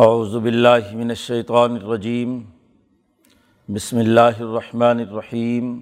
اعوذ 0.00 0.34
باللہ 0.36 0.94
من 0.96 1.08
الشیطان 1.10 1.72
الرجیم، 1.72 2.38
بسم 3.68 3.98
اللہ 3.98 4.40
الرحمن 4.40 5.00
الرحیم، 5.00 5.74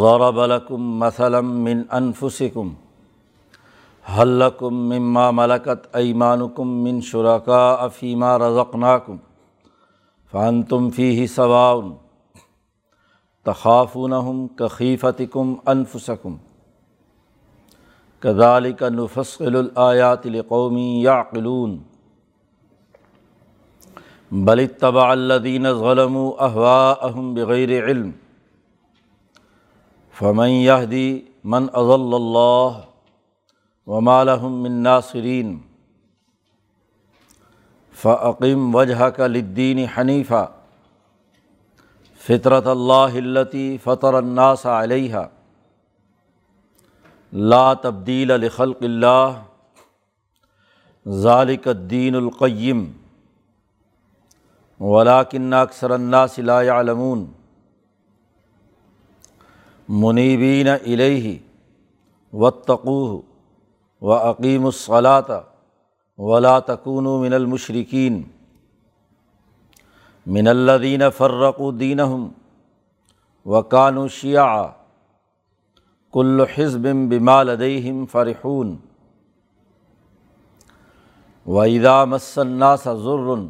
ضرب 0.00 0.38
لکم 0.46 0.82
مثلا 0.98 1.40
من 1.40 1.82
انفسکم 1.98 2.72
حل 4.16 4.36
لکم 4.44 4.74
مما 4.90 5.30
ملکت 5.30 5.96
ایمانکم 5.96 6.76
من 6.84 7.00
شرکاء 7.10 7.88
فیما 7.98 8.38
رزقناکم، 8.38 9.16
فانتم 10.32 10.90
فیہ 10.96 11.26
سواء 11.34 11.74
تخافونہم 13.46 14.46
کخیفتکم 14.56 15.54
انفسکم، 15.66 16.36
کذالک 18.22 18.82
نفصل 18.82 19.56
الآیات 19.56 20.26
لقوم 20.26 20.76
یعقلون۔ 20.78 21.78
بل 24.32 24.60
اتبع 24.60 25.12
الذین 25.12 25.72
ظلموا 25.74 26.44
اهواءهم 26.44 27.34
بغیر 27.34 27.72
علم 27.84 28.12
فمن 30.16 30.48
يهدي 30.48 31.08
من 31.54 31.66
اضل 31.80 32.14
اللہ 32.14 32.78
وما 33.86 34.24
لهم 34.24 34.62
من 34.62 34.78
ناصرین 34.82 35.58
فاقم 37.96 38.74
وجهك 38.74 39.20
للدین 39.34 39.84
حنیفا 39.96 40.44
فطرت 42.20 42.66
اللہ 42.66 43.20
التی 43.22 43.66
فطر 43.84 44.14
الناس 44.14 44.66
علیہ 44.72 45.26
لا 47.32 47.72
تبدیل 47.82 48.40
لخلق 48.40 48.82
اللہ 48.82 49.38
ذالک 51.06 51.68
الدین 51.68 52.14
القیم 52.14 52.84
ولاکن 54.82 55.52
اکثر 55.52 55.90
الناس 55.90 56.38
لا 56.38 56.62
يعلمون 56.62 57.24
منیبین 59.88 60.68
الیہ 60.68 61.38
واتقوہ 62.32 63.20
و 64.00 64.12
عقیم 64.12 64.64
الصلاۃ 64.66 65.30
ولا 66.18 66.58
تکون 66.58 67.04
من 67.04 67.32
المشرقین 67.32 68.22
من 70.26 70.48
الدین 70.48 71.02
فرق 71.16 71.60
دینہم 71.80 72.28
و 73.46 73.62
کانو 73.62 74.08
شیعہ۔ 74.08 74.66
کل 76.12 76.44
حزب 76.56 76.82
بما 76.82 77.42
لدیہم 77.42 78.06
فرحون۔ 78.06 78.76
و 81.46 81.60
اذا 81.60 82.04
مس 82.04 82.38
الناس 82.38 82.84
ضرٌ 82.84 83.46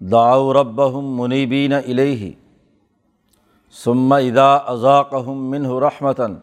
داؤ 0.00 0.52
ربہم 0.54 1.06
منیبین 1.20 1.72
الیہ 1.72 2.30
ثم 3.74 4.12
ادا 4.12 4.54
اذاقہم 4.72 5.50
منہ 5.50 5.68
رحمتاً 5.80 6.34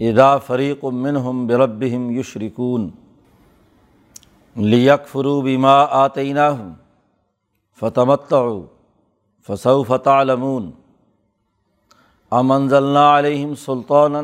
ادا 0.00 0.36
فریق 0.38 0.84
منہم 0.84 1.46
بربہم 1.46 2.10
یشرکون 2.10 2.88
لیکفروا 4.56 5.42
بما 5.42 5.74
آتیناہم 6.04 6.72
فتمتعوا 7.80 8.62
فسوف 9.48 9.92
تعلمون 10.04 10.70
ام 12.32 12.52
انزلنا 12.52 13.06
علیہم 13.18 13.54
سلطانا 13.54 14.20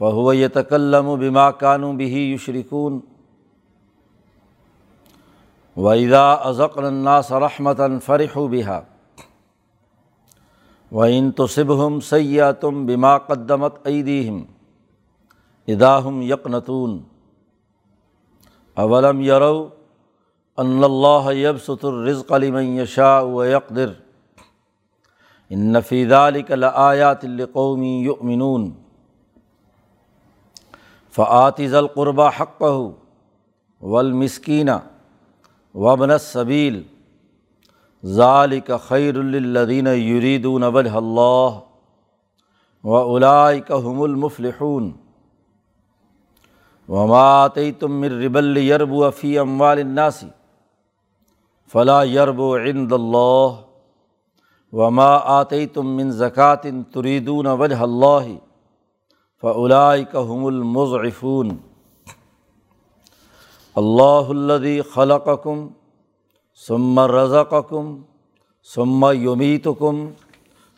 فهو 0.00 0.34
یتکلم 0.34 1.14
بما 1.16 1.50
كانوا 1.50 1.92
به 1.92 2.20
یشرکون 2.26 3.00
ویدا 5.84 6.32
ازق 6.32 6.78
الناس 6.78 7.32
رحمتاً 7.32 7.98
فرح 7.98 8.38
و 8.38 8.48
بحا 8.48 8.80
و 10.92 11.00
ان 11.00 11.30
تو 11.30 11.46
صبہم 11.46 12.00
سیاح 12.00 12.50
تم 12.52 12.86
بما 12.86 13.18
قدمت 13.18 13.86
عیدیم 13.86 14.42
اداہم 15.68 16.22
یقنتون 16.22 17.00
اولم 18.76 19.20
یرو 19.20 19.68
ان 20.56 20.84
اللہ 20.84 21.32
یب 21.32 21.62
ستر 21.62 21.92
رزق 21.92 22.32
علم 22.32 22.58
و 23.34 23.44
یقدر 23.44 23.92
ان 25.50 25.72
نفید 25.72 26.12
علیک 26.12 26.52
آیات 26.74 27.24
القومی 27.24 27.98
یؤمنون 27.98 28.70
فعات 31.12 31.60
ذلقربہ 31.70 32.30
حق 32.40 32.62
والمسکینہ 33.80 34.78
وبن 35.74 36.18
صبیل 36.18 36.82
ظالق 38.06 38.70
خیر 38.88 39.18
الدین 39.18 39.86
یریدون 39.86 40.62
وجہ 40.62 40.90
اللہ 40.90 41.58
و 42.84 42.94
اولائکہم 42.96 44.02
المفلحون۔ 44.02 44.92
وما 46.88 47.46
تم 47.48 48.00
من 48.00 48.22
ربل 48.22 48.56
یرب 48.56 49.14
فی 49.16 49.38
اموال 49.38 49.78
الناس، 49.78 50.24
فلا 51.72 52.02
یرب 52.02 52.42
عند 52.42 52.92
اللہ۔ 52.92 53.48
وما 54.72 55.16
آتیتم 55.16 55.96
من 55.96 56.10
زکوٰۃ 56.10 56.66
تریدون 56.94 57.46
وجہ 57.46 57.76
اللہ 57.76 58.26
فلاءکہم 59.40 60.46
المضعفون۔ 60.46 61.50
اللہ 63.76 64.30
الدی 64.30 64.80
خلقکم 64.94 65.66
ثم 66.60 67.00
رضقکم 67.10 67.96
ثم 68.68 69.04
یمیتکم 69.14 70.08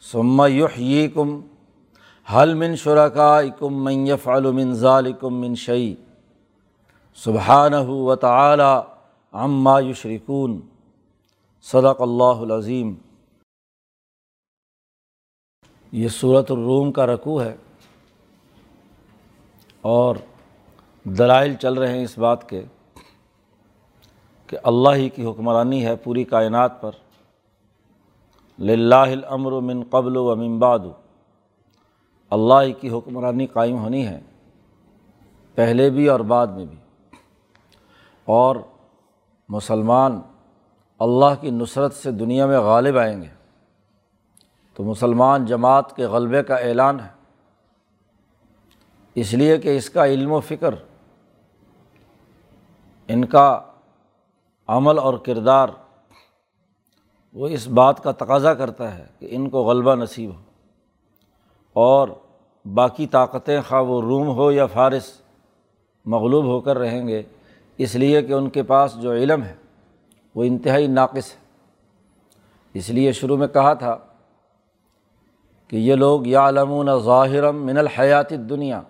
ثم 0.02 0.42
یحییکم 0.48 1.40
حل 2.28 2.54
من 2.54 2.76
شرکائکم 2.76 3.82
من 3.84 4.06
یفعل 4.06 4.50
من 4.50 4.74
ذالکم 4.74 5.34
من 5.34 5.54
شعی 5.54 5.94
سبحانہ 7.18 7.86
و 7.88 8.14
تعالی 8.16 8.72
عما 9.34 9.78
یشرکون 9.80 10.60
صدق 11.66 12.00
اللہ 12.00 12.42
العظیم 12.42 12.94
یہ 15.92 16.08
صورت 16.08 16.50
الروم 16.50 16.92
کا 16.92 17.06
رقوع 17.06 17.42
ہے 17.42 17.54
اور 19.84 20.16
دلائل 21.04 21.54
چل 21.54 21.74
رہے 21.74 21.96
ہیں 21.96 22.02
اس 22.04 22.16
بات 22.18 22.48
کے 22.48 22.62
کہ 24.52 24.58
اللہ 24.62 24.88
ہی 24.94 25.08
کی 25.08 25.26
حکمرانی 25.26 25.86
ہے 25.86 25.96
پوری 25.96 26.24
کائنات 26.24 26.80
پر۔ 26.80 26.90
الامر 28.58 29.52
من 29.52 29.82
قبل 29.90 30.16
و 30.16 30.36
من 30.36 30.58
بعد۔ 30.58 30.78
اللہ 32.30 32.54
ہی 32.62 32.72
کی 32.72 32.90
حکمرانی 32.90 33.46
قائم 33.46 33.76
ہونی 33.76 34.06
ہے، 34.06 34.20
پہلے 35.54 35.90
بھی 35.90 36.08
اور 36.08 36.20
بعد 36.20 36.46
میں 36.46 36.66
بھی۔ 36.66 36.76
اور 38.24 38.56
مسلمان 39.48 40.20
اللہ 40.98 41.40
کی 41.40 41.50
نصرت 41.50 41.94
سے 41.94 42.10
دنیا 42.10 42.46
میں 42.46 42.58
غالب 42.58 42.98
آئیں 42.98 43.22
گے۔ 43.22 43.28
تو 44.74 44.84
مسلمان 44.84 45.44
جماعت 45.44 45.96
کے 45.96 46.06
غلبے 46.06 46.42
کا 46.42 46.54
اعلان 46.54 47.00
ہے۔ 47.00 47.40
اس 49.14 49.34
لیے 49.34 49.58
کہ 49.58 49.76
اس 49.76 49.90
کا 49.90 50.06
علم 50.06 50.32
و 50.32 50.40
فکر، 50.40 50.74
ان 53.08 53.24
کا 53.24 53.60
عمل 54.68 54.98
اور 54.98 55.14
کردار، 55.14 55.68
وہ 57.32 57.48
اس 57.48 57.68
بات 57.68 58.02
کا 58.02 58.12
تقاضا 58.12 58.54
کرتا 58.54 58.98
ہے 58.98 59.06
کہ 59.18 59.28
ان 59.30 59.50
کو 59.50 59.62
غلبہ 59.62 59.94
نصیب 59.94 60.30
ہو۔ 60.30 60.40
اور 61.72 62.08
باقی 62.74 63.06
طاقتیں 63.06 63.60
خواہ 63.68 63.82
وہ 63.82 64.02
روم 64.02 64.28
ہو 64.28 64.52
یا 64.52 64.66
فارس 64.66 65.12
مغلوب 66.06 66.44
ہو 66.44 66.60
کر 66.60 66.78
رہیں 66.78 67.08
گے، 67.08 67.22
اس 67.78 67.94
لیے 67.94 68.22
کہ 68.22 68.32
ان 68.32 68.50
کے 68.50 68.62
پاس 68.62 68.96
جو 69.00 69.12
علم 69.12 69.42
ہے، 69.42 69.54
وہ 70.34 70.44
انتہائی 70.44 70.86
ناقص 70.86 71.32
ہے۔ 71.32 71.42
اس 72.74 72.90
لیے 72.90 73.12
شروع 73.12 73.36
میں 73.36 73.48
کہا 73.48 73.74
تھا 73.74 73.98
کہ 75.68 75.76
یہ 75.76 75.94
لوگ 75.94 76.26
یا 76.26 76.48
علمون 76.48 76.88
ظاہرم 77.00 77.66
من 77.66 77.78
الحیات 77.78 78.30
دنیا 78.30 78.82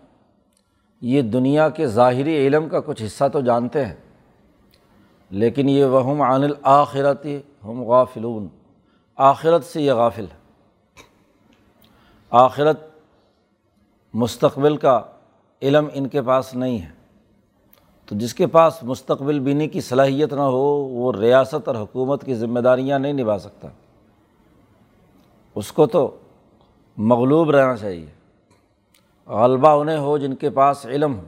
یہ 1.01 1.23
دنیا 1.23 1.69
کے 1.69 1.87
ظاہری 1.87 2.47
علم 2.47 2.69
کا 2.69 2.81
کچھ 2.81 3.03
حصہ 3.03 3.25
تو 3.33 3.41
جانتے 3.41 3.87
ہیں۔ 3.87 3.95
لیکن 5.33 5.69
یہ 5.69 5.85
وہم 5.85 6.23
عن 6.23 6.43
الآخرت 6.43 7.27
ہم 7.65 7.83
غافلون۔ 7.83 8.49
آخرت 9.17 9.65
سے 9.65 9.83
یہ 9.83 9.93
غافل 9.93 10.25
ہے۔ 10.25 10.37
آخرت 12.31 12.81
مستقبل 14.15 14.77
کا 14.77 15.01
علم 15.63 15.89
ان 15.93 16.09
کے 16.09 16.23
پاس 16.23 16.55
نہیں 16.55 16.83
ہے۔ 16.83 16.91
تو 18.07 18.15
جس 18.19 18.35
کے 18.35 18.47
پاس 18.47 18.83
مستقبل 18.83 19.41
بینی 19.41 19.69
کی 19.69 19.81
صلاحیت 19.81 20.33
نہ 20.33 20.41
ہو، 20.41 20.77
وہ 20.77 21.13
ریاست 21.13 21.69
اور 21.69 21.77
حکومت 21.77 22.25
کی 22.25 22.35
ذمہ 22.35 22.61
داریاں 22.61 22.99
نہیں 22.99 23.13
نبھا 23.13 23.39
سکتا۔ 23.39 23.69
اس 25.55 25.73
کو 25.73 25.87
تو 25.87 26.17
مغلوب 26.97 27.51
رہنا 27.51 27.77
چاہیے۔ 27.77 28.07
غلبہ 29.27 29.69
انہیں 29.69 29.99
ہو 29.99 30.19
جن 30.19 30.35
کے 30.35 30.51
پاس 30.51 30.87
علم 30.87 31.19
ہو، 31.19 31.25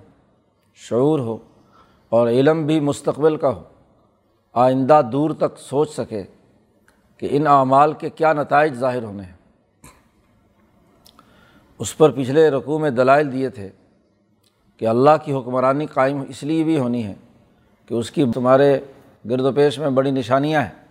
شعور 0.75 1.19
ہو، 1.19 1.37
اور 2.09 2.29
علم 2.29 2.67
بھی 2.67 2.81
مستقبل 2.81 3.37
کا 3.37 3.49
ہو۔ 3.49 3.63
آئندہ 4.55 5.01
دور 5.13 5.31
تک 5.31 5.59
سوچ 5.59 5.91
سکے 5.91 6.23
کہ 7.19 7.29
ان 7.31 7.47
اعمال 7.47 7.93
کے 7.93 8.11
کیا 8.11 8.33
نتائج 8.33 8.75
ظاہر 8.75 9.03
ہونے 9.03 9.23
ہیں۔ 9.23 9.33
اس 11.79 11.99
پر 11.99 12.11
پچھلے 12.11 12.51
رقوع 12.51 12.79
میں 12.79 12.91
دلائل 12.91 13.33
دیے 13.33 13.49
تھے 13.49 13.71
کہ 14.77 14.87
اللہ 14.87 15.11
کی 15.25 15.33
حکمرانی 15.33 15.87
قائم 15.87 16.25
اس 16.29 16.43
لیے 16.43 16.65
بھی 16.65 16.79
ہونی 16.79 17.05
ہے 17.05 17.15
کہ 17.89 17.95
اس 17.95 18.11
کی 18.11 18.25
تمہارے 18.35 18.81
گرد 19.31 19.41
و 19.41 19.53
پیش 19.53 19.79
میں 19.79 19.91
بڑی 19.91 20.11
نشانیاں 20.11 20.63
ہیں۔ 20.63 20.85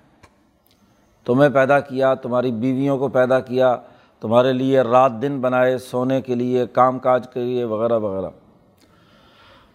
تمہیں 1.25 1.49
پیدا 1.49 1.79
کیا، 1.79 2.13
تمہاری 2.13 2.51
بیویوں 2.51 2.97
کو 2.97 3.07
پیدا 3.07 3.39
کیا، 3.39 3.77
تمہارے 4.19 4.53
لیے 4.53 4.81
رات 4.81 5.11
دن 5.21 5.41
بنائے، 5.41 5.77
سونے 5.77 6.21
کے 6.21 6.35
لیے، 6.35 6.67
کام 6.67 6.99
کاج 6.99 7.27
کے 7.33 7.39
لیے، 7.39 7.63
وغیرہ 7.63 7.99
وغیرہ۔ 7.99 8.29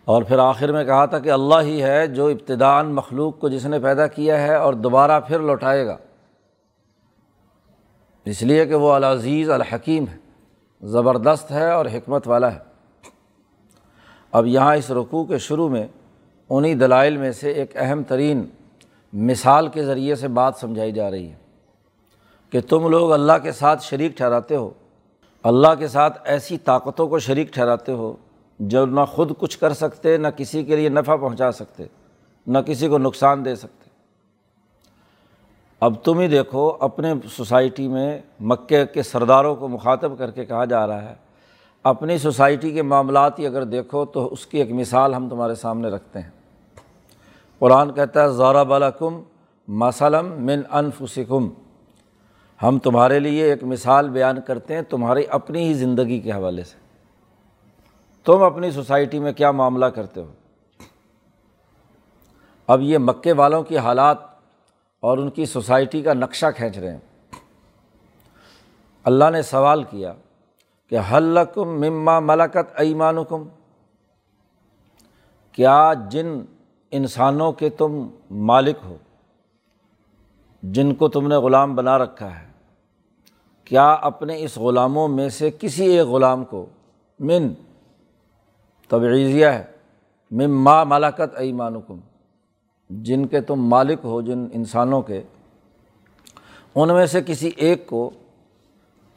اور 0.09 0.23
پھر 0.23 0.39
آخر 0.39 0.73
میں 0.73 0.85
کہا 0.85 1.07
تھا 1.07 1.19
کہ 1.19 1.31
اللہ 1.31 1.61
ہی 1.61 1.83
ہے 1.83 2.07
جو 2.07 2.27
ابتدان 2.27 2.95
مخلوق 2.95 3.39
کو 3.39 3.49
جس 3.49 3.67
نے 3.67 3.79
پیدا 3.79 4.07
کیا 4.07 4.43
ہے 4.43 4.55
اور 4.55 4.75
دوبارہ 4.75 5.21
پھر 5.21 5.41
لوٹائے 5.41 5.87
گا۔ 5.87 5.97
اس 8.25 8.43
لیے 8.43 8.67
کہ 8.67 8.75
وہ 8.75 8.93
العزیز، 8.93 9.51
الحکیم 9.51 10.05
ہے، 10.13 10.17
زبردست 10.83 11.51
ہے 11.51 11.71
اور 11.71 11.87
حکمت 11.87 12.29
والا 12.29 12.55
ہے۔ 12.55 12.59
اب 14.33 14.47
یہاں 14.47 14.77
اس 14.77 14.91
رقوع 14.91 15.25
کے 15.25 15.39
شروع 15.39 15.69
میں 15.69 15.87
انہیں 16.51 16.75
دلائل 16.75 17.17
میں 17.17 17.33
سے 17.33 17.51
ایک 17.51 17.71
اہم 17.75 18.03
ترین 18.03 18.47
مثال 19.13 19.69
کے 19.69 19.85
ذریعے 19.85 20.15
سے 20.15 20.29
بات 20.29 20.57
سمجھائی 20.57 20.93
جا 20.93 21.11
رہی 21.11 21.31
ہے 21.31 21.37
کہ 22.51 22.61
تم 22.61 22.89
لوگ 22.89 23.13
اللہ 23.13 23.39
کے 23.43 23.53
ساتھ 23.53 23.85
شریک 23.85 24.17
ٹھہراتے 24.17 24.57
ہو، 24.57 24.71
اللہ 25.43 25.75
کے 25.79 25.89
ساتھ 25.89 26.19
ایسی 26.25 26.59
طاقتوں 26.59 27.09
کو 27.09 27.19
شریک 27.19 27.53
ٹھہراتے 27.53 27.93
ہو 27.93 28.17
جو 28.59 28.87
نہ 28.87 29.01
خود 29.13 29.33
کچھ 29.39 29.59
کر 29.59 29.73
سکتے، 29.73 30.17
نہ 30.17 30.29
کسی 30.29 30.65
کے 30.65 30.77
لیے 30.77 30.89
نفع 30.89 31.17
پہنچا 31.17 31.53
سکتے، 31.53 31.85
نہ 32.47 32.59
کسی 32.59 32.89
کو 32.89 32.99
نقصان 32.99 33.45
دے 33.45 33.55
سکتے۔ 33.55 33.91
اب 35.81 35.95
تم 36.05 36.19
ہی 36.21 36.29
دیکھو، 36.29 36.77
اپنے 36.81 37.15
سوسائٹی 37.31 37.89
میں 37.89 38.19
مکے 38.41 38.87
کے 38.87 39.03
سرداروں 39.03 39.57
کو 39.57 39.69
مخاطب 39.69 40.19
کر 40.19 40.31
کے 40.31 40.45
کہا 40.45 40.65
جا 40.65 40.87
رہا 40.87 41.03
ہے، 41.03 41.15
اپنی 41.83 42.19
سوسائٹی 42.19 42.71
کے 42.71 42.83
معاملات 42.83 43.39
ہی 43.39 43.47
اگر 43.47 43.65
دیکھو 43.65 44.05
تو 44.05 44.33
اس 44.33 44.47
کی 44.47 44.59
ایک 44.59 44.71
مثال 44.73 45.15
ہم 45.15 45.29
تمہارے 45.29 45.55
سامنے 45.55 45.89
رکھتے 45.89 46.21
ہیں۔ 46.21 46.31
قرآن 47.59 47.93
کہتا 47.93 48.23
ہے 48.23 48.29
زورا 48.29 48.63
بالکم 48.63 49.23
مسلم 49.69 50.45
من 50.45 50.61
انفسکم 50.71 51.49
ہم 52.63 52.79
تمہارے 52.79 53.19
لیے 53.19 53.45
ایک 53.45 53.65
مثال 53.65 54.09
بیان 54.09 54.41
کرتے 54.47 54.75
ہیں، 54.75 54.83
تمہاری 54.83 55.23
اپنی 55.29 55.65
ہی 55.65 55.75
زندگی 55.75 56.21
کے 56.21 56.33
حوالے 56.33 56.65
سے۔ 56.65 56.88
تم 58.29 58.43
اپنی 58.43 58.71
سوسائٹی 58.71 59.19
میں 59.19 59.33
کیا 59.33 59.51
معاملہ 59.51 59.87
کرتے 59.87 60.21
ہو؟ 60.21 60.33
اب 62.67 62.81
یہ 62.83 62.99
مکے 62.99 63.33
والوں 63.33 63.63
کی 63.63 63.79
حالات 63.79 64.19
اور 65.01 65.19
ان 65.19 65.31
کی 65.31 65.47
سوسائٹی 65.47 66.03
کا 66.03 66.15
نقشہ 66.15 66.47
کھینچ 66.57 66.79
رہے 66.79 66.91
ہیں۔ 66.91 67.35
اللہ 69.05 69.31
نے 69.33 69.43
سوال 69.43 69.83
کیا 69.83 70.15
کہ 70.87 70.99
حلکم 70.99 71.65
مما 71.65 72.21
ملکت 72.21 72.73
ایمانکم؟ 72.75 73.49
کیا 75.53 75.93
جن 76.09 76.27
انسانوں 76.91 77.53
کے 77.53 77.69
تم 77.69 78.07
مالک 78.31 78.77
ہو؟ 78.85 78.97
جن 80.63 80.95
کو 80.95 81.09
تم 81.09 81.29
نے 81.29 81.37
غلام 81.37 81.75
بنا 81.75 81.99
رکھا 81.99 82.41
ہے۔ 82.41 82.49
کیا 83.65 83.93
اپنے 83.93 84.45
اس 84.45 84.57
غلاموں 84.57 85.09
میں 85.09 85.29
سے 85.29 85.51
کسی 85.51 85.85
ایک 85.85 86.07
غلام 86.07 86.45
کو 86.45 86.67
من 87.21 87.49
تبعیضیہ 88.91 89.47
ہے۔ 89.47 89.65
مم 90.31 90.63
ماں 90.65 90.85
ملاکت 90.85 91.37
ایمانکم، 91.39 91.99
جن 92.91 93.27
کے 93.27 93.41
تم 93.41 93.65
مالک 93.69 94.05
ہو، 94.05 94.21
جن 94.21 94.47
انسانوں 94.53 95.03
کے، 95.03 95.23
ان 96.75 96.95
میں 96.95 97.07
سے 97.07 97.21
کسی 97.27 97.51
ایک 97.57 97.87
کو 97.87 98.11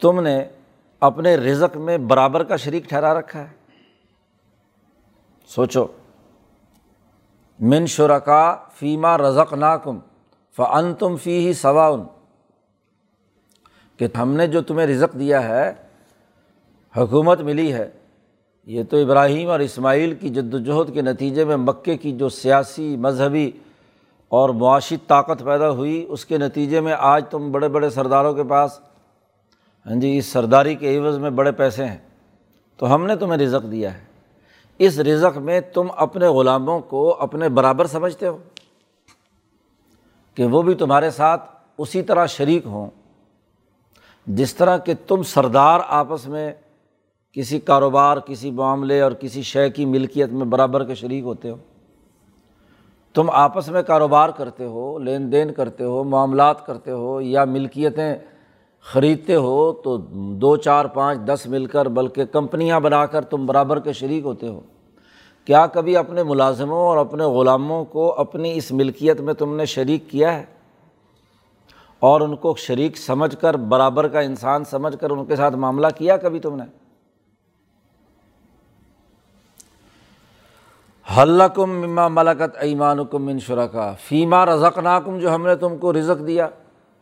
تم 0.02 0.20
نے 0.20 0.42
اپنے 1.02 1.36
رزق 1.36 1.76
میں 1.76 1.98
برابر 1.98 2.44
کا 2.44 2.56
شریک 2.56 2.88
ٹھہرا 2.88 3.12
رکھا 3.14 3.40
ہے۔ 3.40 3.52
سوچو، 5.50 5.86
من 7.58 7.86
شرکا 7.86 8.54
فیما 8.74 9.16
رزق 9.18 9.52
ناکم 9.54 9.98
فن 10.56 10.92
تم 10.94 11.16
فی 11.16 11.38
ہی 11.46 11.52
سواؤن، 11.52 12.02
کہ 13.98 14.06
ہم 14.18 14.32
نے 14.32 14.46
جو 14.46 14.62
تمہیں 14.62 14.86
رزق 14.86 15.18
دیا 15.18 15.42
ہے، 15.48 15.72
حکومت 16.94 17.40
ملی 17.40 17.72
ہے 17.72 17.88
یہ 18.66 18.82
تو 18.82 18.96
ابراہیم 18.96 19.50
اور 19.50 19.60
اسماعیل 19.60 20.14
کی 20.14 20.28
جد 20.28 20.54
وجہد 20.54 20.94
کے 20.94 21.02
نتیجے 21.02 21.44
میں 21.44 21.56
مکے 21.56 21.96
کی 21.96 22.16
جو 22.16 22.28
سیاسی، 22.28 22.96
مذہبی 22.96 23.50
اور 24.28 24.48
معاشی 24.48 24.96
طاقت 24.96 25.44
پیدا 25.44 25.70
ہوئی، 25.70 26.06
اس 26.08 26.24
کے 26.24 26.38
نتیجے 26.38 26.80
میں 26.80 26.94
آج 26.98 27.24
تم 27.30 27.52
بڑے 27.52 27.68
بڑے 27.68 27.90
سرداروں 27.90 28.34
کے 28.34 28.44
پاس 28.44 28.80
ہاں 29.86 29.94
جی 29.94 30.18
اس 30.18 30.26
سرداری 30.26 30.74
کے 30.74 30.98
عوض 30.98 31.18
میں 31.18 31.30
بڑے 31.30 31.52
پیسے 31.52 31.86
ہیں۔ 31.86 31.98
تو 32.76 32.94
ہم 32.94 33.06
نے 33.06 33.16
تمہیں 33.16 33.38
رزق 33.38 33.70
دیا 33.70 33.94
ہے۔ 33.94 34.04
اس 34.78 34.98
رزق 34.98 35.38
میں 35.38 35.60
تم 35.60 35.86
اپنے 35.96 36.26
غلاموں 36.26 36.80
کو 36.80 37.16
اپنے 37.20 37.48
برابر 37.48 37.86
سمجھتے 37.86 38.26
ہو 38.26 38.38
کہ 40.34 40.44
وہ 40.44 40.62
بھی 40.62 40.74
تمہارے 40.74 41.10
ساتھ 41.10 41.50
اسی 41.78 42.02
طرح 42.02 42.26
شریک 42.26 42.66
ہوں۔ 42.66 42.90
جس 44.26 44.54
طرح 44.54 44.78
کہ 44.78 44.94
تم 45.06 45.22
سردار 45.22 45.80
آپس 45.88 46.28
میں 46.28 46.52
کسی 47.32 47.60
کاروبار، 47.60 48.16
کسی 48.16 48.50
معاملے 48.50 49.00
اور 49.00 49.12
کسی 49.12 49.42
شے 49.42 49.70
کی 49.70 49.84
ملکیت 49.84 50.30
میں 50.30 50.46
برابر 50.46 50.84
کے 50.84 50.94
شریک 50.94 51.24
ہوتے 51.24 51.50
ہو۔ 51.50 51.56
تم 53.14 53.30
آپس 53.30 53.68
میں 53.68 53.82
کاروبار 53.82 54.28
کرتے 54.28 54.64
ہو، 54.64 54.98
لین 54.98 55.32
دین 55.32 55.52
کرتے 55.52 55.84
ہو، 55.84 56.04
معاملات 56.04 56.66
کرتے 56.66 56.90
ہو 56.90 57.20
یا 57.20 57.44
ملکیتیں 57.44 58.14
خریدتے 58.80 59.34
ہو 59.34 59.72
تو 59.72 59.96
دو، 60.34 60.56
چار، 60.56 60.84
پانچ، 60.84 61.18
دس 61.26 61.46
مل 61.46 61.66
کر، 61.66 61.88
بلکہ 61.88 62.24
کمپنیاں 62.24 62.80
بنا 62.80 63.06
کر 63.06 63.24
تم 63.24 63.46
برابر 63.46 63.80
کے 63.80 63.92
شریک 63.92 64.24
ہوتے 64.24 64.48
ہو۔ 64.48 64.60
کیا 65.44 65.66
کبھی 65.66 65.96
اپنے 65.96 66.22
ملازموں 66.22 66.78
اور 66.78 66.96
اپنے 66.96 67.24
غلاموں 67.24 67.84
کو 67.84 68.12
اپنی 68.12 68.52
اس 68.56 68.72
ملکیت 68.72 69.20
میں 69.20 69.34
تم 69.34 69.56
نے 69.56 69.64
شریک 69.64 70.10
کیا 70.10 70.34
ہے؟ 70.34 70.44
اور 72.00 72.20
ان 72.20 72.36
کو 72.36 72.54
شریک 72.58 72.96
سمجھ 72.96 73.36
کر، 73.36 73.56
برابر 73.56 74.08
کا 74.08 74.20
انسان 74.20 74.64
سمجھ 74.64 74.96
کر 75.00 75.10
ان 75.10 75.24
کے 75.24 75.36
ساتھ 75.36 75.54
معاملہ 75.54 75.86
کیا 75.96 76.16
کبھی 76.16 76.40
تم 76.40 76.56
نے؟ 76.56 76.81
حلکم 81.06 81.70
مما 81.70 82.06
ملکت 82.08 82.56
ایمان 82.60 83.04
کم 83.04 83.24
منشرا 83.24 83.66
کا 83.66 83.92
فیما 84.04 84.44
رزق 84.46 84.78
ناکم 84.78 85.18
جو 85.18 85.34
ہم 85.34 85.46
نے 85.46 85.54
تم 85.56 85.76
کو 85.78 85.92
رزق 85.92 86.26
دیا، 86.26 86.48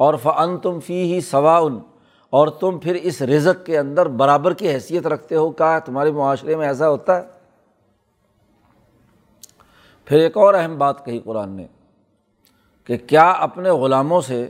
اور 0.00 0.14
فن 0.14 0.56
تم 0.58 0.80
فی 0.80 1.02
ہی 1.12 1.20
سواؤن، 1.20 1.78
اور 2.32 2.48
تم 2.60 2.78
پھر 2.78 2.94
اس 2.94 3.20
رزق 3.22 3.66
کے 3.66 3.78
اندر 3.78 4.08
برابر 4.08 4.54
کی 4.54 4.68
حیثیت 4.68 5.06
رکھتے 5.06 5.36
ہو۔ 5.36 5.50
کہا، 5.50 5.78
تمہارے 5.78 6.10
معاشرے 6.10 6.56
میں 6.56 6.66
ایسا 6.66 6.88
ہوتا 6.88 7.16
ہے؟ 7.16 7.22
پھر 10.04 10.18
ایک 10.18 10.36
اور 10.36 10.54
اہم 10.54 10.78
بات 10.78 11.04
کہی 11.04 11.18
قرآن 11.18 11.50
نے 11.50 11.66
کہ 12.88 12.96
کیا 13.06 13.30
اپنے 13.30 13.70
غلاموں 13.70 14.20
سے 14.20 14.48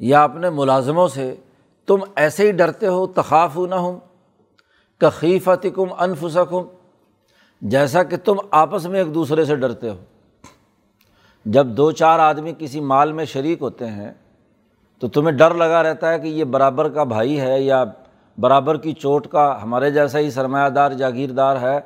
یا 0.00 0.22
اپنے 0.24 0.50
ملازموں 0.50 1.08
سے 1.08 1.34
تم 1.88 2.04
ایسے 2.16 2.46
ہی 2.46 2.52
ڈرتے 2.52 2.86
ہو؟ 2.86 3.06
تخاف 3.06 3.56
نہ 3.70 3.74
ہوں 3.74 3.98
کخیفت 5.00 5.66
کم 5.74 5.92
انفسکم 5.98 6.62
جیسا 7.60 8.02
کہ 8.02 8.16
تم 8.16 8.34
آپس 8.50 8.86
میں 8.86 8.98
ایک 8.98 9.14
دوسرے 9.14 9.44
سے 9.44 9.56
ڈرتے 9.56 9.90
ہو۔ 9.90 9.96
جب 11.44 11.66
دو 11.66 11.90
چار 11.90 12.18
آدمی 12.18 12.52
کسی 12.58 12.80
مال 12.80 13.12
میں 13.12 13.24
شریک 13.24 13.62
ہوتے 13.62 13.86
ہیں، 13.86 14.12
تو 14.98 15.08
تمہیں 15.08 15.36
ڈر 15.36 15.54
لگا 15.54 15.82
رہتا 15.82 16.12
ہے 16.12 16.18
کہ 16.18 16.26
یہ 16.26 16.44
برابر 16.44 16.88
کا 16.88 17.04
بھائی 17.04 17.40
ہے 17.40 17.60
یا 17.60 17.84
برابر 18.38 18.76
کی 18.76 18.92
چوٹ 18.92 19.26
کا 19.26 19.62
ہمارے 19.62 19.90
جیسا 19.90 20.18
ہی 20.18 20.30
سرمایہ 20.30 20.68
دار، 20.68 20.90
جاگیردار 20.90 21.56
ہے۔ 21.60 21.80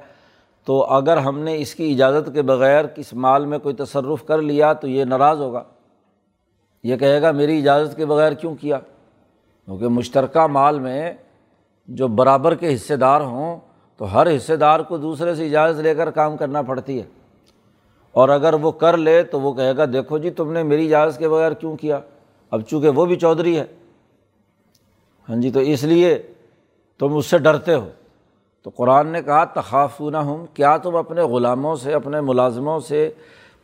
تو 0.65 0.85
اگر 0.85 1.17
ہم 1.17 1.39
نے 1.39 1.59
اس 1.59 1.75
کی 1.75 1.93
اجازت 1.93 2.31
کے 2.35 2.43
بغیر 2.43 2.87
کس 2.87 3.13
مال 3.13 3.47
میں 3.47 3.59
کوئی 3.59 3.75
تصرف 3.75 4.25
کر 4.25 4.43
لیا، 4.43 4.73
تو 4.73 4.89
یہ 4.89 5.05
ناراض 5.05 5.41
ہوگا۔ 5.41 5.63
یہ 6.83 6.97
کہے 6.97 7.23
گا، 7.23 7.31
میری 7.31 7.59
اجازت 7.59 7.97
کے 7.97 8.07
بغیر 8.07 8.33
کیوں 8.33 8.55
کیا؟ 8.55 8.79
کیونکہ 9.65 9.89
مشترکہ 9.89 10.47
مال 10.47 10.79
میں 10.79 11.13
جو 11.89 12.09
برابر 12.09 12.55
کے 12.55 12.75
حصے 12.75 12.97
دار 12.97 13.21
ہوں 13.21 13.61
تو 13.97 14.15
ہر 14.15 14.37
حصے 14.37 14.57
دار 14.57 14.81
کو 14.81 14.97
دوسرے 14.97 15.35
سے 15.35 15.47
اجازت 15.47 15.81
لے 15.81 15.95
کر 15.95 16.11
کام 16.11 16.37
کرنا 16.37 16.63
پڑتی 16.63 16.99
ہے۔ 16.99 17.05
اور 18.13 18.29
اگر 18.29 18.55
وہ 18.55 18.71
کر 18.71 18.97
لے 18.97 19.23
تو 19.23 19.41
وہ 19.41 19.55
کہے 19.55 19.77
گا، 19.77 19.85
دیکھو 19.85 20.19
جی 20.19 20.31
تم 20.31 20.53
نے 20.53 20.63
میری 20.63 20.87
اجازت 20.87 21.19
کے 21.19 21.29
بغیر 21.29 21.53
کیوں 21.53 21.77
کیا؟ 21.77 22.01
اب 22.51 22.61
چونکہ 22.61 22.89
وہ 22.89 23.07
بھی 23.07 23.17
چودھری 23.17 23.59
ہے۔ 23.59 23.65
ہاں 25.29 25.37
جی 25.37 25.51
تو 25.51 25.61
اس 25.61 25.85
لیے 25.85 26.23
تم 26.99 27.17
اس 27.17 27.27
سے 27.27 27.39
ڈرتے 27.39 27.75
ہو۔ 27.75 27.89
تو 28.63 28.71
قرآن 28.77 29.07
نے 29.07 29.23
کہا 29.23 29.45
تخاف 29.45 30.01
نہ 30.01 30.17
ہوں 30.17 30.47
کیا 30.55 30.77
تم 30.77 30.97
اپنے 30.97 31.23
غلاموں 31.23 31.77
سے، 31.77 31.95
اپنے 31.95 32.21
ملازموں 32.21 32.81
سے 32.81 33.11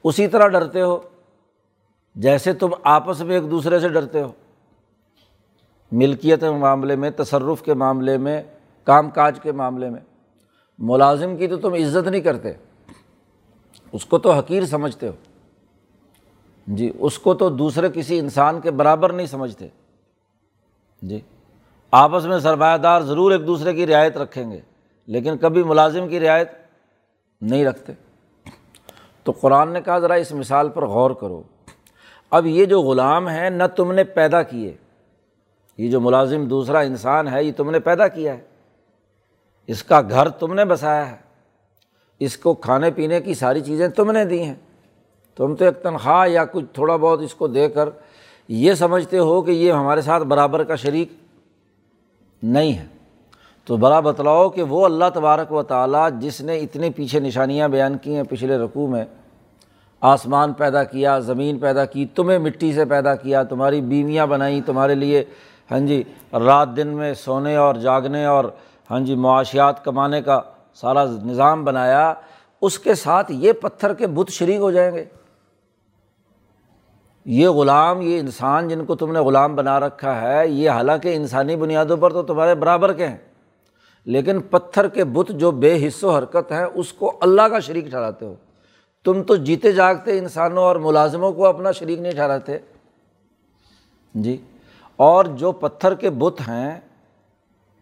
اسی 0.04 0.28
طرح 0.28 0.48
ڈرتے 0.48 0.80
ہو؟ 0.80 0.98
جیسے 2.14 2.52
تم 2.52 2.68
آپس 2.82 3.20
میں 3.20 3.34
ایک 3.34 3.50
دوسرے 3.50 3.78
سے 3.78 3.88
ڈرتے 3.88 4.22
ہو۔ 4.22 4.32
ملکیت 5.92 6.40
کے 6.40 6.50
معاملے 6.50 6.96
میں، 6.96 7.10
تصرف 7.10 7.62
کے 7.62 7.74
معاملے 7.74 8.16
میں، 8.16 8.42
کام 8.84 9.10
کاج 9.10 9.40
کے 9.40 9.52
معاملے 9.52 9.90
میں۔ 9.90 10.00
ملازم 10.80 11.36
کی 11.36 11.46
تو 11.46 11.56
تم 11.56 11.72
عزت 11.72 12.08
نہیں 12.08 12.20
کرتے۔ 12.20 12.52
اس 13.92 14.06
کو 14.06 14.18
تو 14.18 14.32
حقیر 14.32 14.64
سمجھتے 14.64 15.08
ہو۔ 15.08 15.12
جی 16.66 16.92
اس 16.98 17.18
کو 17.18 17.34
تو 17.34 17.50
دوسرے 17.50 17.88
کسی 17.94 18.18
انسان 18.18 18.60
کے 18.60 18.70
برابر 18.70 19.12
نہیں 19.12 19.26
سمجھتے۔ 19.26 19.68
جی 21.02 21.20
آپس 21.90 22.24
میں 22.24 22.38
سرمایہ 22.38 22.76
دار 22.76 23.00
ضرور 23.00 23.32
ایک 23.32 23.46
دوسرے 23.46 23.74
کی 23.74 23.86
رعایت 23.86 24.16
رکھیں 24.16 24.50
گے، 24.50 24.60
لیکن 25.06 25.36
کبھی 25.36 25.62
ملازم 25.62 26.08
کی 26.08 26.20
رعایت 26.20 26.50
نہیں 27.40 27.64
رکھتے۔ 27.64 27.92
تو 29.22 29.32
قرآن 29.32 29.72
نے 29.72 29.80
کہا، 29.80 29.98
ذرا 29.98 30.14
اس 30.14 30.32
مثال 30.32 30.68
پر 30.68 30.86
غور 30.86 31.10
کرو۔ 31.10 31.42
اب 32.30 32.46
یہ 32.46 32.64
جو 32.64 32.80
غلام 32.80 33.30
ہے 33.30 33.50
نہ 33.50 33.62
تم 33.76 33.92
نے 33.92 34.04
پیدا 34.04 34.42
کیے۔ 34.42 34.76
یہ 35.78 35.90
جو 35.90 36.00
ملازم 36.00 36.44
دوسرا 36.48 36.80
انسان 36.80 37.28
ہے، 37.28 37.44
یہ 37.44 37.52
تم 37.56 37.70
نے 37.70 37.80
پیدا 37.80 38.08
کیا 38.08 38.34
ہے۔ 38.34 38.49
اس 39.70 39.82
کا 39.82 40.00
گھر 40.00 40.28
تم 40.28 40.54
نے 40.54 40.64
بسایا 40.64 41.10
ہے۔ 41.10 41.16
اس 42.18 42.36
کو 42.36 42.54
کھانے 42.54 42.90
پینے 42.90 43.20
کی 43.20 43.34
ساری 43.34 43.60
چیزیں 43.60 43.88
تم 43.88 44.10
نے 44.10 44.24
دی 44.24 44.42
ہیں۔ 44.42 44.54
تم 45.36 45.54
تو 45.54 45.64
ایک 45.64 45.82
تنخواہ 45.82 46.28
یا 46.28 46.44
کچھ 46.44 46.64
تھوڑا 46.72 46.96
بہت 46.96 47.20
اس 47.22 47.34
کو 47.34 47.46
دے 47.46 47.68
کر 47.68 47.88
یہ 48.48 48.74
سمجھتے 48.74 49.18
ہو 49.18 49.42
کہ 49.42 49.50
یہ 49.50 49.72
ہمارے 49.72 50.00
ساتھ 50.00 50.22
برابر 50.22 50.64
کا 50.64 50.76
شریک 50.76 51.12
نہیں 52.42 52.72
ہے۔ 52.72 52.86
تو 53.64 53.76
بڑا 53.76 54.00
بتلاؤ 54.00 54.48
کہ 54.48 54.62
وہ 54.62 54.84
اللہ 54.84 55.04
تبارک 55.14 55.52
و 55.52 55.62
تعالیٰ 55.62 56.08
جس 56.18 56.40
نے 56.40 56.58
اتنے 56.58 56.90
پیچھے 56.90 57.20
نشانیاں 57.20 57.68
بیان 57.68 57.98
کی 57.98 58.14
ہیں 58.14 58.22
پچھلے 58.22 58.58
رقوع 58.58 58.88
میں، 58.88 59.04
آسمان 60.00 60.52
پیدا 60.52 60.84
کیا، 60.84 61.18
زمین 61.18 61.58
پیدا 61.58 61.84
کی، 61.84 62.06
تمہیں 62.06 62.38
مٹی 62.38 62.72
سے 62.72 62.84
پیدا 62.84 63.14
کیا، 63.14 63.42
تمہاری 63.42 63.80
بیویاں 63.80 64.26
بنائیں، 64.26 64.60
تمہارے 64.66 64.94
لیے 64.94 65.24
ہاں 65.70 65.80
جی 65.80 66.02
رات 66.32 66.68
دن 66.76 66.88
میں 66.88 67.14
سونے 67.14 67.56
اور 67.56 67.74
جاگنے 67.74 68.24
اور 68.24 68.44
ہاں 68.90 69.00
جی 69.00 69.14
معاشیات 69.14 69.84
کمانے 69.84 70.22
کا 70.22 70.40
سارا 70.74 71.04
نظام 71.04 71.64
بنایا، 71.64 72.14
اس 72.62 72.78
کے 72.78 72.94
ساتھ 72.94 73.32
یہ 73.32 73.52
پتھر 73.52 73.94
کے 73.94 74.06
بت 74.06 74.30
شریک 74.30 74.56
ہو 74.56 74.70
جائیں 74.70 74.94
گے۔ 74.94 75.04
یہ 77.24 77.48
غلام، 77.48 78.00
یہ 78.00 78.18
انسان 78.18 78.68
جن 78.68 78.84
کو 78.84 78.96
تم 78.96 79.12
نے 79.12 79.18
غلام 79.18 79.56
بنا 79.56 79.80
رکھا 79.80 80.20
ہے، 80.20 80.48
یہ 80.48 80.70
حالانکہ 80.70 81.16
انسانی 81.16 81.56
بنیادوں 81.56 81.96
پر 81.96 82.12
تو 82.12 82.22
تمہارے 82.22 82.54
برابر 82.54 82.92
کے 82.92 83.06
ہیں۔ 83.06 83.16
لیکن 84.04 84.40
پتھر 84.40 84.88
کے 84.88 85.04
بت 85.04 85.28
جو 85.28 85.50
بے 85.50 85.86
حص 85.86 86.04
و 86.04 86.10
حرکت 86.10 86.52
ہیں، 86.52 86.66
اس 86.74 86.92
کو 86.92 87.18
اللہ 87.20 87.42
کا 87.42 87.60
شریک 87.60 87.86
ٹھہراتے 87.86 88.26
ہو۔ 88.26 88.34
تم 89.04 89.22
تو 89.22 89.36
جیتے 89.36 89.72
جاگتے 89.72 90.18
انسانوں 90.18 90.62
اور 90.62 90.76
ملازموں 90.76 91.32
کو 91.32 91.46
اپنا 91.46 91.72
شریک 91.72 91.98
نہیں 91.98 92.12
ٹھہراتے۔ 92.12 92.58
جی 94.14 94.36
اور 94.96 95.24
جو 95.24 95.52
پتھر 95.52 95.94
کے 95.94 96.10
بت 96.10 96.40
ہیں 96.40 96.80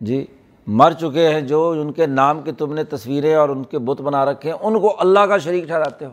جی 0.01 0.27
مر 0.71 0.93
چکے 0.93 1.29
ہیں 1.29 1.41
جو 1.41 1.71
ان 1.71 1.93
کے 1.93 2.07
نام 2.07 2.43
کی 2.43 2.53
تم 2.53 2.75
نے 2.75 2.85
تصویریں 2.85 3.35
اور 3.35 3.49
ان 3.49 3.65
کے 3.65 3.79
بت 3.79 4.01
بنا 4.01 4.25
رکھے 4.25 4.51
ہیں، 4.51 4.59
ان 4.61 4.81
کو 4.81 5.01
اللہ 5.01 5.21
کا 5.21 5.39
شریک 5.39 5.65
ٹھہراتے 5.65 6.05
ہو۔ 6.05 6.11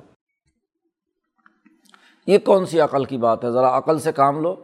یہ 2.27 2.37
کون 2.37 2.65
سی 2.65 2.79
عقل 2.79 3.05
کی 3.05 3.17
بات 3.17 3.45
ہے؟ 3.45 3.51
ذرا 3.51 3.77
عقل 3.77 3.99
سے 3.99 4.11
کام 4.11 4.41
لو۔ 4.41 4.55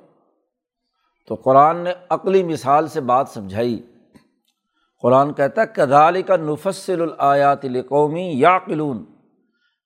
تو 1.27 1.35
قرآن 1.35 1.77
نے 1.77 1.93
عقلی 2.09 2.43
مثال 2.43 2.87
سے 2.87 3.01
بات 3.01 3.29
سمجھائی۔ 3.29 3.81
قرآن 5.01 5.33
کہتا 5.33 5.61
ہے 5.61 5.67
کدالی 5.73 6.21
کا 6.21 6.35
نفسل 6.35 7.05
الیات 7.17 7.61
قومی 7.89 8.31
یا 8.33 8.59
قلون 8.65 9.05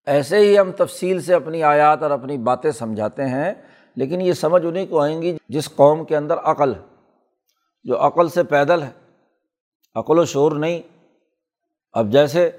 ایسے 0.05 0.37
ہی 0.37 0.59
ہم 0.59 0.71
تفصیل 0.71 1.21
سے 1.21 1.33
اپنی 1.33 1.63
آیات 1.63 2.03
اور 2.03 2.11
اپنی 2.11 2.37
باتیں 2.37 2.71
سمجھاتے 2.71 3.25
ہیں، 3.25 3.53
لیکن 3.95 4.21
یہ 4.21 4.33
سمجھ 4.33 4.65
انہیں 4.65 4.85
کو 4.85 5.01
آئیں 5.01 5.21
گی 5.21 5.37
جس 5.49 5.75
قوم 5.75 6.05
کے 6.05 6.17
اندر 6.17 6.37
عقل 6.37 6.73
ہے، 6.75 6.79
جو 7.83 8.07
عقل 8.07 8.29
سے 8.29 8.43
پیدل 8.43 8.83
ہے۔ 8.83 9.04
عقل 9.95 10.19
و 10.19 10.25
شعور 10.25 10.51
نہیں۔ 10.51 10.81
اب 11.93 12.11
جیسے 12.11 12.51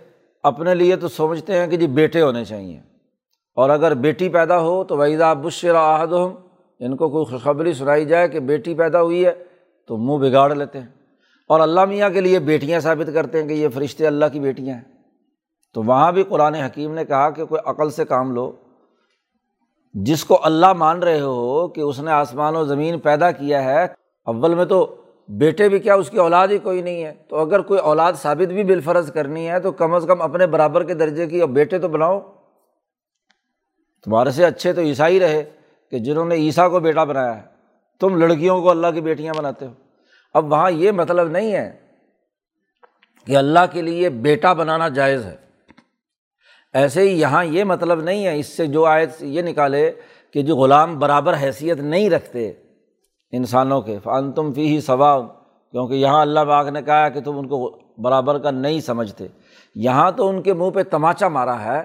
اپنے 0.43 0.75
لیے 0.75 0.97
تو 0.97 1.09
سمجھتے 1.09 1.59
ہیں 1.59 1.67
کہ 1.67 1.77
جی 1.77 1.87
بیٹے 1.87 2.23
ہونے 2.23 2.45
چاہئیں 2.45 2.81
اور 3.55 3.71
اگر 3.71 3.95
بیٹی 3.95 4.29
پیدا 4.29 4.61
ہو 4.61 4.85
تو 4.85 4.97
وحیدہ 4.97 5.35
بشر 5.43 5.75
عہد 5.75 6.13
ہم 6.13 6.35
ان 6.79 6.97
کو 6.97 7.09
کوئی 7.09 7.25
خوشخبری 7.25 7.73
سنائی 7.73 8.05
جائے 8.05 8.29
کہ 8.29 8.41
بیٹی 8.41 8.75
پیدا 8.75 9.03
ہوئی 9.03 9.27
ہے 9.27 9.45
تو 9.89 9.97
منہ 9.97 10.29
بگاڑ 10.29 10.55
لیتے 10.55 10.81
ہیں۔ 10.81 10.87
اور 11.49 11.61
اللہ 11.61 11.85
میاں 11.85 12.11
کے 12.11 12.21
لیے 12.21 12.39
بیٹیاں 12.39 12.81
ثابت 12.81 13.11
کرتے 13.15 13.43
ہیں 13.43 13.49
کہ 13.49 13.53
یہ 13.53 13.69
فرشتے 13.69 14.07
اللہ 14.07 14.25
کی 14.33 14.41
بیٹیاں 14.41 14.77
ہیں۔ 14.77 14.85
تو 15.75 15.83
وہاں 15.83 16.13
بھی 16.13 16.23
قرآن 16.23 16.55
حکیم 16.55 16.95
نے 16.95 17.05
کہا 17.05 17.31
کہ 17.31 17.45
کوئی 17.45 17.71
عقل 17.71 17.91
سے 17.91 18.05
کام 18.05 18.33
لو۔ 18.33 18.53
جس 19.95 20.25
کو 20.25 20.39
اللہ 20.43 20.73
مان 20.73 21.03
رہے 21.03 21.21
ہو 21.21 21.69
کہ 21.69 21.81
اس 21.81 22.01
نے 22.01 22.11
آسمان 22.11 22.57
و 22.57 22.65
زمین 22.65 22.99
پیدا 22.99 23.31
کیا 23.31 23.65
ہے، 23.65 23.85
اول 24.25 24.55
میں 24.55 24.65
تو 24.65 24.97
بیٹے 25.29 25.69
بھی 25.69 25.79
کیا 25.79 25.95
اس 25.95 26.11
کی 26.11 26.19
اولاد 26.19 26.49
ہی 26.49 26.59
کوئی 26.59 26.83
نہیں 26.83 27.05
ہے؟ 27.05 27.15
تو 27.29 27.37
اگر 27.37 27.61
کوئی 27.61 27.81
اولاد 27.81 28.13
ثابت 28.13 28.53
بھی 28.53 28.65
بالفرض 28.65 29.13
کرنی 29.13 29.51
ہے 29.51 29.61
تو 29.61 29.73
کم 29.73 29.95
از 29.95 30.05
کم 30.09 30.23
اپنے 30.23 30.47
برابر 30.47 30.85
کے 30.85 30.95
درجے 30.95 31.27
کی 31.27 31.41
اور 31.41 31.49
بیٹے 31.49 31.79
تو 31.79 31.89
بناؤ۔ 31.89 32.21
تمہارے 34.05 34.31
سے 34.31 34.45
اچھے 34.45 34.73
تو 34.73 34.81
عیسائی 34.81 35.21
رہے 35.21 35.51
کہ 35.91 35.99
جنہوں 35.99 36.25
نے 36.25 36.35
عیسیٰ 36.35 36.71
کو 36.71 36.81
بیٹا 36.81 37.05
بنایا 37.05 37.37
ہے۔ 37.37 37.43
تم 38.01 38.17
لڑکیوں 38.17 38.63
کو 38.63 38.71
اللہ 38.71 38.87
کی 38.95 39.01
بیٹیاں 39.01 39.35
بناتے 39.35 39.67
ہو۔ 39.67 39.73
اب 40.35 40.53
وہاں 40.53 40.71
یہ 40.71 40.93
مطلب 40.93 41.29
نہیں 41.29 41.53
ہے 41.53 41.77
کہ 43.27 43.37
اللہ 43.37 43.59
کے 43.73 43.83
لیے 43.83 44.09
بیٹا 44.09 44.53
بنانا 44.53 44.89
جائز 44.89 45.27
ہے۔ 45.27 45.37
ایسے 46.73 47.01
ہی 47.01 47.21
یہاں 47.21 47.45
یہ 47.45 47.65
مطلب 47.65 48.01
نہیں 48.01 48.27
ہے۔ 48.27 48.39
اس 48.39 48.47
سے 48.47 48.67
جو 48.67 48.85
آئے 48.85 49.07
یہ 49.21 49.43
نکالے 49.43 49.93
کہ 50.31 50.43
جو 50.43 50.57
غلام 50.57 50.99
برابر 50.99 51.35
حیثیت 51.43 51.79
نہیں 51.79 52.11
رکھتے 52.11 52.53
انسانوں 53.31 53.81
کے۔ 53.81 53.99
فن 54.05 54.33
تم 54.33 54.53
فی 54.53 54.75
ہی 54.75 54.81
ثواب 54.81 55.27
کیونکہ 55.71 55.95
یہاں 55.95 56.21
اللہ 56.21 56.41
باغ 56.41 56.69
نے 56.69 56.83
کہا 56.83 57.09
کہ 57.09 57.21
تم 57.21 57.39
ان 57.39 57.49
کو 57.49 57.79
برابر 57.99 58.39
کا 58.39 58.51
نہیں 58.51 58.81
سمجھتے۔ 58.81 59.27
یہاں 59.75 60.11
تو 60.11 60.29
ان 60.29 60.43
کے 60.43 60.55
منہ 60.55 60.71
پہ 60.71 60.83
تماچا 60.83 61.29
مارا 61.29 61.65
ہے 61.65 61.83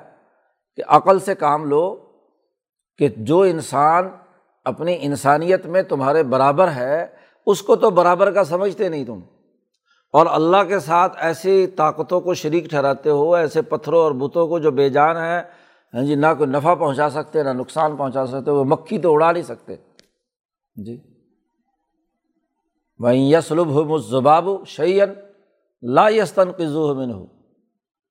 کہ 0.75 0.83
عقل 0.87 1.19
سے 1.19 1.35
کام 1.35 1.65
لو 1.65 1.95
کہ 2.97 3.07
جو 3.17 3.41
انسان 3.41 4.09
اپنی 4.65 4.97
انسانیت 4.99 5.65
میں 5.65 5.81
تمہارے 5.81 6.23
برابر 6.23 6.71
ہے، 6.71 7.07
اس 7.45 7.61
کو 7.61 7.75
تو 7.75 7.89
برابر 7.89 8.31
کا 8.31 8.43
سمجھتے 8.43 8.89
نہیں 8.89 9.05
تم۔ 9.05 9.19
اور 10.13 10.25
اللہ 10.29 10.63
کے 10.67 10.79
ساتھ 10.79 11.17
ایسی 11.19 11.67
طاقتوں 11.67 12.21
کو 12.21 12.33
شریک 12.33 12.65
ٹھہراتے 12.65 13.09
ہو، 13.09 13.35
ایسے 13.35 13.61
پتھروں 13.61 13.99
اور 13.99 14.11
بتوں 14.11 14.47
کو 14.47 14.59
جو 14.59 14.71
بے 14.71 14.89
جان 14.89 15.17
ہے 15.17 15.41
ہاں 15.93 16.03
جی 16.03 16.15
نہ 16.15 16.25
کوئی 16.37 16.49
نفع 16.49 16.75
پہنچا 16.75 17.09
سکتے، 17.09 17.43
نہ 17.43 17.49
نقصان 17.49 17.95
پہنچا 17.95 18.25
سکتے، 18.25 18.51
وہ 18.51 18.63
مکھی 18.63 18.97
تو 18.97 19.13
اڑا 19.13 19.31
نہیں 19.31 19.43
سکتے۔ 19.43 19.75
جی۔ 20.75 21.10
وہیں 23.01 23.29
یسلب 23.29 23.67
ہو 23.67 23.83
مزباب 23.83 24.49
شعین 24.65 25.09
لا 25.81 26.09
یستن 26.09 26.51
قزو 26.51 26.95
من 26.95 27.11
ہو 27.11 27.25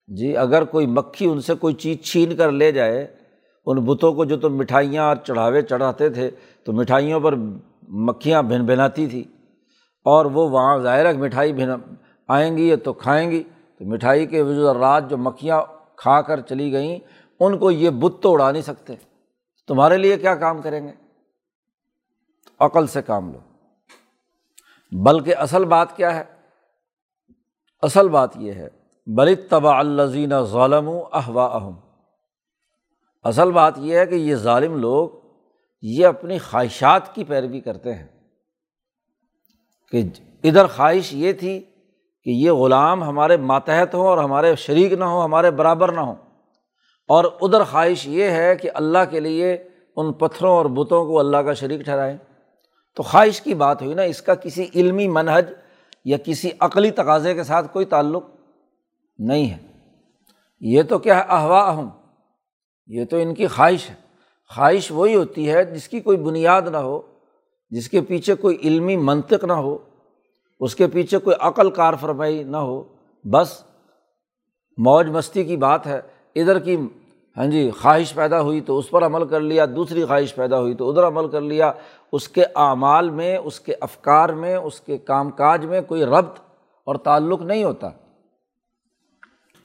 جی 0.08 0.36
اگر 0.36 0.64
کوئی 0.64 0.86
مکھی 0.86 1.26
ان 1.26 1.40
سے 1.40 1.54
کوئی 1.54 1.74
چیز 1.74 2.00
چھین 2.00 2.36
کر 2.36 2.52
لے 2.52 2.72
جائے، 2.72 3.06
ان 3.66 3.78
بتوں 3.84 4.12
کو 4.12 4.24
جو 4.24 4.36
تم 4.36 4.56
مٹھائیاں 4.56 5.04
اور 5.04 5.16
چڑھاوے 5.16 5.62
چڑھاتے 5.62 6.08
تھے، 6.08 6.30
تو 6.64 6.72
مٹھائیوں 6.72 7.20
پر 7.20 7.34
مکھیاں 7.88 8.42
بھن 8.42 8.66
بھناتی 8.66 9.06
تھی۔ 9.06 9.24
اور 10.04 10.24
وہ 10.24 10.50
وہاں 10.50 10.78
ظاہر 10.78 11.12
مٹھائی 11.12 11.52
بھن 11.52 11.70
آئیں 12.28 12.56
گی 12.56 12.76
تو 12.76 12.92
کھائیں 12.92 13.30
گی۔ 13.30 13.42
تو 13.78 13.84
مٹھائی 13.84 14.26
کے 14.26 14.42
وجود 14.42 14.76
رات 14.76 15.10
جو 15.10 15.18
مکھیاں 15.18 15.62
کھا 15.96 16.22
کر 16.22 16.40
چلی 16.40 16.72
گئیں، 16.72 16.98
ان 17.40 17.58
کو 17.58 17.70
یہ 17.70 17.90
بت 17.90 18.22
تو 18.22 18.32
اڑا 18.32 18.52
نہیں 18.52 18.62
سکتے۔ 18.62 18.94
تمہارے 19.68 19.96
لیے 19.96 20.16
کیا 20.16 20.34
کام 20.34 20.62
کریں 20.62 20.86
گے؟ 20.86 20.92
عقل 22.60 22.86
سے 22.86 23.02
کام 23.02 23.32
لو۔ 23.32 23.49
بلکہ 24.92 25.36
اصل 25.36 25.64
بات 25.64 25.96
کیا 25.96 26.16
ہے؟ 26.16 26.24
اصل 27.82 28.08
بات 28.08 28.36
یہ 28.36 28.52
ہے 28.52 28.68
بلت 29.06 29.50
طبع 29.50 29.78
الزین 29.78 30.44
ظالم 30.44 30.90
احوا 31.12 31.46
اہم 31.46 31.74
اصل 33.22 33.52
بات 33.52 33.74
یہ 33.76 33.98
ہے 33.98 34.06
کہ 34.06 34.14
یہ 34.14 34.34
ظالم 34.34 34.76
لوگ 34.76 35.08
یہ 35.82 36.06
اپنی 36.06 36.38
خواہشات 36.38 37.14
کی 37.14 37.24
پیروی 37.24 37.60
کرتے 37.60 37.94
ہیں۔ 37.94 38.06
کہ 39.90 40.02
ادھر 40.44 40.66
خواہش 40.66 41.12
یہ 41.12 41.32
تھی 41.32 41.60
کہ 42.24 42.30
یہ 42.30 42.50
غلام 42.50 43.04
ہمارے 43.04 43.36
ماتحت 43.36 43.94
ہوں 43.94 44.06
اور 44.06 44.18
ہمارے 44.18 44.56
شریک 44.56 44.92
نہ 44.92 45.04
ہوں، 45.04 45.22
ہمارے 45.22 45.50
برابر 45.50 45.92
نہ 45.92 46.00
ہوں۔ 46.00 46.14
اور 47.08 47.24
ادھر 47.40 47.64
خواہش 47.64 48.06
یہ 48.06 48.24
ہے 48.24 48.56
کہ 48.56 48.70
اللہ 48.74 48.98
کے 49.10 49.20
لیے 49.20 49.68
ان 49.96 50.12
پتھروں 50.12 50.50
اور 50.50 50.66
بتوں 50.66 51.06
کو 51.06 51.18
اللہ 51.18 51.36
کا 51.36 51.54
شریک 51.54 51.80
ٹھہرائیں۔ 51.80 52.16
تو 52.94 53.02
خواہش 53.02 53.40
کی 53.40 53.54
بات 53.54 53.82
ہوئی 53.82 53.94
نا، 53.94 54.02
اس 54.02 54.22
کا 54.22 54.34
کسی 54.34 54.66
علمی 54.74 55.08
منہج 55.08 55.44
یا 56.04 56.16
کسی 56.24 56.50
عقلی 56.60 56.90
تقاضے 56.90 57.34
کے 57.34 57.42
ساتھ 57.42 57.72
کوئی 57.72 57.84
تعلق 57.84 58.24
نہیں 59.18 59.50
ہے۔ 59.50 59.58
یہ 60.60 60.82
تو 60.82 60.98
کیا 60.98 61.16
ہے 61.16 61.22
احوا 61.28 61.70
اہم 61.70 61.88
یہ 62.86 63.04
تو 63.04 63.16
ان 63.16 63.34
کی 63.34 63.46
خواہش 63.46 63.90
ہے۔ 63.90 63.94
خواہش 64.54 64.90
وہی 64.90 65.14
ہوتی 65.14 65.50
ہے 65.50 65.64
جس 65.64 65.88
کی 65.88 66.00
کوئی 66.00 66.18
بنیاد 66.18 66.62
نہ 66.62 66.76
ہو، 66.76 67.00
جس 67.70 67.88
کے 67.88 68.00
پیچھے 68.00 68.34
کوئی 68.34 68.58
علمی 68.64 68.96
منطق 68.96 69.44
نہ 69.44 69.52
ہو، 69.52 69.78
اس 70.60 70.74
کے 70.74 70.86
پیچھے 70.86 71.18
کوئی 71.18 71.36
عقل 71.40 71.70
کار 71.70 71.94
فرمائی 72.00 72.42
نہ 72.42 72.56
ہو۔ 72.56 72.84
بس، 73.24 73.64
موج 74.76 75.06
مستی 75.08 75.44
کی 75.44 75.56
بات 75.56 75.86
ہے، 75.86 76.00
ادھر 76.34 76.58
کی 76.58 76.76
ہاں 77.40 77.46
جی 77.46 77.70
خواہش 77.70 78.14
پیدا 78.14 78.40
ہوئی 78.40 78.60
تو 78.60 78.78
اس 78.78 78.90
پر 78.90 79.06
عمل 79.06 79.28
کر 79.28 79.40
لیا، 79.40 79.66
دوسری 79.76 80.04
خواہش 80.04 80.34
پیدا 80.34 80.60
ہوئی 80.60 80.74
تو 80.74 80.90
ادھر 80.90 81.06
عمل 81.06 81.28
کر 81.28 81.40
لیا۔ 81.40 81.72
اس 82.12 82.28
کے 82.28 82.44
اعمال 82.54 83.10
میں، 83.10 83.36
اس 83.36 83.60
کے 83.60 83.74
افکار 83.80 84.28
میں، 84.28 84.56
اس 84.56 84.80
کے 84.80 84.98
کام 84.98 85.30
کاج 85.30 85.66
میں 85.66 85.80
کوئی 85.80 86.04
ربط 86.04 86.40
اور 86.84 86.96
تعلق 86.96 87.42
نہیں 87.42 87.64
ہوتا۔ 87.64 87.90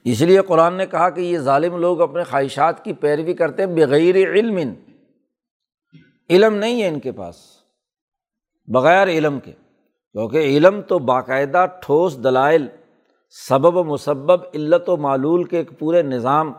اس 0.03 0.22
لیے 0.22 0.41
قرآن 0.41 0.74
نے 0.74 0.86
کہا 0.86 1.10
کہ 1.10 1.22
یہ 1.22 1.38
ظالم 1.38 1.77
لوگ 1.77 2.01
اپنے 2.01 2.24
خواہشات 2.24 2.84
کی 2.84 2.94
پیروی 2.94 3.34
کرتے 3.34 3.63
ہیں 3.63 3.75
بغیر 3.75 4.15
علم۔ 4.15 4.74
علم 6.29 6.53
نہیں 6.53 6.82
ہے 6.82 6.88
ان 6.88 7.00
کے 7.00 7.12
پاس، 7.12 7.36
بغیر 8.67 9.08
علم 9.08 9.39
کے۔ 9.39 9.51
کیونکہ 10.12 10.38
علم 10.38 10.82
تو 10.82 11.00
باقاعدہ 11.00 11.65
ٹھوس 11.82 12.24
دلائل، 12.24 12.67
سبب 13.48 13.75
و 13.75 13.84
مسبب، 13.84 14.41
علت 14.53 14.89
و 14.89 14.98
معلول 14.98 15.44
کے 15.44 15.58
ایک 15.58 15.79
پورے 15.79 16.01
نظام 16.01 16.53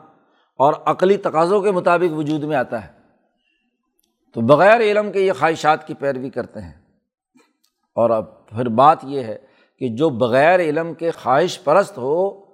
اور 0.59 0.75
عقلی 0.85 1.17
تقاضوں 1.17 1.63
کے 1.63 1.71
مطابق 1.71 2.13
وجود 2.13 2.43
میں 2.43 2.57
آتا 2.57 2.87
ہے۔ 2.87 2.93
تو 4.35 4.41
بغیر 4.41 4.81
علم 4.81 5.13
کے 5.13 5.21
یہ 5.21 5.33
خواہشات 5.33 5.87
کی 5.87 5.95
پیروی 5.95 6.31
کرتے 6.31 6.61
ہیں۔ 6.61 6.73
اور 7.95 8.11
اب 8.11 8.47
پھر 8.47 8.69
بات 8.69 8.99
یہ 9.03 9.23
ہے 9.23 9.39
کہ 9.79 9.89
جو 9.89 10.11
بغیر 10.11 10.61
علم 10.61 10.95
کے 10.95 11.11
خواہش 11.11 11.65
پرست 11.65 11.99
ہو، 11.99 12.45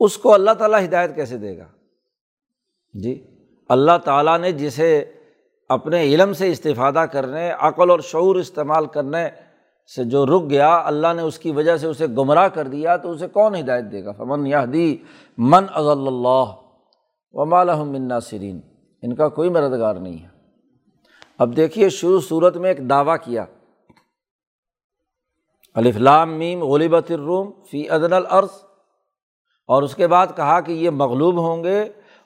اس 0.00 0.18
کو 0.18 0.34
اللہ 0.34 0.50
تعالیٰ 0.50 0.84
ہدایت 0.84 1.14
کیسے 1.14 1.38
دے 1.38 1.58
گا؟ 1.58 1.66
جی 2.94 3.26
اللہ 3.68 3.98
تعالیٰ 4.04 4.38
نے 4.38 4.52
جسے 4.52 5.04
اپنے 5.68 6.02
علم 6.02 6.32
سے 6.32 6.52
استفادہ 6.52 7.04
کرنے، 7.12 7.50
عقل 7.50 7.90
اور 7.90 8.00
شعور 8.00 8.36
استعمال 8.36 8.86
کرنے 8.86 9.28
سے 9.96 10.04
جو 10.04 10.26
رک 10.26 10.50
گیا، 10.50 10.82
اللہ 10.84 11.12
نے 11.16 11.22
اس 11.22 11.38
کی 11.38 11.50
وجہ 11.50 11.76
سے 11.76 11.86
اسے 11.86 12.06
گمراہ 12.06 12.48
کر 12.48 12.68
دیا، 12.68 12.96
تو 12.96 13.10
اسے 13.10 13.28
کون 13.28 13.54
ہدایت 13.54 13.84
دے 13.92 14.04
گا؟ 14.04 14.12
فمن 14.12 14.46
یادی 14.46 14.96
من 15.38 15.64
اضل 15.74 16.06
اللہ 16.06 16.44
و 17.32 17.44
مالحم 17.44 17.88
منا 17.88 18.20
سرین 18.20 18.60
ان 19.02 19.14
کا 19.14 19.28
کوئی 19.28 19.50
مددگار 19.50 19.94
نہیں 19.94 20.22
ہے۔ 20.22 20.28
اب 21.38 21.56
دیکھیے 21.56 21.88
شروع 21.88 22.20
صورت 22.20 22.56
میں 22.56 22.70
ایک 22.70 22.90
دعویٰ 22.90 23.16
کیا۔ 23.24 23.44
الفلام 25.74 26.34
میم 26.34 26.64
غلیبت 26.64 27.10
الروم 27.10 27.50
فی 27.70 27.88
عدن 27.88 28.12
العرض 28.12 28.64
اور 29.66 29.82
اس 29.82 29.94
کے 29.94 30.06
بعد 30.06 30.26
کہا 30.36 30.60
کہ 30.60 30.72
یہ 30.72 30.90
مغلوب 30.90 31.38
ہوں 31.38 31.64
گے 31.64 31.82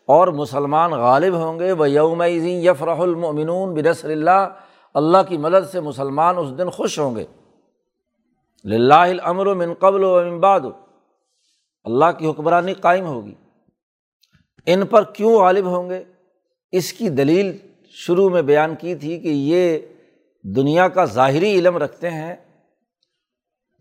اور 0.07 0.29
مسلمان 0.29 0.91
غالب 0.91 1.35
ہوں 1.35 1.59
گے۔ 1.59 1.73
وہ 1.73 1.91
یوم 1.91 2.23
یفرح 2.23 2.97
المؤمنون 2.97 3.75
بنصر 3.75 4.11
اللہ 4.11 4.49
اللہ 4.95 5.19
کی 5.29 5.37
مدد 5.37 5.71
سے 5.73 5.81
مسلمان 5.81 6.39
اس 6.39 6.59
دن 6.59 6.71
خوش 6.71 6.99
ہوں 6.99 7.17
گے۔ 7.17 7.25
الامر 8.93 9.55
من 9.55 9.75
قبل 9.75 10.05
و 10.05 10.19
امباد 10.19 10.61
اللہ 11.85 12.13
کی 12.19 12.31
حکمرانی 12.31 12.75
قائم 12.75 13.07
ہوگی۔ 13.07 13.35
ان 14.67 14.87
پر 14.87 15.05
کیوں 15.15 15.33
غالب 15.35 15.67
ہوں 15.67 15.89
گے؟ 15.91 16.03
اس 16.73 16.93
کی 16.93 17.09
دلیل 17.11 17.57
شروع 17.97 18.29
میں 18.31 18.43
بیان 18.43 18.75
کی 18.77 18.95
تھی 18.95 19.19
کہ 19.21 19.29
یہ 19.29 19.79
دنیا 20.45 20.87
کا 20.89 21.05
ظاہری 21.07 21.53
علم 21.59 21.77
رکھتے 21.79 22.11
ہیں، 22.11 22.35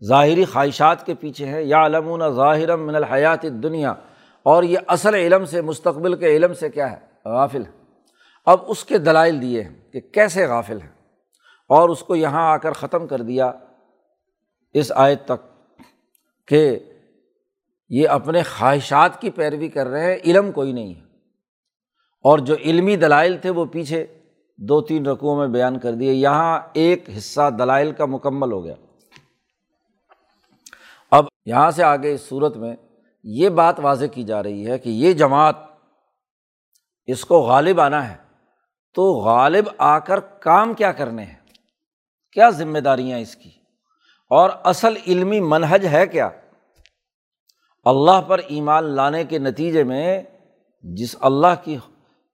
ظاہری 0.02 0.44
خواہشات 0.44 1.04
کے 1.06 1.14
پیچھے 1.14 1.46
ہے 1.46 1.62
یا 1.64 1.84
علمون 1.86 2.28
ظاہر 2.34 2.76
من 2.78 2.94
الحیات 2.94 3.42
دنیا 3.62 3.92
اور 4.46 4.62
یہ 4.62 4.78
اصل 4.88 5.14
علم 5.14 5.44
سے، 5.44 5.60
مستقبل 5.62 6.14
کے 6.16 6.36
علم 6.36 6.54
سے 6.54 6.68
کیا 6.70 6.90
ہے؟ 6.90 6.96
غافل 7.26 7.62
ہے 7.62 7.82
اب 8.46 8.70
اس 8.70 8.84
کے 8.84 8.98
دلائل 9.00 9.40
دیے 9.42 9.62
ہیں 9.62 9.74
کہ 9.92 10.00
کیسے 10.12 10.46
غافل 10.46 10.80
ہیں، 10.80 10.92
اور 11.70 11.88
اس 11.88 12.02
کو 12.02 12.16
یہاں 12.16 12.42
آ 12.46 12.56
کر 12.56 12.72
ختم 12.74 13.06
کر 13.06 13.22
دیا۔ 13.22 13.50
اس 14.74 14.92
آیت 14.96 15.24
تک 15.24 15.46
کہ 16.48 16.78
یہ 17.88 18.08
اپنے 18.08 18.42
خواہشات 18.42 19.20
کی 19.20 19.30
پیروی 19.30 19.68
کر 19.68 19.86
رہے 19.86 20.12
ہیں، 20.12 20.20
علم 20.24 20.52
کوئی 20.52 20.72
نہیں 20.72 20.94
ہے۔ 20.94 21.00
اور 22.22 22.38
جو 22.38 22.54
علمی 22.54 22.96
دلائل 22.96 23.36
تھے، 23.36 23.50
وہ 23.50 23.64
پیچھے 23.64 24.06
دو 24.56 24.80
تین 24.80 25.06
رقوع 25.06 25.36
میں 25.36 25.48
بیان 25.48 25.78
کر 25.78 25.92
دیے۔ 25.92 26.12
یہاں 26.12 26.60
ایک 26.72 27.08
حصہ 27.16 27.50
دلائل 27.58 27.92
کا 27.92 28.06
مکمل 28.06 28.52
ہو 28.52 28.64
گیا۔ 28.64 28.74
اب 31.10 31.24
یہاں 31.46 31.70
سے 31.70 31.84
آگے 31.84 32.14
اس 32.14 32.20
صورت 32.20 32.56
میں 32.56 32.76
یہ 33.24 33.48
بات 33.48 33.80
واضح 33.80 34.06
کی 34.06 34.22
جا 34.22 34.42
رہی 34.42 34.66
ہے 34.66 34.78
کہ 34.78 34.88
یہ 34.88 35.12
جماعت 35.12 35.56
اس 37.06 37.24
کو 37.24 37.38
غالب 37.38 37.80
آنا 37.80 38.10
ہے۔ 38.10 38.16
تو 38.94 39.12
غالب 39.12 39.64
آ 39.78 39.98
کر 39.98 40.20
کام 40.20 40.74
کیا 40.74 40.92
کرنے 40.92 41.24
ہیں؟ 41.24 41.38
کیا 42.32 42.50
ذمہ 42.50 42.78
داریاں 42.78 43.18
اس 43.18 43.36
کی؟ 43.36 43.50
اور 44.30 44.50
اصل 44.64 44.94
علمی 45.06 45.40
منہج 45.40 45.86
ہے 45.86 46.06
کیا؟ 46.06 46.30
اللہ 47.86 48.20
پر 48.26 48.40
ایمان 48.48 48.84
لانے 48.96 49.24
کے 49.24 49.38
نتیجے 49.38 49.84
میں 49.84 50.22
جس 50.84 51.14
اللہ 51.20 51.54
کی 51.64 51.76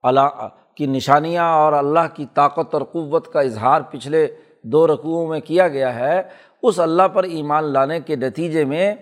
اللہ 0.05 0.49
کی 0.77 0.87
نشانیاں 0.87 1.49
اور 1.53 1.73
اللہ 1.73 2.07
کی 2.15 2.27
طاقت 2.35 2.75
اور 2.75 2.83
قوت 2.93 3.33
کا 3.33 3.41
اظہار 3.41 3.81
پچھلے 3.91 4.27
دو 4.63 4.87
رقوؤں 4.87 5.29
میں 5.29 5.41
کیا 5.41 5.69
گیا 5.69 5.95
ہے، 5.95 6.23
اس 6.63 6.79
اللہ 6.81 7.09
پر 7.15 7.25
ایمان 7.25 7.73
لانے 7.73 8.01
کے 8.01 8.17
نتیجے 8.17 8.65
میں 8.65 8.95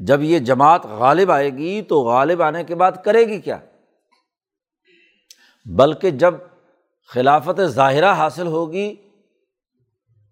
جب 0.00 0.22
یہ 0.22 0.38
جماعت 0.38 0.86
غالب 0.98 1.30
آئے 1.32 1.50
گی 1.50 1.80
تو 1.82 2.00
غالب 2.04 2.42
آنے 2.42 2.64
کے 2.64 2.74
بعد 2.74 2.92
کرے 3.04 3.24
گی 3.28 3.40
کیا؟ 3.40 3.58
بلکہ 5.66 6.10
جب 6.12 6.34
خلافت 7.10 7.60
ظاہرہ 7.68 8.12
حاصل 8.14 8.46
ہوگی، 8.46 8.94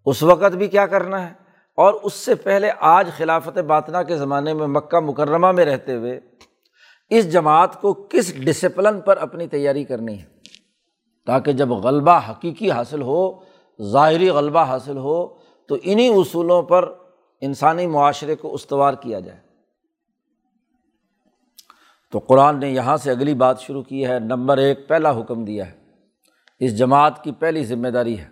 اس 0.05 0.23
وقت 0.23 0.55
بھی 0.55 0.67
کیا 0.67 0.85
کرنا 0.87 1.21
ہے؟ 1.27 1.33
اور 1.75 1.93
اس 1.93 2.13
سے 2.13 2.35
پہلے 2.35 2.71
آج 2.79 3.09
خلافت 3.17 3.57
باطنا 3.57 4.03
کے 4.03 4.17
زمانے 4.17 4.53
میں 4.53 4.67
مکہ 4.67 4.99
مکرمہ 4.99 5.51
میں 5.51 5.65
رہتے 5.65 5.95
ہوئے 5.95 6.19
اس 7.09 7.31
جماعت 7.31 7.81
کو 7.81 7.93
کس 7.93 8.35
ڈسپلن 8.35 9.01
پر 9.01 9.17
اپنی 9.17 9.47
تیاری 9.47 9.83
کرنی 9.83 10.19
ہے؟ 10.19 10.25
تاکہ 11.25 11.51
جب 11.51 11.69
غلبہ 11.69 12.19
حقیقی 12.29 12.71
حاصل 12.71 13.01
ہو، 13.01 13.39
ظاہری 13.81 14.29
غلبہ 14.29 14.59
حاصل 14.59 14.97
ہو، 14.97 15.27
تو 15.67 15.75
انہیں 15.83 16.09
اصولوں 16.09 16.63
پر 16.63 16.93
انسانی 17.41 17.87
معاشرے 17.87 18.35
کو 18.35 18.53
استوار 18.53 18.93
کیا 18.93 19.19
جائے۔ 19.19 19.39
تو 22.11 22.19
قرآن 22.19 22.59
نے 22.59 22.69
یہاں 22.69 22.97
سے 22.97 23.11
اگلی 23.11 23.33
بات 23.33 23.61
شروع 23.61 23.83
کی 23.83 24.07
ہے۔ 24.07 24.19
نمبر 24.19 24.57
ایک، 24.57 24.87
پہلا 24.87 25.19
حکم 25.19 25.45
دیا 25.45 25.71
ہے۔ 25.71 25.77
اس 26.59 26.77
جماعت 26.77 27.23
کی 27.23 27.31
پہلی 27.31 27.63
ذمہ 27.63 27.87
داری 27.87 28.19
ہے 28.19 28.27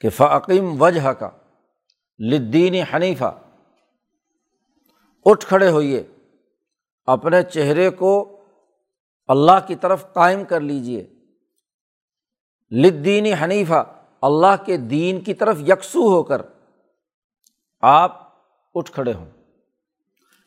کہ 0.00 0.08
فعقیم 0.08 0.82
وجہ 0.82 1.08
کا 1.08 1.30
لدین 2.18 2.74
حنیفہ۔ 2.74 3.38
اٹھ 5.24 5.46
کھڑے 5.46 5.68
ہوئیے۔ 5.68 6.06
اپنے 7.04 7.42
چہرے 7.42 7.90
کو 7.90 8.44
اللہ 9.26 9.66
کی 9.66 9.74
طرف 9.74 10.12
قائم 10.12 10.44
کر 10.44 10.60
لیجیے 10.60 11.06
لدین 12.70 13.26
حنیفہ، 13.34 14.04
اللہ 14.22 14.64
کے 14.66 14.76
دین 14.76 15.20
کی 15.20 15.34
طرف 15.34 15.56
یکسو 15.60 15.98
ہو 15.98 16.22
کر۔ 16.22 16.42
آپ 17.80 18.22
اٹھ 18.74 18.92
کھڑے 18.92 19.12
ہوں۔ 19.12 19.30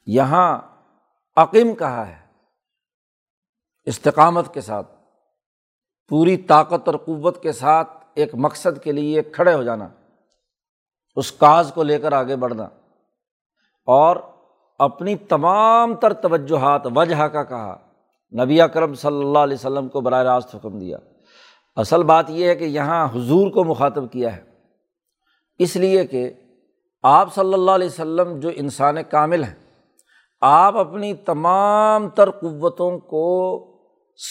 یہاں 0.06 0.62
عقیم 1.36 1.76
کہا 1.76 2.08
ہے۔ 2.08 2.20
استقامت 3.86 4.54
کے 4.54 4.62
ساتھ، 4.62 4.96
پوری 6.08 6.38
طاقت 6.38 6.88
اور 6.88 6.96
قوت 6.96 7.44
کے 7.44 7.52
ساتھ 7.52 7.90
ایک 8.14 8.36
مقصد 8.36 8.84
کے 8.84 8.92
لیے 8.92 9.24
کھڑے 9.24 9.54
ہو 9.54 9.64
جانا۔ 9.64 9.88
اس 11.16 11.32
کاز 11.32 11.72
کو 11.76 11.84
لے 11.84 12.00
کر 12.00 12.12
آگے 12.14 12.36
بڑھنا 12.36 12.64
اور 13.86 14.16
اپنی 14.80 15.16
تمام 15.16 15.96
تر 15.96 16.14
توجہات، 16.14 16.82
وجہ 16.96 17.28
کا 17.28 17.44
کہا۔ 17.44 17.78
نبی 18.44 18.62
اکرم 18.62 18.94
صلی 18.94 19.20
اللہ 19.20 19.40
علیہ 19.40 19.54
وسلم 19.54 19.88
کو 19.88 20.02
براہ 20.02 20.24
راست 20.24 20.56
حکم 20.56 20.80
دیا۔ 20.80 20.98
اصل 21.76 22.04
بات 22.04 22.30
یہ 22.30 22.48
ہے 22.48 22.56
کہ 22.56 22.64
یہاں 22.64 23.08
حضور 23.16 23.52
کو 23.52 23.64
مخاطب 23.64 24.12
کیا 24.12 24.36
ہے۔ 24.36 24.44
اس 25.60 25.76
لیے 25.76 26.06
کہ 26.06 26.34
آپ 27.04 27.36
صلی 27.36 27.54
اللہ 27.54 27.72
علیہ 27.72 27.88
وسلم 27.88 28.40
جو 28.40 28.50
انسان 28.56 28.96
کامل 29.10 29.44
ہیں، 29.44 29.56
آپ 30.42 30.78
اپنی 30.78 31.14
تمام 31.14 32.10
تر 32.10 32.32
قوتوں 32.32 33.00
کو 33.00 33.66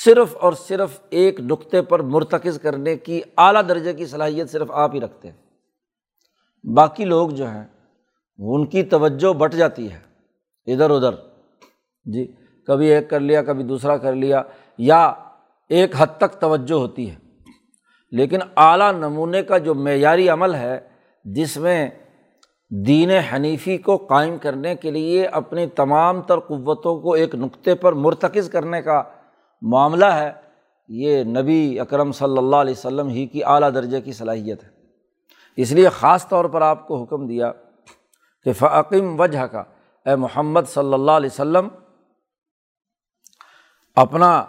صرف 0.05 0.37
اور 0.41 0.53
صرف 0.53 1.01
ایک 1.11 1.41
نقطے 1.41 1.83
پر 1.83 2.03
مرتکز 2.03 2.59
کرنے 2.63 2.97
کی 2.97 3.21
اعلیٰ 3.37 3.63
درجے 3.69 3.95
کی 3.95 4.07
صلاحیت 4.07 4.51
صرف 4.51 4.71
آپ 4.71 4.95
ہی 4.95 5.01
رکھتے 5.01 5.31
ہیں۔ 5.31 5.48
باقی 6.65 7.05
لوگ 7.05 7.31
جو 7.31 7.47
ہیں، 7.47 7.65
ان 8.39 8.67
کی 8.67 8.83
توجہ 8.83 9.33
بٹ 9.33 9.55
جاتی 9.55 9.93
ہے، 9.93 10.01
ادھر 10.73 10.91
ادھر۔ 10.91 11.15
جی 12.05 12.33
کبھی 12.67 12.93
ایک 12.93 13.11
کر 13.11 13.21
لیا، 13.21 13.43
کبھی 13.43 13.65
دوسرا 13.65 13.97
کر 13.97 14.15
لیا، 14.15 14.43
یا 14.79 15.15
ایک 15.69 15.91
حد 15.99 16.07
تک 16.17 16.41
توجہ 16.41 16.75
ہوتی 16.75 17.11
ہے۔ 17.11 17.17
لیکن 18.11 18.39
اعلیٰ 18.57 18.93
نمونے 18.93 19.43
کا 19.43 19.59
جو 19.59 19.75
معیاری 19.75 20.29
عمل 20.29 20.55
ہے، 20.55 20.81
جس 21.25 21.57
میں 21.57 21.91
دین 22.87 23.11
حنیفی 23.11 23.79
کو 23.79 23.97
قائم 23.97 24.37
کرنے 24.39 24.77
کے 24.77 24.91
لیے 24.91 25.27
اپنی 25.27 25.67
تمام 25.67 26.23
تر 26.23 26.41
قوتوں 26.41 27.01
کو 27.01 27.13
ایک 27.13 27.35
نقطے 27.35 27.75
پر 27.75 27.93
مرتکز 27.93 28.51
کرنے 28.51 28.83
کا 28.83 29.03
معاملہ 29.63 30.05
ہے، 30.05 30.33
یہ 30.89 31.25
نبی 31.25 31.81
اکرم 31.81 32.13
صلی 32.13 32.39
اللہ 32.39 32.57
علیہ 32.57 32.75
وسلم 32.77 33.09
ہی 33.09 33.27
کی 33.27 33.45
اعلیٰ 33.45 33.75
درجے 33.75 34.01
کی 34.01 34.13
صلاحیت 34.13 34.65
ہے۔ 34.65 34.78
اس 35.59 35.73
لیے 35.73 35.89
خاص 35.89 36.29
طور 36.29 36.45
پر 36.45 36.63
آپ 36.63 36.87
کو 36.87 37.03
حکم 37.03 37.27
دیا 37.27 37.53
کہ 38.45 38.53
فعقیم 38.53 39.21
وجہ 39.21 39.47
کا 39.47 39.61
اے 40.07 40.17
محمد 40.17 40.61
صلی 40.69 40.95
اللہ 40.95 41.11
علیہ 41.11 41.29
وسلم، 41.33 41.69
اپنا 43.97 44.45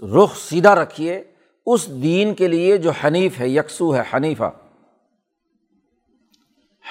رخ 0.00 0.36
سیدھا 0.36 0.74
رکھیے، 0.74 1.24
اس 1.66 2.02
دین 2.02 2.34
کے 2.34 2.48
لیے 2.48 2.76
جو 2.76 2.90
حنیف 2.90 3.40
ہے، 3.40 3.48
یکسو 3.48 3.96
ہے، 3.96 4.02
حنیفہ۔ 4.14 4.50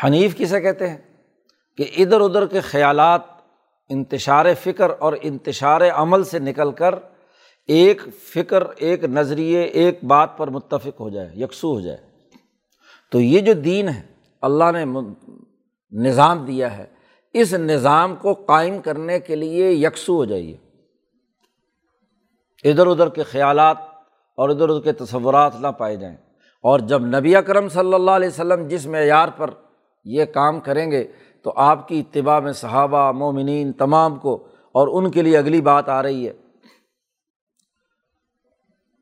حنیف 0.04 0.38
کسے 0.38 0.62
کہتے 0.62 0.90
ہیں؟ 0.90 0.98
کہ 1.78 1.90
ادھر 1.98 2.22
ادھر 2.22 2.46
کے 2.46 2.60
خیالات 2.60 3.22
انتشار 3.90 4.46
فکر 4.64 4.92
اور 5.00 5.14
انتشار 5.22 5.82
عمل 5.82 6.24
سے 6.24 6.40
نکل 6.40 6.72
کر 6.72 6.96
ایک 7.68 8.02
فکر، 8.34 8.64
ایک 8.76 9.04
نظریے، 9.04 9.62
ایک 9.62 10.04
بات 10.04 10.38
پر 10.38 10.48
متفق 10.48 11.00
ہو 11.00 11.10
جائے، 11.10 11.30
یکسو 11.36 11.74
ہو 11.74 11.80
جائے۔ 11.80 12.11
تو 13.12 13.20
یہ 13.20 13.42
جو 13.42 13.54
دین 13.54 13.90
ہے، 13.90 14.02
اللہ 14.42 14.64
نے 14.74 14.86
نظام 15.92 16.46
دیا 16.46 16.78
ہے، 16.78 16.86
اس 17.34 17.54
نظام 17.54 18.16
کو 18.16 18.34
قائم 18.34 18.82
کرنے 18.82 19.20
کے 19.20 19.36
لیے 19.36 19.72
یکسو 19.72 20.16
ہو 20.16 20.26
جائیے۔ 20.26 20.58
ادھر 22.64 22.88
ادھر 22.88 23.10
کے 23.10 23.24
خیالات 23.24 23.78
اور 24.36 24.50
ادھر 24.50 24.70
ادھر 24.70 24.82
کے 24.82 24.92
تصورات 24.92 25.60
نہ 25.60 25.68
پائے 25.68 25.96
جائیں۔ 25.96 26.18
اور 26.62 26.80
جب 26.80 27.06
نبی 27.06 27.36
اکرم 27.36 27.70
صلی 27.70 27.94
اللہ 27.94 28.12
علیہ 28.12 28.28
وسلم 28.28 28.68
جس 28.68 28.86
معیار 28.86 29.28
پر 29.38 29.50
یہ 30.06 30.26
کام 30.26 30.60
کریں 30.60 30.92
گے، 30.92 31.08
تو 31.42 31.54
آپ 31.56 31.88
کی 31.88 32.00
اتباع 32.00 32.40
میں 32.40 32.54
صحابہ، 32.54 33.12
مومنین 33.12 33.74
تمام 33.74 34.20
کو 34.20 34.48
اور 34.72 35.04
ان 35.04 35.12
کے 35.12 35.22
لیے 35.22 35.38
اگلی 35.38 35.62
بات 35.62 35.90
آ 35.90 36.04
رہی 36.04 36.28
ہے۔ 36.28 36.34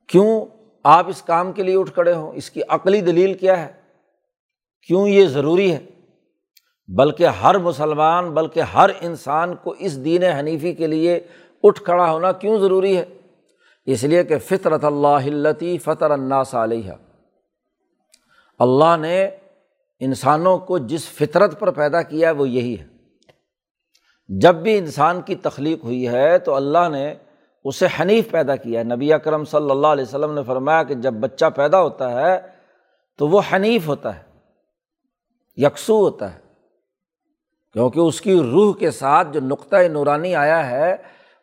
کیوں 0.07 0.45
آپ 0.83 1.09
اس 1.09 1.21
کام 1.21 1.51
کے 1.51 1.63
لیے 1.63 1.77
اٹھ 1.77 1.91
کھڑے 1.91 2.13
ہوں؟ 2.13 2.31
اس 2.31 2.49
کی 2.49 2.61
عقلی 2.69 3.01
دلیل 3.01 3.33
کیا 3.33 3.65
ہے؟ 3.65 3.78
کیوں 4.87 5.07
یہ 5.07 5.27
ضروری 5.27 5.71
ہے؟ 5.71 5.79
بلکہ 6.87 7.25
ہر 7.25 7.57
مسلمان، 7.57 8.33
بلکہ 8.33 8.59
ہر 8.59 8.89
انسان 9.01 9.55
کو 9.55 9.75
اس 9.79 10.05
دین 10.05 10.23
حنیفی 10.23 10.73
کے 10.73 10.87
لیے 10.87 11.19
اٹھ 11.63 11.83
کھڑا 11.83 12.11
ہونا 12.11 12.31
کیوں 12.31 12.59
ضروری 12.59 12.97
ہے؟ 12.97 13.05
اس 13.85 14.03
لیے 14.03 14.23
کہ 14.23 14.37
فطرت 14.37 14.83
اللہ 14.83 15.77
فطر 15.83 16.11
الناس 16.11 16.55
علیہ 16.55 16.91
اللہ 18.59 18.97
نے 18.99 19.29
انسانوں 19.99 20.57
کو 20.57 20.77
جس 20.77 21.05
فطرت 21.09 21.59
پر 21.59 21.71
پیدا 21.71 22.01
کیا 22.01 22.31
وہ 22.31 22.49
یہی 22.49 22.79
ہے۔ 22.79 22.87
جب 24.27 24.55
بھی 24.55 24.77
انسان 24.77 25.21
کی 25.21 25.35
تخلیق 25.35 25.83
ہوئی 25.83 26.07
ہے 26.07 26.39
تو 26.39 26.55
اللہ 26.55 26.89
نے 26.91 27.15
اسے 27.63 27.87
حنیف 27.99 28.31
پیدا 28.31 28.55
کیا۔ 28.55 28.79
ہے 28.79 28.83
نبی 28.83 29.13
اکرم 29.13 29.45
صلی 29.45 29.71
اللہ 29.71 29.87
علیہ 29.87 30.03
وسلم 30.03 30.33
نے 30.33 30.41
فرمایا 30.43 30.83
کہ 30.83 30.95
جب 30.95 31.13
بچہ 31.13 31.45
پیدا 31.55 31.81
ہوتا 31.81 32.21
ہے 32.21 32.39
تو 33.17 33.27
وہ 33.27 33.41
حنیف 33.53 33.87
ہوتا 33.87 34.15
ہے۔ 34.15 34.28
یکسو 35.55 35.97
ہوتا 35.97 36.33
ہے۔ 36.33 36.39
کیونکہ 37.73 37.99
اس 37.99 38.21
کی 38.21 38.39
روح 38.39 38.73
کے 38.73 38.91
ساتھ 38.91 39.27
جو 39.31 39.39
نقطۂ 39.39 39.83
نورانی 39.87 40.35
آیا 40.35 40.69
ہے، 40.69 40.95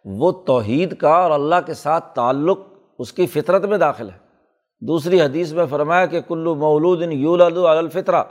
وہ 0.05 0.33
توحید 0.33 0.97
کا 0.97 1.11
اور 1.11 1.31
اللہ 1.31 1.55
کے 1.66 1.75
ساتھ 1.75 2.14
تعلق 2.14 2.59
اس 2.99 3.12
کی 3.12 3.27
فطرت 3.27 3.64
میں 3.64 3.79
داخل 3.79 4.11
ہے۔ 4.11 4.19
دوسری 4.81 5.21
حدیث 5.21 5.53
میں 5.53 5.66
فرمایا 5.71 6.07
کہ 6.07 6.21
کلو 6.21 6.55
مولود 6.55 7.03
یول 7.03 7.42
الفطرہ۔ 7.66 8.23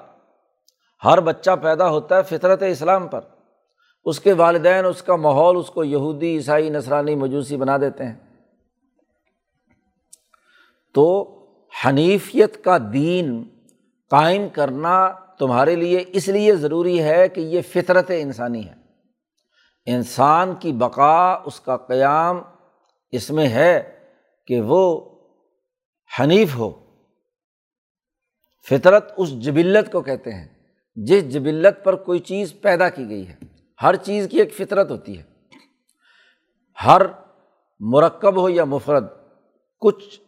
ہر 1.03 1.19
بچہ 1.21 1.51
پیدا 1.61 1.89
ہوتا 1.89 2.17
ہے 2.17 2.23
فطرت 2.23 2.63
اسلام 2.63 3.07
پر۔ 3.07 3.21
اس 4.05 4.19
کے 4.19 4.33
والدین، 4.33 4.85
اس 4.85 5.01
کا 5.01 5.15
ماحول، 5.15 5.57
اس 5.57 5.69
کو 5.69 5.83
یہودی، 5.83 6.35
عیسائی 6.35 6.69
نسرانی 6.69 7.15
مجوسی 7.15 7.57
بنا 7.57 7.77
دیتے 7.77 8.05
ہیں۔ 8.05 8.15
تو 10.93 11.38
حنیفیت 11.85 12.63
کا 12.63 12.77
دین 12.93 13.43
قائم 14.09 14.47
کرنا 14.53 15.13
تمہارے 15.39 15.75
لیے 15.75 16.03
اس 16.07 16.27
لیے 16.27 16.55
ضروری 16.55 17.03
ہے 17.03 17.27
کہ 17.27 17.41
یہ 17.41 17.61
فطرت 17.61 18.11
انسانی 18.17 18.69
ہے۔ 18.69 18.73
انسان 19.85 20.55
کی 20.55 20.73
بقا 20.73 21.33
اس 21.33 21.59
کا 21.59 21.77
قیام 21.77 22.41
اس 23.11 23.31
میں 23.31 23.47
ہے 23.47 23.99
کہ 24.47 24.61
وہ 24.61 25.01
حنیف 26.19 26.55
ہو۔ 26.55 26.71
فطرت 28.69 29.13
اس 29.17 29.39
جبلت 29.39 29.91
کو 29.91 30.01
کہتے 30.01 30.33
ہیں، 30.33 30.47
جس 30.95 31.29
جبلت 31.29 31.83
پر 31.83 31.95
کوئی 31.95 32.19
چیز 32.19 32.53
پیدا 32.61 32.89
کی 32.89 33.09
گئی 33.09 33.27
ہے۔ 33.27 33.35
ہر 33.81 33.95
چیز 33.95 34.27
کی 34.31 34.39
ایک 34.39 34.53
فطرت 34.53 34.91
ہوتی 34.91 35.17
ہے۔ 35.17 35.23
ہر 36.85 37.01
مرکب 37.79 38.41
ہو 38.41 38.49
یا 38.49 38.63
مفرد، 38.63 39.07
کچھ 39.79 40.21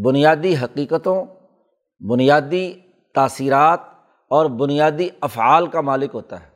بنیادی 0.00 0.56
حقیقتوں، 0.56 1.24
بنیادی 2.00 2.74
تاثیرات 3.14 3.91
اور 4.32 4.46
بنیادی 4.46 5.08
افعال 5.20 5.66
کا 5.66 5.80
مالک 5.80 6.10
ہوتا 6.14 6.42
ہے۔ 6.42 6.48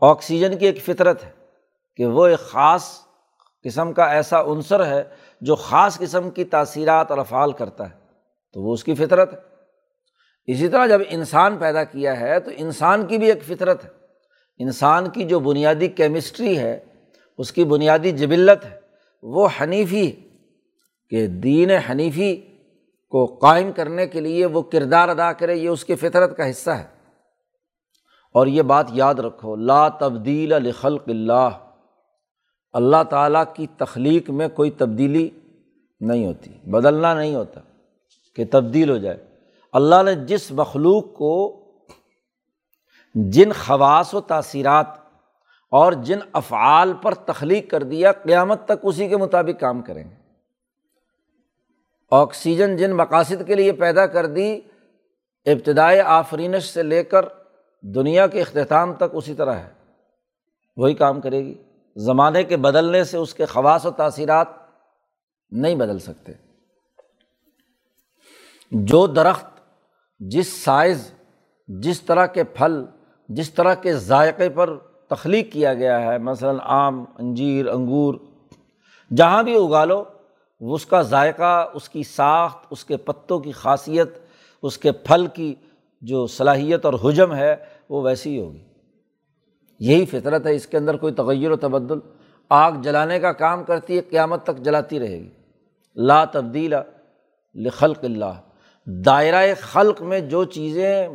آکسیجن 0.00 0.58
کی 0.58 0.66
ایک 0.66 0.84
فطرت 0.84 1.24
ہے 1.24 1.30
کہ 1.96 2.06
وہ 2.06 2.26
ایک 2.26 2.38
خاص 2.38 2.98
قسم 3.64 3.92
کا 3.92 4.04
ایسا 4.04 4.40
عنصر 4.40 4.86
ہے 4.86 5.04
جو 5.40 5.54
خاص 5.54 5.98
قسم 5.98 6.30
کی 6.30 6.44
تاثیرات 6.44 7.10
اور 7.10 7.18
افعال 7.18 7.52
کرتا 7.52 7.90
ہے۔ 7.90 7.94
تو 8.52 8.62
وہ 8.62 8.72
اس 8.72 8.84
کی 8.84 8.94
فطرت 8.94 9.32
ہے۔ 9.32 9.38
اسی 10.46 10.68
طرح 10.68 10.86
جب 10.86 11.00
انسان 11.08 11.58
پیدا 11.58 11.84
کیا 11.84 12.20
ہے 12.20 12.40
تو 12.40 12.50
انسان 12.56 13.06
کی 13.06 13.18
بھی 13.18 13.26
ایک 13.26 13.44
فطرت 13.44 13.84
ہے۔ 13.84 13.90
انسان 14.58 15.10
کی 15.10 15.24
جو 15.24 15.40
بنیادی 15.40 15.88
کیمسٹری 15.88 16.58
ہے، 16.58 16.80
اس 17.38 17.52
کی 17.52 17.64
بنیادی 17.64 18.10
جبلت 18.10 18.64
ہے۔ 18.64 18.80
وہ 19.22 19.48
حنیفی 19.60 20.12
کہ 21.10 21.26
دین 21.26 21.70
حنیفی 21.70 22.47
کو 23.08 23.26
قائم 23.26 23.72
کرنے 23.72 24.06
کے 24.06 24.20
لیے 24.20 24.46
وہ 24.46 24.62
کردار 24.62 25.08
ادا 25.08 25.32
کرے، 25.32 25.54
یہ 25.54 25.68
اس 25.68 25.84
کی 25.84 25.94
فطرت 25.94 26.36
کا 26.36 26.50
حصہ 26.50 26.70
ہے۔ 26.70 26.86
اور 28.34 28.46
یہ 28.46 28.62
بات 28.62 28.86
یاد 28.92 29.14
رکھو، 29.14 29.56
لا 29.56 29.88
تبدیل 29.88 30.52
الخلق 30.52 31.02
اللہ۔ 31.06 31.48
اللہ 32.72 33.02
تعالیٰ 33.10 33.44
کی 33.54 33.66
تخلیق 33.76 34.30
میں 34.30 34.48
کوئی 34.48 34.70
تبدیلی 34.70 35.30
نہیں 36.00 36.26
ہوتی، 36.26 36.70
بدلنا 36.70 37.14
نہیں 37.14 37.34
ہوتا 37.34 37.60
کہ 38.36 38.44
تبدیل 38.50 38.90
ہو 38.90 38.96
جائے۔ 38.96 39.24
اللہ 39.72 40.02
نے 40.02 40.14
جس 40.14 40.52
مخلوق 40.52 41.14
کو 41.14 41.64
جن 43.14 43.52
خواص 43.52 44.14
و 44.14 44.20
تاثیرات 44.20 44.86
اور 45.70 45.92
جن 45.92 46.18
افعال 46.32 46.92
پر 47.02 47.14
تخلیق 47.14 47.70
کر 47.70 47.82
دیا، 47.82 48.12
قیامت 48.12 48.64
تک 48.64 48.78
اسی 48.82 49.08
کے 49.08 49.16
مطابق 49.16 49.60
کام 49.60 49.82
کریں 49.82 50.04
گے۔ 50.04 50.27
آکسیجن 52.10 52.76
جن 52.76 52.92
مقاصد 52.92 53.46
کے 53.46 53.54
لیے 53.54 53.72
پیدا 53.72 54.06
کر 54.06 54.26
دی، 54.26 54.60
ابتدائی 55.44 56.00
آفرینش 56.00 56.64
سے 56.64 56.82
لے 56.82 57.04
کر 57.04 57.24
دنیا 57.82 58.26
کے 58.26 58.40
اختتام 58.40 58.94
تک 58.94 59.04
اسی 59.12 59.34
طرح 59.34 59.52
ہے۔ 59.52 59.68
وہی 60.76 60.94
کام 60.94 61.20
کرے 61.20 61.44
گی۔ 61.44 61.54
زمانے 61.96 62.44
کے 62.44 62.56
بدلنے 62.56 63.04
سے 63.04 63.16
اس 63.16 63.34
کے 63.34 63.46
خواص 63.46 63.86
و 63.86 63.90
تاثیرات 63.90 64.48
نہیں 65.50 65.74
بدل 65.74 65.98
سکتے۔ 65.98 66.32
جو 68.70 69.06
درخت، 69.06 69.46
جس 70.18 70.64
سائز، 70.64 71.12
جس 71.68 72.02
طرح 72.02 72.26
کے 72.26 72.44
پھل، 72.44 72.84
جس 73.28 73.54
طرح 73.54 73.74
کے 73.74 73.94
ذائقے 73.94 74.48
پر 74.48 74.76
تخلیق 75.08 75.52
کیا 75.52 75.74
گیا 75.74 76.02
ہے، 76.02 76.18
مثلاً 76.18 76.56
آم، 76.62 77.04
انجیر، 77.18 77.68
انگور، 77.68 78.14
جہاں 79.16 79.42
بھی 79.42 79.54
اگا 79.54 79.84
لو 79.84 80.04
اس 80.60 80.86
کا 80.86 81.02
ذائقہ، 81.02 81.70
اس 81.74 81.88
کی 81.88 82.02
ساخت، 82.02 82.66
اس 82.70 82.84
کے 82.84 82.96
پتوں 82.96 83.38
کی 83.38 83.52
خاصیت، 83.52 84.08
اس 84.62 84.78
کے 84.78 84.92
پھل 84.92 85.26
کی 85.26 85.54
جو 86.00 86.26
صلاحیت 86.26 86.84
اور 86.84 86.94
حجم 87.04 87.34
ہے، 87.34 87.56
وہ 87.88 88.02
ویسی 88.02 88.34
ہی 88.34 88.40
ہوگی۔ 88.40 88.64
یہی 89.80 90.06
فطرت 90.06 90.46
ہے، 90.46 90.54
اس 90.54 90.66
کے 90.66 90.76
اندر 90.76 90.96
کوئی 90.96 91.12
تغیر 91.12 91.50
و 91.50 91.56
تبدل۔ 91.56 91.98
آگ 92.48 92.72
جلانے 92.82 93.20
کا 93.20 93.32
کام 93.32 93.64
کرتی 93.64 93.96
ہے، 93.96 94.00
قیامت 94.00 94.44
تک 94.44 94.56
جلاتی 94.56 95.00
رہے 95.00 95.20
گی۔ 95.20 95.30
لا 95.96 96.24
تبدیل 96.24 96.74
لخلق 97.54 97.98
اللہ۔ 98.02 98.40
دائرۂ 98.86 99.56
خلق 99.60 100.02
میں 100.02 100.20
جو 100.20 100.44
چیزیں 100.44 101.08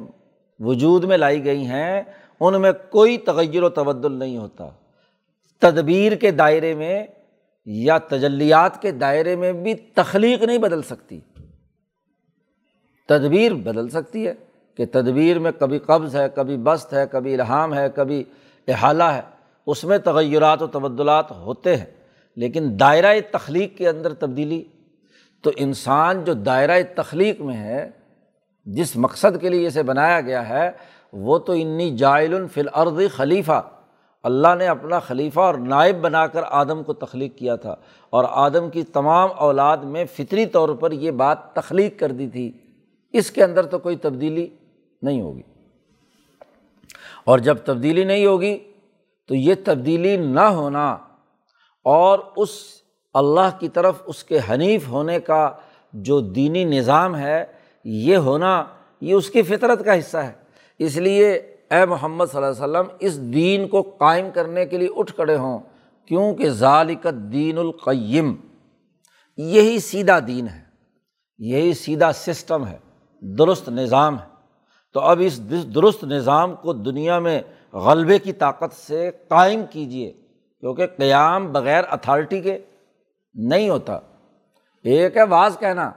وجود 0.60 1.04
میں 1.04 1.18
لائی 1.18 1.46
گئی 1.46 1.66
ہیں، 1.66 2.02
ان 2.40 2.62
میں 2.62 2.72
کوئی 2.90 3.18
تغیر 3.18 3.64
و 3.64 3.70
تبدل 3.70 4.12
نہیں 4.12 4.38
ہوتا۔ 4.38 4.70
تدبیر 5.60 6.16
کے 6.16 6.32
دائرے 6.32 6.74
میں 6.74 7.08
یا 7.66 7.98
تجلیات 7.98 8.82
کے 8.82 8.92
دائرے 8.92 9.36
میں 9.36 9.54
بھی 9.54 9.74
تخلیق 9.74 10.44
نہیں 10.44 10.58
بدل 10.58 10.82
سکتی۔ 10.82 11.20
تدبیر 13.08 13.54
بدل 13.54 13.90
سکتی 13.90 14.28
ہے 14.28 14.34
کہ 14.78 14.86
تدبیر 14.92 15.40
میں 15.40 15.52
کبھی 15.60 15.80
قبض 15.80 16.16
ہے، 16.16 16.28
کبھی 16.36 16.58
بست 16.58 16.94
ہے، 16.94 17.06
کبھی 17.12 17.34
الہام 17.34 17.74
ہے، 17.74 17.88
کبھی 17.96 18.24
احالہ 18.68 19.04
ہے۔ 19.04 19.22
اس 19.68 19.84
میں 19.84 19.98
تغیرات 19.98 20.62
و 20.62 20.68
تبدلات 20.68 21.32
ہوتے 21.32 21.78
ہیں، 21.78 21.86
لیکن 22.36 22.78
دائرۂ 22.80 23.18
تخلیق 23.32 23.78
کے 23.78 23.90
اندر 23.90 24.14
تبدیلی۔ 24.14 24.64
تو 25.42 25.52
انسان 25.56 26.24
جو 26.24 26.34
دائرۂ 26.34 26.82
تخلیق 26.96 27.42
میں 27.42 27.58
ہے، 27.58 27.90
جس 28.66 28.96
مقصد 28.96 29.42
کے 29.42 29.50
لیے 29.50 29.68
اسے 29.68 29.84
بنایا 29.84 30.22
گیا 30.22 30.50
ہے، 30.50 30.72
وہ 31.14 31.38
تو 31.38 31.54
انی 31.54 31.98
جائل 31.98 32.34
الفل 32.34 32.68
عرض 32.74 33.00
خلیفہ۔ 33.12 33.70
اللہ 34.24 34.56
نے 34.58 34.68
اپنا 34.68 35.00
خلیفہ 35.00 35.40
اور 35.40 35.56
نائب 35.56 36.02
بنا 36.02 36.28
کر 36.28 36.42
آدم 36.46 36.84
کو 36.84 36.94
تخلیق 36.94 37.38
کیا 37.38 37.56
تھا 37.56 37.76
اور 38.10 38.26
آدم 38.30 38.70
کی 38.70 38.84
تمام 38.84 39.30
اولاد 39.36 39.78
میں 39.78 40.06
فطری 40.16 40.46
طور 40.46 40.70
پر 40.70 40.92
یہ 40.92 41.12
بات 41.12 41.54
تخلیق 41.54 42.00
کر 42.00 42.12
دی 42.12 42.28
تھی۔ 42.28 42.52
اس 43.12 43.32
کے 43.32 43.44
اندر 43.44 43.66
تو 43.66 43.80
کوئی 43.80 43.96
تبدیلی 43.96 44.48
نہیں 45.02 45.22
ہوگی۔ 45.22 45.42
اور 47.24 47.40
جب 47.40 47.58
تبدیلی 47.58 48.04
نہیں 48.04 48.26
ہوگی 48.26 48.60
تو 49.28 49.36
یہ 49.36 49.54
تبدیلی 49.66 50.18
نہ 50.18 50.40
ہونا 50.40 50.98
اور 51.84 52.20
اس 52.36 52.50
اللہ 53.14 53.60
کی 53.60 53.70
طرف 53.70 53.96
اس 54.06 54.24
کے 54.24 54.40
حنیف 54.50 54.88
ہونے 54.88 55.20
کا 55.20 55.52
جو 55.94 56.20
دینی 56.20 56.64
نظام 56.64 57.16
ہے، 57.16 57.46
یہ 57.86 58.18
ہونا، 58.18 58.64
یہ 59.02 59.14
اس 59.14 59.30
کی 59.30 59.42
فطرت 59.42 59.86
کا 59.86 60.00
حصہ 60.00 60.18
ہے۔ 60.18 60.32
اس 60.80 60.98
لیے 60.98 61.53
اے 61.74 61.86
محمد 61.86 62.26
صلی 62.32 62.38
اللہ 62.38 62.52
علیہ 62.52 62.64
وسلم، 62.64 62.96
اس 63.00 63.20
دین 63.34 63.68
کو 63.68 63.82
قائم 63.82 64.30
کرنے 64.34 64.66
کے 64.66 64.78
لیے 64.78 64.90
اٹھ 64.96 65.14
کھڑے 65.14 65.36
ہوں، 65.36 65.60
کیونکہ 66.06 66.50
ذالکت 66.50 67.16
دین 67.32 67.58
القیم، 67.58 68.36
یہی 69.38 69.80
سیدھا 69.80 70.20
دین 70.28 70.48
ہے، 70.48 70.62
یہی 71.40 71.74
سیدھا 71.74 72.12
سسٹم 72.12 72.68
ہے، 72.68 72.78
درست 73.22 73.70
نظام 73.70 74.20
ہے۔ 74.20 74.32
تو 74.96 75.00
اب 75.00 75.22
اس 75.26 75.40
درست 75.76 76.04
نظام 76.04 76.56
کو 76.56 76.74
دنیا 76.74 77.20
میں 77.20 77.42
غلبے 77.74 78.20
کی 78.20 78.34
طاقت 78.34 78.74
سے 78.74 79.10
قائم 79.28 79.62
کیجیے 79.70 80.12
کیونکہ 80.60 80.88
قیام 80.88 81.52
بغیر 81.52 81.84
اتھارٹی 81.92 82.42
کے 82.42 82.58
نہیں 83.36 83.70
ہوتا۔ 83.70 84.00
ایک 84.86 85.18
ہے 85.18 85.26
بعض 85.26 85.58
کہنا 85.60 85.92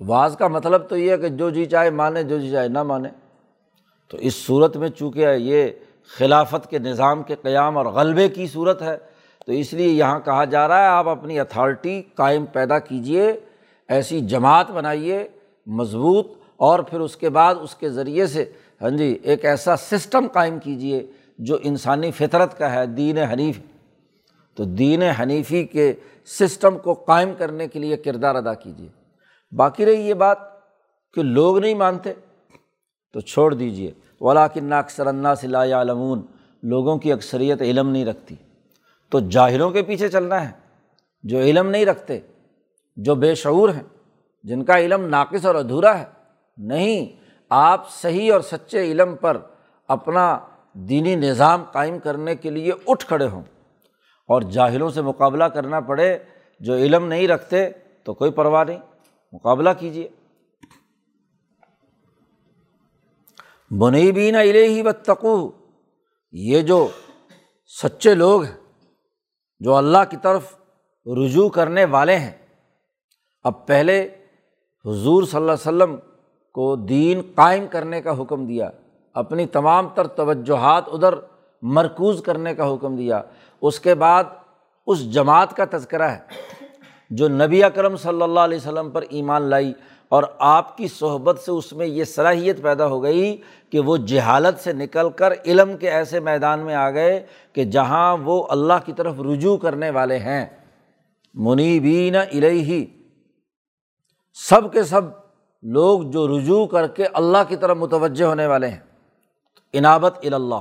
بعض 0.00 0.36
کا 0.36 0.48
مطلب 0.48 0.88
تو 0.88 0.96
یہ 0.96 1.10
ہے 1.10 1.16
کہ 1.16 1.28
جو 1.28 1.50
جی 1.50 1.64
چاہے 1.64 1.90
مانے، 1.90 2.22
جو 2.22 2.38
جی 2.38 2.50
چاہے 2.50 2.68
نہ 2.68 2.82
مانے۔ 2.82 3.08
تو 4.10 4.16
اس 4.16 4.34
صورت 4.34 4.76
میں 4.76 4.88
چونکہ 4.88 5.28
یہ 5.38 5.70
خلافت 6.18 6.70
کے 6.70 6.78
نظام 6.78 7.22
کے 7.22 7.34
قیام 7.42 7.76
اور 7.78 7.86
غلبے 7.86 8.28
کی 8.28 8.46
صورت 8.46 8.82
ہے، 8.82 8.96
تو 9.46 9.52
اس 9.52 9.72
لیے 9.72 9.88
یہاں 9.88 10.20
کہا 10.20 10.44
جا 10.44 10.66
رہا 10.68 10.82
ہے، 10.82 10.86
آپ 10.86 11.08
اپنی 11.08 11.40
اتھارٹی 11.40 12.02
قائم 12.14 12.44
پیدا 12.46 12.78
کیجیے 12.78 13.32
ایسی 13.88 14.20
جماعت 14.20 14.70
بنائیے، 14.70 15.26
مضبوط، 15.66 16.32
اور 16.56 16.78
پھر 16.80 17.00
اس 17.00 17.16
کے 17.16 17.28
بعد 17.28 17.54
اس 17.60 17.74
کے 17.74 17.90
ذریعے 17.90 18.26
سے 18.26 18.44
ہاں 18.82 18.90
جی 18.90 19.18
ایک 19.22 19.44
ایسا 19.44 19.76
سسٹم 19.76 20.26
قائم 20.32 20.58
کیجیے 20.58 21.06
جو 21.38 21.58
انسانی 21.62 22.10
فطرت 22.10 22.58
کا 22.58 22.72
ہے، 22.72 22.86
دین 22.86 23.18
حنیف 23.18 23.58
تو 24.56 24.64
دین 24.64 25.02
حنیفی 25.02 25.64
کے 25.64 25.92
سسٹم 26.28 26.78
کو 26.78 26.94
قائم 26.94 27.32
کرنے 27.38 27.66
کے 27.68 27.78
لیے 27.78 27.96
کردار 27.96 28.34
ادا 28.34 28.54
کیجیے 28.54 28.88
باقی 29.52 29.84
رہی 29.86 30.08
یہ 30.08 30.14
بات 30.14 30.38
کہ 31.14 31.22
لوگ 31.22 31.58
نہیں 31.58 31.74
مانتے۔ 31.74 32.12
تو 33.16 33.20
چھوڑ 33.20 33.54
دیجیے 33.54 33.92
ولاکن 34.20 34.72
اکثر 34.72 35.06
اللہ 35.06 35.28
صلی 35.40 35.72
علمون 35.72 36.22
لوگوں 36.62 36.98
کی 36.98 37.12
اکثریت 37.12 37.62
علم 37.62 37.88
نہیں 37.88 38.04
رکھتی۔ 38.04 38.34
تو 39.10 39.20
جاہروں 39.20 39.70
کے 39.70 39.82
پیچھے 39.82 40.08
چلنا 40.08 40.46
ہے، 40.46 40.52
جو 41.22 41.38
علم 41.38 41.66
نہیں 41.66 41.86
رکھتے، 41.86 42.20
جو 42.96 43.14
بے 43.14 43.34
شعور 43.34 43.68
ہیں، 43.68 43.82
جن 44.42 44.64
کا 44.64 44.78
علم 44.78 45.06
ناقص 45.06 45.46
اور 45.46 45.54
ادھورا 45.54 45.98
ہے۔ 45.98 46.04
نہیں، 46.56 47.06
آپ 47.50 47.90
صحیح 47.90 48.32
اور 48.32 48.40
سچے 48.40 48.80
علم 48.80 49.16
پر 49.16 49.36
اپنا 49.88 50.38
دینی 50.72 51.14
نظام 51.14 51.64
قائم 51.72 51.98
کرنے 51.98 52.36
کے 52.36 52.50
لیے 52.50 52.72
اٹھ 52.86 53.06
کھڑے 53.06 53.26
ہوں۔ 53.26 53.42
اور 54.28 54.42
جاہلوں 54.42 54.90
سے 54.90 55.02
مقابلہ 55.02 55.44
کرنا 55.44 55.80
پڑے، 55.80 56.18
جو 56.60 56.74
علم 56.74 57.06
نہیں 57.06 57.28
رکھتے، 57.28 57.68
تو 58.04 58.14
کوئی 58.14 58.30
پرواہ 58.30 58.64
نہیں۔ 58.64 58.78
مقابلہ 59.32 59.70
کیجیے 59.78 60.08
بنی 63.70 64.28
الہ 64.28 64.64
ہی 64.64 64.82
بتقو 64.82 65.36
یہ 66.34 66.62
جو 66.62 66.86
سچے 67.82 68.14
لوگ 68.14 68.42
ہیں، 68.42 68.56
جو 69.60 69.74
اللہ 69.74 70.04
کی 70.10 70.16
طرف 70.22 70.54
رجوع 71.06 71.48
کرنے 71.48 71.84
والے 71.84 72.16
ہیں۔ 72.16 72.30
اب 73.44 73.66
پہلے 73.66 74.00
حضور 74.84 75.22
صلی 75.22 75.40
اللہ 75.40 75.52
علیہ 75.52 75.68
وسلم 75.68 75.96
کو 76.54 76.74
دین 76.76 77.20
قائم 77.34 77.66
کرنے 77.70 78.00
کا 78.02 78.20
حکم 78.22 78.46
دیا، 78.46 78.70
اپنی 79.16 79.46
تمام 79.46 79.88
تر 79.88 80.06
توجہات 80.06 80.88
ادھر 80.88 81.14
مرکوز 81.62 82.22
کرنے 82.26 82.54
کا 82.54 82.72
حکم 82.74 82.96
دیا۔ 82.96 83.22
اس 83.62 83.80
کے 83.80 83.94
بعد 83.94 84.24
اس 84.86 85.12
جماعت 85.12 85.56
کا 85.56 85.64
تذکرہ 85.70 86.10
ہے، 86.10 86.54
جو 87.10 87.28
نبی 87.28 87.62
اکرم 87.64 87.96
صلی 87.96 88.22
اللہ 88.22 88.40
علیہ 88.40 88.58
وسلم 88.58 88.90
پر 88.90 89.04
ایمان 89.10 89.42
لائی۔ 89.42 89.72
اور 90.08 90.22
آپ 90.38 90.76
کی 90.76 90.88
صحبت 90.88 91.38
سے 91.38 91.50
اس 91.50 91.72
میں 91.72 91.86
یہ 91.86 92.04
صلاحیت 92.04 92.62
پیدا 92.62 92.86
ہو 92.86 93.02
گئی 93.02 93.36
کہ 93.70 93.80
وہ 93.80 93.96
جہالت 93.96 94.60
سے 94.60 94.72
نکل 94.72 95.10
کر 95.10 95.32
علم 95.46 95.76
کے 95.76 95.90
ایسے 95.90 96.20
میدان 96.20 96.60
میں 96.60 96.74
آ 96.74 96.90
گئے 96.90 97.26
کہ 97.52 97.64
جہاں 97.64 98.16
وہ 98.16 98.46
اللہ 98.48 98.72
کی 98.84 98.92
طرف 98.92 99.20
رجوع 99.20 99.56
کرنے 99.56 99.90
والے 99.90 100.18
ہیں۔ 100.18 100.46
منیبین 101.34 102.16
الہی 102.16 102.86
سب 104.34 104.72
کے 104.72 104.82
سب 104.82 105.00
لوگ 105.62 106.02
جو 106.02 106.38
رجوع 106.38 106.66
کر 106.66 106.86
کے 106.86 107.04
اللہ 107.12 107.38
کی 107.48 107.56
طرف 107.56 107.76
متوجہ 107.76 108.24
ہونے 108.24 108.46
والے 108.46 108.68
ہیں۔ 108.68 108.80
انابت 109.72 110.18
الا 110.24 110.60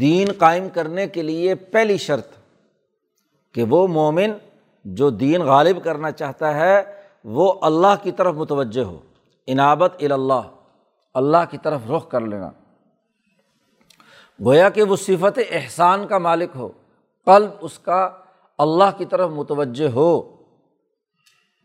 دین 0.00 0.28
قائم 0.38 0.68
کرنے 0.68 1.06
کے 1.06 1.22
لیے 1.22 1.54
پہلی 1.54 1.96
شرط 1.96 2.28
کہ 3.54 3.62
وہ 3.62 3.86
مومن 3.86 4.32
جو 4.84 5.10
دین 5.10 5.42
غالب 5.42 5.84
کرنا 5.84 6.10
چاہتا 6.10 6.54
ہے 6.54 7.01
وہ 7.24 7.54
اللہ 7.62 8.02
کی 8.02 8.12
طرف 8.12 8.34
متوجہ 8.34 8.84
ہو۔ 8.84 8.98
انابت 9.46 9.92
الا 10.00 10.40
اللہ 11.14 11.50
کی 11.50 11.58
طرف 11.58 11.80
رخ 11.90 12.08
کر 12.08 12.20
لینا۔ 12.20 12.50
گویا 14.44 14.68
کہ 14.68 14.82
وہ 14.82 14.96
صفت 14.96 15.38
احسان 15.50 16.06
کا 16.06 16.18
مالک 16.18 16.50
ہو، 16.54 16.68
قلب 17.24 17.50
اس 17.60 17.78
کا 17.78 18.10
اللہ 18.58 18.98
کی 18.98 19.04
طرف 19.04 19.30
متوجہ 19.30 19.88
ہو۔ 19.88 20.36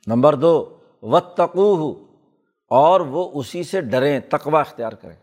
نمبر 0.08 0.36
دو 0.36 0.78
و 1.02 1.20
تقو 1.20 1.76
ہو 1.76 2.04
اور 2.70 3.02
وہ 3.02 3.32
اسی 3.34 3.64
سے 3.64 3.82
ڈریں 3.82 4.20
تقوا 4.20 4.60
اختیار 4.60 4.92
کریں۔ 4.92 5.16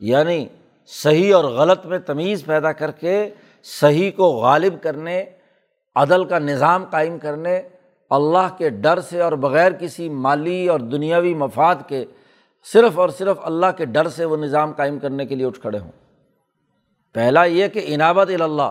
یعنی 0.00 0.46
صحیح 0.86 1.34
اور 1.34 1.44
غلط 1.44 1.86
میں 1.86 1.98
تمیز 1.98 2.44
پیدا 2.44 2.72
کر 2.72 2.90
کے، 2.90 3.34
صحیح 3.62 4.10
کو 4.16 4.24
غالب 4.24 4.82
کرنے، 4.82 5.24
عدل 5.94 6.24
کا 6.24 6.38
نظام 6.38 6.84
قائم 6.84 7.18
کرنے 7.18 7.62
اللہ 8.10 8.56
کے 8.58 8.70
ڈر 8.70 9.00
سے 9.00 9.20
اور 9.20 9.32
بغیر 9.32 9.72
کسی 9.72 10.08
مالی 10.08 10.68
اور 10.68 10.80
دنیاوی 10.80 11.34
مفاد 11.34 11.74
کے 11.88 12.04
صرف 12.72 12.98
اور 12.98 13.08
صرف 13.08 13.36
اللہ 13.42 13.66
کے 13.76 13.84
ڈر 13.84 14.08
سے 14.08 14.24
وہ 14.24 14.36
نظام 14.36 14.72
قائم 14.72 14.98
کرنے 14.98 15.26
کے 15.26 15.34
لیے 15.34 15.46
اٹھ 15.46 15.60
کھڑے 15.60 15.78
ہوں۔ 15.78 15.92
پہلا 17.12 17.44
یہ 17.44 17.68
کہ 17.68 17.80
انابت 17.86 18.30
اللہ 18.40 18.70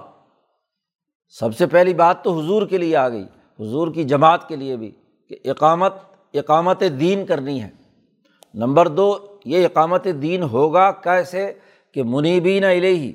سب 1.30 1.56
سے 1.58 1.68
پہلی 1.68 1.94
بات 1.94 2.24
تو 2.24 2.40
حضور 2.40 2.68
کے 2.68 2.78
لیے 2.78 2.96
آ 2.96 3.10
گئی، 3.10 3.24
حضور 3.60 3.88
کی 3.94 4.04
جماعت 4.04 4.48
کے 4.48 4.56
لیے 4.56 4.76
بھی 4.76 4.92
کہ 5.30 5.38
اقامت 5.46 5.94
اقامت 6.34 6.84
دین 7.00 7.26
کرنی 7.26 7.64
ہے۔ 7.64 7.70
نمبر 8.54 8.88
دو، 8.88 9.18
یہ 9.46 9.66
اقامت 9.66 10.08
دین 10.22 10.44
ہوگا 10.44 10.92
کیسے 10.92 11.54
کہ 11.92 12.04
منیبین 12.04 12.64
علیہ 12.64 13.14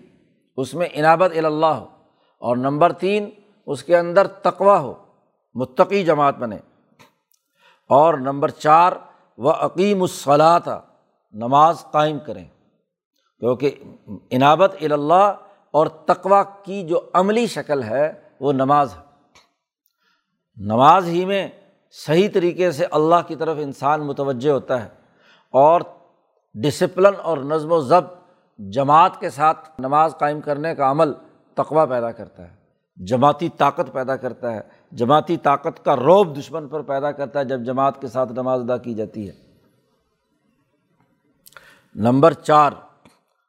اس 0.57 0.75
میں 0.75 0.89
انابت 0.93 1.31
اللہ 1.45 1.67
ہو۔ 1.67 1.87
اور 2.39 2.57
نمبر 2.57 2.93
تین، 2.93 3.31
اس 3.67 3.85
کے 3.85 3.97
اندر 3.97 4.27
تقوا 4.27 4.79
ہو۔ 4.79 4.95
متقی 5.55 6.05
جماعت 6.05 6.37
بنے۔ 6.38 6.57
اور 7.88 8.15
نمبر 8.15 8.51
چار 8.51 8.93
و 9.38 9.51
عقیم 9.51 10.03
الصلاۃ 10.03 10.81
نماز 11.33 11.85
قائم 11.91 12.19
کریں۔ 12.19 12.45
کیونکہ 13.41 13.75
انابت 14.31 14.75
اللہ 14.81 15.35
اور 15.71 15.87
تقوا 15.87 16.43
کی 16.43 16.83
جو 16.83 17.01
عملی 17.12 17.47
شکل 17.47 17.83
ہے، 17.83 18.12
وہ 18.41 18.53
نماز 18.53 18.95
ہے۔ 18.97 19.01
نماز 20.57 21.07
ہی 21.07 21.25
میں 21.25 21.49
صحیح 21.91 22.29
طریقے 22.35 22.71
سے 22.71 22.87
اللہ 22.91 23.15
کی 23.27 23.37
طرف 23.37 23.57
انسان 23.61 24.01
متوجہ 24.01 24.51
ہوتا 24.51 24.85
ہے۔ 24.85 24.88
اور 25.51 25.81
ڈسپلن 26.55 27.15
اور 27.23 27.38
نظم 27.38 27.73
و 27.73 27.81
ضبط 27.81 28.15
جماعت 28.59 29.21
کے 29.21 29.31
ساتھ 29.31 29.71
نماز 29.79 30.15
قائم 30.19 30.41
کرنے 30.41 30.75
کا 30.75 30.91
عمل 30.91 31.12
تقوا 31.55 31.85
پیدا 31.85 32.12
کرتا 32.12 32.51
ہے۔ 32.51 32.57
جماعتی 32.97 33.49
طاقت 33.49 33.93
پیدا 33.93 34.17
کرتا 34.17 34.53
ہے۔ 34.53 34.82
جماعتی 34.92 35.37
طاقت 35.37 35.85
کا 35.85 35.96
روب 35.96 36.38
دشمن 36.38 36.68
پر 36.68 36.83
پیدا 36.83 37.12
کرتا 37.12 37.40
ہے 37.40 37.44
جب 37.44 37.61
جماعت 37.61 38.00
کے 38.00 38.09
ساتھ 38.09 38.33
نماز 38.33 38.61
ادا 38.61 38.76
کی 38.76 38.94
جاتی 38.94 39.28
ہے۔ 39.28 39.33
نمبر 41.94 42.33
چار، 42.33 42.72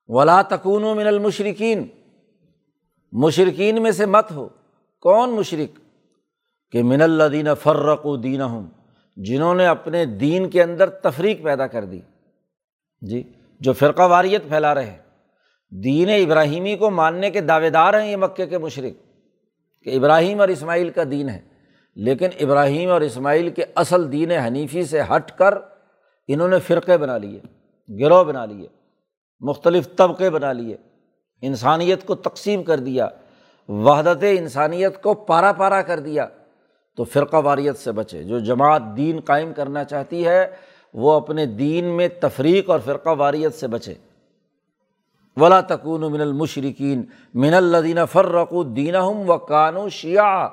ولا 0.08 0.42
تکون 0.42 0.84
و 0.84 0.96
من 0.96 1.08
المشرقین 1.08 1.88
مشرقین 3.12 3.84
میں 3.84 3.92
سے 3.92 4.06
مت 4.06 4.32
ہو۔ 4.32 4.50
کون 5.02 5.30
مشرق 5.30 5.80
کہ 6.72 6.84
من 6.84 7.02
الدین 7.02 7.48
فرق 7.64 8.06
و 8.06 8.18
دین 8.18 8.42
ہوں 8.42 8.68
جنہوں 9.16 9.56
نے 9.56 9.68
اپنے 9.68 10.06
دین 10.06 10.50
کے 10.50 10.64
اندر 10.64 10.90
تفریق 10.90 11.44
پیدا 11.44 11.68
کر 11.68 11.86
دی۔ 11.86 12.00
جی 13.02 13.24
جو 13.60 13.74
فرقہ 13.74 14.02
واریت 14.02 14.48
پھیلا 14.48 14.76
رہے 14.76 14.98
دین 15.70 16.10
ابراہیمی 16.10 16.76
کو 16.78 16.90
ماننے 16.90 17.32
کے 17.32 17.42
دعوے 17.42 17.70
دار 17.70 18.02
ہیں 18.02 18.12
یہ 18.12 18.18
مکے 18.18 18.48
کے 18.48 18.58
مشرق 18.58 19.13
کہ 19.84 19.96
ابراہیم 19.96 20.40
اور 20.40 20.48
اسماعیل 20.48 20.90
کا 20.90 21.04
دین 21.12 21.30
ہے، 21.30 21.40
لیکن 21.96 22.28
ابراہیم 22.40 22.90
اور 22.90 23.02
اسماعیل 23.02 23.50
کے 23.50 23.64
اصل 23.76 24.12
دین 24.12 24.32
حنیفی 24.32 24.84
سے 24.84 25.02
ہٹ 25.02 25.32
کر 25.38 25.54
انہوں 26.28 26.48
نے 26.48 26.60
فرقے 26.60 26.98
بنا 26.98 27.18
لیے، 27.18 27.40
گروہ 27.90 28.24
بنا 28.24 28.46
لیے، 28.46 28.68
مختلف 29.42 29.88
طبقے 29.96 30.30
بنا 30.30 30.52
لیے، 30.52 30.76
انسانیت 31.42 32.06
کو 32.06 32.16
تقسیم 32.16 32.64
کر 32.64 32.80
دیا، 32.80 33.08
وحدت 33.70 34.24
انسانیت 34.32 35.02
کو 35.02 35.14
پارا 35.14 35.52
پارا 35.52 35.82
کر 35.82 36.00
دیا، 36.00 36.28
تو 36.98 37.04
فرقہ 37.04 37.38
واریت 37.38 37.78
سے 37.78 37.92
بچے۔ 37.92 38.24
جو 38.24 38.40
جماعت 38.40 38.82
دین 38.98 39.20
قائم 39.20 39.54
کرنا 39.54 39.84
چاہتی 39.84 40.26
ہے، 40.26 40.48
وہ 40.94 41.12
اپنے 41.12 41.46
دین 41.46 41.86
میں 41.86 42.08
تفریق 42.20 42.70
اور 42.70 42.80
فرقہ 42.86 43.10
واریت 43.10 43.54
سے 43.54 43.68
بچے۔ 43.68 43.94
ولا 45.38 45.60
تکون 45.62 46.02
من 46.12 46.22
المشرقین 46.22 47.04
من 47.34 47.54
الدین 47.54 48.00
فرق 48.12 48.54
الدین 48.54 48.96
ہم 48.96 49.30
و 49.30 49.38
کانو 49.38 49.88
شیعہ۔ 49.90 50.48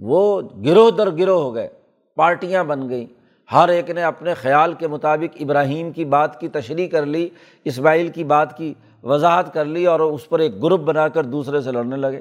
وہ 0.00 0.40
گروہ 0.64 0.90
در 0.90 1.10
گروہ 1.16 1.42
ہو 1.42 1.54
گئے، 1.54 1.68
پارٹیاں 2.16 2.64
بن 2.64 2.88
گئیں۔ 2.88 3.06
ہر 3.52 3.68
ایک 3.68 3.90
نے 3.90 4.02
اپنے 4.02 4.34
خیال 4.34 4.74
کے 4.74 4.88
مطابق 4.88 5.36
ابراہیم 5.40 5.90
کی 5.92 6.04
بات 6.04 6.38
کی 6.40 6.48
تشریح 6.48 6.88
کر 6.88 7.06
لی، 7.06 7.28
اسماعیل 7.64 8.08
کی 8.08 8.24
بات 8.24 8.56
کی 8.56 8.72
وضاحت 9.02 9.52
کر 9.54 9.64
لی 9.64 9.86
اور 9.86 10.00
اس 10.00 10.28
پر 10.28 10.38
ایک 10.38 10.62
گروپ 10.62 10.80
بنا 10.80 11.08
کر 11.08 11.24
دوسرے 11.24 11.60
سے 11.60 11.72
لڑنے 11.72 11.96
لگے۔ 11.96 12.20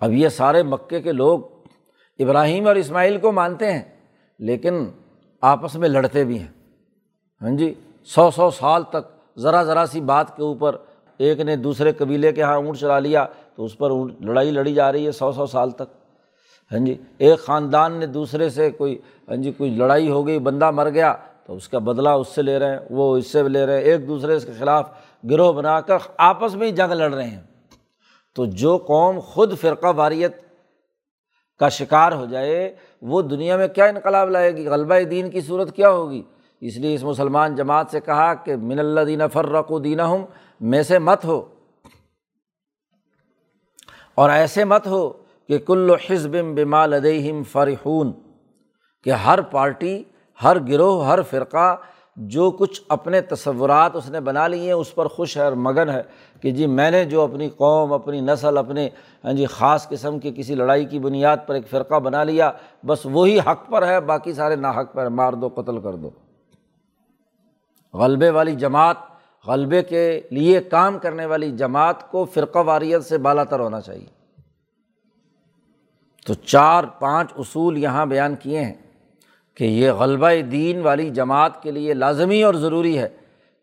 اب 0.00 0.12
یہ 0.12 0.28
سارے 0.28 0.62
مکے 0.62 1.00
کے 1.02 1.12
لوگ 1.12 1.40
ابراہیم 2.18 2.66
اور 2.66 2.76
اسماعیل 2.76 3.18
کو 3.18 3.32
مانتے 3.32 3.72
ہیں، 3.72 3.82
لیکن 4.40 4.84
آپس 5.42 5.74
میں 5.74 5.88
لڑتے 5.88 6.24
بھی 6.24 6.38
ہیں۔ 6.38 6.52
ہاں 7.42 7.56
جی 7.56 7.74
سو 8.04 8.30
سو 8.30 8.50
سال 8.50 8.82
تک 8.82 9.15
ذرا 9.38 9.62
ذرا 9.62 9.86
سی 9.86 10.00
بات 10.00 10.36
کے 10.36 10.42
اوپر 10.42 10.76
ایک 11.18 11.40
نے 11.40 11.56
دوسرے 11.56 11.92
قبیلے 11.92 12.32
کے 12.32 12.40
یہاں 12.40 12.56
اونٹ 12.56 12.78
چلا 12.78 12.98
لیا 12.98 13.26
تو 13.54 13.64
اس 13.64 13.78
پر 13.78 13.90
اونٹ 13.90 14.22
لڑائی 14.22 14.50
لڑی 14.50 14.74
جا 14.74 14.92
رہی 14.92 15.06
ہے 15.06 15.12
سو 15.12 15.32
سو 15.32 15.46
سال 15.46 15.70
تک۔ 15.70 15.94
ہاں 16.72 16.78
جی 16.78 16.94
ایک 17.18 17.38
خاندان 17.38 17.92
نے 17.92 18.06
دوسرے 18.06 18.48
سے 18.48 18.70
کوئی 18.70 18.98
ہاں 19.28 19.36
جی 19.36 19.52
کوئی 19.52 19.70
لڑائی 19.70 20.10
ہو 20.10 20.26
گئی، 20.26 20.38
بندہ 20.38 20.70
مر 20.70 20.90
گیا 20.90 21.14
تو 21.46 21.54
اس 21.54 21.68
کا 21.68 21.78
بدلہ 21.78 22.08
اس 22.08 22.28
سے 22.28 22.42
لے 22.42 22.58
رہے 22.58 22.70
ہیں، 22.70 22.78
وہ 22.90 23.16
اس 23.16 23.26
سے 23.26 23.48
لے 23.48 23.66
رہے 23.66 23.76
ہیں۔ 23.76 23.82
ایک 23.82 24.08
دوسرے 24.08 24.38
کے 24.38 24.52
خلاف 24.58 24.90
گروہ 25.30 25.52
بنا 25.52 25.80
کر 25.80 25.98
آپس 26.16 26.54
میں 26.54 26.66
ہی 26.66 26.72
جنگ 26.72 26.92
لڑ 26.92 27.14
رہے 27.14 27.26
ہیں۔ 27.26 27.40
تو 28.34 28.44
جو 28.44 28.78
قوم 28.78 29.20
خود 29.20 29.58
فرقہ 29.58 29.92
واریت 29.96 30.36
کا 31.58 31.68
شکار 31.68 32.12
ہو 32.12 32.26
جائے، 32.26 32.74
وہ 33.02 33.22
دنیا 33.22 33.56
میں 33.56 33.68
کیا 33.68 33.84
انقلاب 33.84 34.30
لائے 34.30 34.56
گی؟ 34.56 34.68
غلبہ 34.68 35.00
دین 35.00 35.30
کی 35.30 35.40
صورت 35.40 35.76
کیا 35.76 35.90
ہوگی؟ 35.90 36.22
اس 36.60 36.76
لیے 36.76 36.94
اس 36.94 37.02
مسلمان 37.02 37.54
جماعت 37.54 37.86
سے 37.90 38.00
کہا 38.00 38.34
کہ 38.34 38.56
من 38.56 38.78
اللہ 38.78 39.00
دینہ 39.00 39.22
فرق 39.32 39.72
و 39.72 39.78
دینہ 39.78 40.02
ہوں 40.02 40.26
میں 40.60 40.82
سے 40.82 40.98
مت 40.98 41.24
ہو۔ 41.24 41.44
اور 44.14 44.30
ایسے 44.30 44.64
مت 44.64 44.86
ہو 44.86 45.12
کہ 45.48 45.58
کل 45.58 45.90
حزب 46.10 46.36
بما 46.54 46.86
لدہم 46.86 47.42
فرحون، 47.42 48.12
کہ 49.04 49.10
ہر 49.10 49.40
پارٹی، 49.40 50.02
ہر 50.42 50.56
گروہ، 50.68 51.06
ہر 51.06 51.22
فرقہ 51.22 51.76
جو 52.16 52.50
کچھ 52.50 52.80
اپنے 52.88 53.20
تصورات 53.20 53.96
اس 53.96 54.10
نے 54.10 54.20
بنا 54.20 54.48
لیے 54.48 54.60
ہیں 54.60 54.72
اس 54.72 54.94
پر 54.94 55.06
خوش 55.06 55.36
ہے 55.36 55.42
اور 55.42 55.52
مگن 55.52 55.90
ہے 55.90 56.02
کہ 56.40 56.50
جی 56.50 56.66
میں 56.66 56.90
نے 56.90 57.04
جو 57.04 57.20
اپنی 57.20 57.48
قوم، 57.48 57.92
اپنی 57.92 58.20
نسل، 58.20 58.58
اپنے 58.58 58.88
ہاں 59.24 59.32
جی 59.32 59.46
خاص 59.46 59.88
قسم 59.88 60.18
کی 60.18 60.32
کسی 60.36 60.54
لڑائی 60.54 60.84
کی 60.84 60.98
بنیاد 60.98 61.36
پر 61.46 61.54
ایک 61.54 61.68
فرقہ 61.68 61.94
بنا 61.94 62.24
لیا، 62.24 62.50
بس 62.86 63.06
وہی 63.06 63.38
حق 63.38 63.70
پر 63.70 63.86
ہے، 63.86 64.00
باقی 64.00 64.32
سارے 64.32 64.56
نا 64.56 64.70
حق 64.70 64.92
پر 64.92 65.08
مار 65.08 65.32
دو، 65.32 65.48
قتل 65.48 65.80
کر 65.80 65.94
دو۔ 65.94 66.10
غلبے 67.94 68.30
والی 68.30 68.54
جماعت، 68.54 68.96
غلبے 69.46 69.82
کے 69.82 70.20
لیے 70.30 70.60
کام 70.60 70.98
کرنے 70.98 71.26
والی 71.26 71.50
جماعت 71.50 72.10
کو 72.10 72.24
فرقہ 72.24 72.58
واریت 72.58 73.04
سے 73.04 73.18
بالا 73.18 73.44
تر 73.44 73.60
ہونا 73.60 73.80
چاہیے۔ 73.80 74.06
تو 76.26 76.34
چار 76.34 76.84
پانچ 76.84 77.32
اصول 77.36 77.78
یہاں 77.78 78.06
بیان 78.06 78.36
کیے 78.36 78.64
ہیں 78.64 78.74
کہ 79.54 79.64
یہ 79.64 79.90
غلبہ 79.90 80.30
دین 80.52 80.80
والی 80.82 81.10
جماعت 81.10 81.62
کے 81.62 81.70
لیے 81.70 81.94
لازمی 81.94 82.42
اور 82.42 82.54
ضروری 82.54 82.98
ہے 82.98 83.08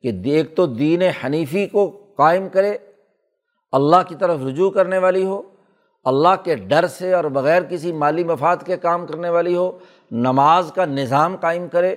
کہ 0.01 0.11
ایک 0.25 0.55
تو 0.55 0.65
دین 0.65 1.01
حنیفی 1.01 1.67
کو 1.67 2.05
قائم 2.17 2.49
کرے، 2.49 2.77
اللہ 3.71 4.07
کی 4.07 4.15
طرف 4.15 4.39
رجوع 4.47 4.69
کرنے 4.69 4.97
والی 4.97 5.23
ہو، 5.23 5.41
اللہ 6.03 6.35
کے 6.43 6.55
ڈر 6.55 6.87
سے 6.87 7.13
اور 7.13 7.23
بغیر 7.23 7.61
کسی 7.63 7.91
مالی 7.91 8.23
مفاد 8.23 8.57
کے 8.65 8.77
کام 8.77 9.05
کرنے 9.05 9.29
والی 9.29 9.55
ہو، 9.55 9.79
نماز 10.11 10.71
کا 10.75 10.85
نظام 10.85 11.35
قائم 11.35 11.67
کرے 11.67 11.95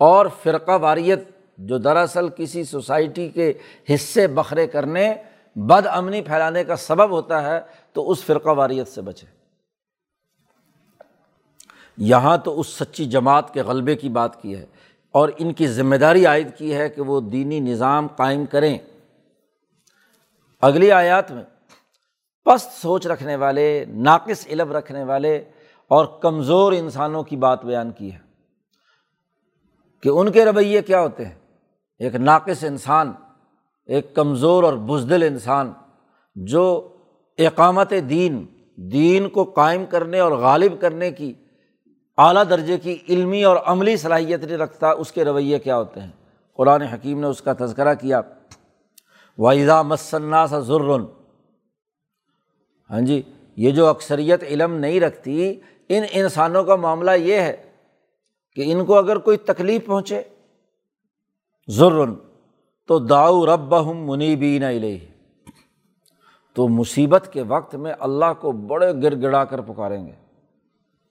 اور 0.00 0.26
فرقہ 0.42 0.76
واریت 0.80 1.28
جو 1.58 1.78
دراصل 1.78 2.28
کسی 2.28 2.64
سوسائٹی 2.64 3.28
کے 3.28 3.52
حصے 3.94 4.26
بکھرے 4.26 4.66
کرنے، 4.66 5.12
بد 5.56 5.86
امنی 5.86 6.20
پھیلانے 6.22 6.64
کا 6.64 6.76
سبب 6.76 7.10
ہوتا 7.10 7.42
ہے، 7.42 7.60
تو 7.92 8.10
اس 8.10 8.24
فرقہ 8.24 8.48
واریت 8.48 8.88
سے 8.88 9.00
بچے۔ 9.00 9.26
یہاں 11.98 12.36
تو 12.36 12.60
اس 12.60 12.66
سچی 12.66 13.04
جماعت 13.04 13.52
کے 13.54 13.62
غلبے 13.62 13.96
کی 13.96 14.08
بات 14.08 14.40
کی 14.42 14.56
ہے، 14.56 14.64
اور 15.14 15.28
ان 15.38 15.52
کی 15.52 15.66
ذمہ 15.68 15.96
داری 15.96 16.24
عائد 16.26 16.48
کی 16.56 16.74
ہے 16.74 16.88
کہ 16.88 17.02
وہ 17.02 17.20
دینی 17.20 17.60
نظام 17.60 18.06
قائم 18.06 18.46
کریں۔ 18.46 18.76
اگلی 20.62 20.90
آیات 20.92 21.30
میں، 21.30 21.42
پست 22.46 22.72
سوچ 22.72 23.06
رکھنے 23.06 23.36
والے، 23.36 23.84
ناقص 23.88 24.46
علم 24.46 24.72
رکھنے 24.72 25.04
والے 25.04 25.36
اور 25.90 26.06
کمزور 26.20 26.72
انسانوں 26.72 27.22
کی 27.22 27.36
بات 27.36 27.64
بیان 27.64 27.90
کی 27.90 28.12
ہے۔ 28.12 28.29
کہ 30.02 30.08
ان 30.08 30.32
کے 30.32 30.44
رویے 30.44 30.82
کیا 30.82 31.00
ہوتے 31.00 31.24
ہیں؟ 31.24 31.34
ایک 31.98 32.14
ناقص 32.14 32.64
انسان، 32.64 33.12
ایک 33.86 34.14
کمزور 34.14 34.64
اور 34.64 34.72
بزدل 34.72 35.22
انسان 35.22 35.72
جو 36.34 36.88
اقامت 37.38 37.92
دین 38.08 38.46
دین 38.76 39.28
کو 39.28 39.44
قائم 39.44 39.84
کرنے 39.86 40.18
اور 40.18 40.32
غالب 40.32 40.80
کرنے 40.80 41.10
کی 41.10 41.32
اعلیٰ 42.18 42.42
درجے 42.50 42.78
کی 42.78 42.98
علمی 43.08 43.44
اور 43.44 43.56
عملی 43.64 43.96
صلاحیت 43.96 44.44
نہیں 44.44 44.56
رکھتا، 44.56 44.90
اس 44.90 45.12
کے 45.12 45.24
رویے 45.24 45.58
کیا 45.58 45.76
ہوتے 45.76 46.00
ہیں؟ 46.00 46.10
قرآن 46.56 46.82
حکیم 46.82 47.20
نے 47.20 47.26
اس 47.26 47.42
کا 47.42 47.52
تذکرہ 47.52 47.94
کیا۔ 47.94 48.20
واحدہ 49.38 49.82
مسنا 49.82 50.46
سا 50.46 50.58
ضرور 50.60 51.00
ہاں 52.90 53.00
جی 53.00 53.22
یہ 53.56 53.70
جو 53.70 53.86
اکثریت 53.86 54.42
علم 54.42 54.74
نہیں 54.74 55.00
رکھتی، 55.00 55.60
ان 55.88 56.04
انسانوں 56.10 56.64
کا 56.64 56.76
معاملہ 56.76 57.10
یہ 57.10 57.34
ہے 57.34 57.69
کہ 58.56 58.72
ان 58.72 58.84
کو 58.84 58.96
اگر 58.98 59.18
کوئی 59.18 59.36
تکلیف 59.36 59.86
پہنچے 59.86 60.22
ضرور 61.68 62.08
تو 62.86 62.98
داؤ 62.98 63.46
رب 63.46 63.90
ہم 63.90 63.96
منی 63.96 64.36
بین 64.36 64.62
علیہ 64.62 64.98
تو 66.54 66.68
مصیبت 66.68 67.28
کے 67.32 67.42
وقت 67.42 67.74
میں 67.74 67.92
اللہ 67.98 68.32
کو 68.40 68.52
بڑے 68.52 68.92
گر 69.02 69.20
گڑا 69.22 69.44
کر 69.44 69.60
پکاریں 69.60 70.06
گے۔ 70.06 70.12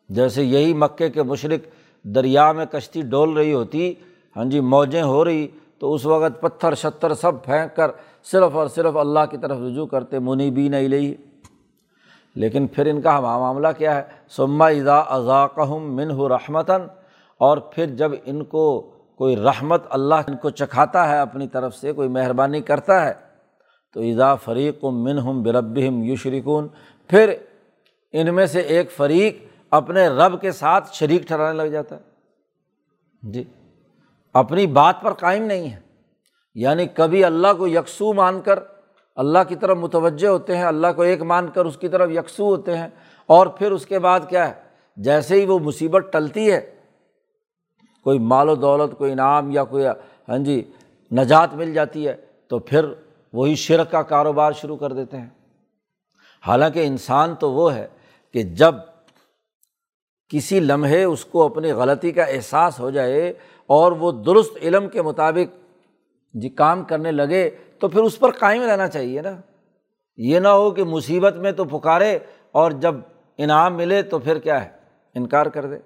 جیسے 0.10 0.44
یہی 0.44 0.74
مکے 0.74 1.10
کے 1.10 1.24
مشرق 1.24 1.68
دریا 2.04 2.52
میں 2.52 2.66
کشتی 2.66 3.02
ڈول 3.02 3.34
رہی 3.34 3.54
ہوتی 3.54 3.94
ہاں 4.36 4.46
جی 4.46 4.60
موجیں 4.60 5.02
ہو 5.02 5.26
رہی، 5.26 5.48
تو 5.80 5.94
اس 5.94 6.06
وقت 6.06 6.42
پتھر 6.42 6.76
شتر 6.76 7.14
سب 7.14 7.44
پھینک 7.46 7.76
کر 7.76 7.92
صرف 8.24 8.56
اور 8.56 8.68
صرف 8.68 8.98
اللہ 8.98 9.26
کی 9.32 9.38
طرف 9.38 9.58
رجوع 9.60 9.86
کرتے 9.86 10.20
منی 10.20 10.52
بین 10.52 10.74
علیہ 10.74 11.14
لیکن 12.36 12.68
پھر 12.68 12.86
ان 12.86 13.02
کا 13.02 13.20
معاملہ 13.20 13.68
کیا 13.78 13.96
ہے؟ 13.96 14.04
سما 14.30 14.68
اضا 14.68 15.00
اذاقہم 15.00 15.96
منہ 15.96 16.28
رحمتاً 16.28 16.82
اور 17.40 17.58
پھر 17.58 17.86
جب 17.86 18.12
ان 18.26 18.44
کو 18.44 18.80
کوئی 19.16 19.36
رحمت 19.36 19.84
اللہ 19.90 20.16
ان 20.28 20.36
کو 20.38 20.50
چکھاتا 20.50 21.08
ہے 21.10 21.18
اپنی 21.20 21.48
طرف 21.48 21.76
سے، 21.76 21.92
کوئی 21.92 22.10
مہربانی 22.10 22.62
کرتا 22.62 23.06
ہے، 23.06 23.14
تو 23.96 24.02
اضا 24.02 24.36
فریق 24.36 24.84
و 24.84 24.92
من 24.92 25.20
ہم 25.20 25.42
برب 25.44 25.80
ہم 25.88 26.04
یو 26.04 26.16
شریکون 26.16 26.68
پھر 27.10 27.34
ان 28.14 28.34
میں 28.36 28.46
سے 28.46 28.60
ایک 28.60 28.92
فریق 28.92 29.38
اپنے 29.72 30.08
رب 30.08 30.40
کے 30.42 30.52
ساتھ 30.52 30.94
شریک 30.94 31.28
ٹھہرانے 31.28 31.58
لگ 31.58 31.68
جاتا 31.68 31.96
ہے۔ 31.96 33.32
جی 33.32 33.44
اپنی 34.34 34.68
بات 34.68 35.02
پر 35.02 35.14
قائم 35.14 35.44
نہیں 35.44 35.70
ہے۔ 35.70 35.80
یعنی 36.56 36.86
کبھی 36.86 37.24
اللہ 37.24 37.54
کو 37.58 37.68
یکسو 37.68 38.14
مان 38.14 38.42
کر 38.42 38.60
اللہ 39.16 39.40
کی 39.48 39.56
طرف 39.56 39.78
متوجہ 39.78 40.28
ہوتے 40.28 40.58
ہیں، 40.58 40.64
اللہ 40.64 40.88
کو 40.96 41.02
ایک 41.02 41.22
مان 41.22 41.48
کر 41.48 41.66
اس 41.66 41.78
کی 41.78 41.88
طرف 41.88 42.10
یکسو 42.10 42.46
ہوتے 42.46 42.78
ہیں، 42.78 42.88
اور 43.30 43.48
پھر 43.48 43.72
اس 43.72 43.86
کے 43.86 44.00
بعد 44.00 44.20
کیا 44.30 44.48
ہے؟ 44.48 44.54
جیسے 44.98 45.42
ہی 45.42 45.46
وہ 45.46 45.60
مصیبت 45.60 46.06
ٹلتی 46.12 46.52
ہے 46.52 46.60
کوئی 48.10 48.20
مال 48.20 48.50
و 48.50 48.56
دولت، 48.56 48.98
کوئی 48.98 49.12
انعام 49.12 49.52
یا 49.52 49.64
کوئی 49.64 49.86
ہاں 50.30 50.38
جی 50.38 50.72
نجات 51.12 51.54
مل 51.54 51.74
جاتی 51.74 52.08
ہے 52.08 52.16
تو 52.48 52.60
پھر 52.60 52.86
وہی 53.34 53.56
شرک 53.56 53.92
کا 53.92 54.02
کاروبار 54.02 54.52
شروع 54.52 54.78
کر 54.78 54.94
دیتے 54.94 55.18
ہیں۔ 55.18 55.30
حالانکہ 56.48 56.86
انسان 56.86 57.36
تو 57.36 57.52
وہ 57.52 57.74
ہے 57.74 57.88
کہ 58.34 58.44
جب 58.44 58.76
کسی 60.30 60.60
لمحے 60.60 61.04
اس 61.04 61.26
کو 61.26 61.46
اپنی 61.46 61.72
غلطی 61.72 62.12
کا 62.12 62.24
احساس 62.24 62.80
ہو 62.80 62.90
جائے 62.90 63.34
اور 63.68 63.92
وہ 63.92 64.12
درست 64.12 64.58
علم 64.62 64.90
کے 64.90 65.02
مطابق 65.02 65.56
جی 66.34 66.50
کام 66.50 66.84
کرنے 66.84 67.12
لگے 67.12 67.50
تو 67.80 67.88
پھر 67.88 68.02
اس 68.02 68.20
پر 68.20 68.32
قائم 68.32 68.62
رہنا 68.62 68.88
چاہیے 68.88 69.22
نا۔ 69.22 69.36
یہ 70.18 70.40
نہ 70.40 70.48
ہو 70.48 70.72
کہ 70.72 70.84
مصیبت 70.84 71.36
میں 71.36 71.52
تو 71.52 71.64
پکارے 71.64 72.20
اور 72.52 72.72
جب 72.72 72.96
انعام 73.38 73.76
ملے 73.76 74.02
تو 74.02 74.20
پھر 74.20 74.40
کیا 74.40 74.66
ہے؟ 74.66 74.70
انکار 75.16 75.46
کر 75.46 75.66
دے۔ 75.66 75.78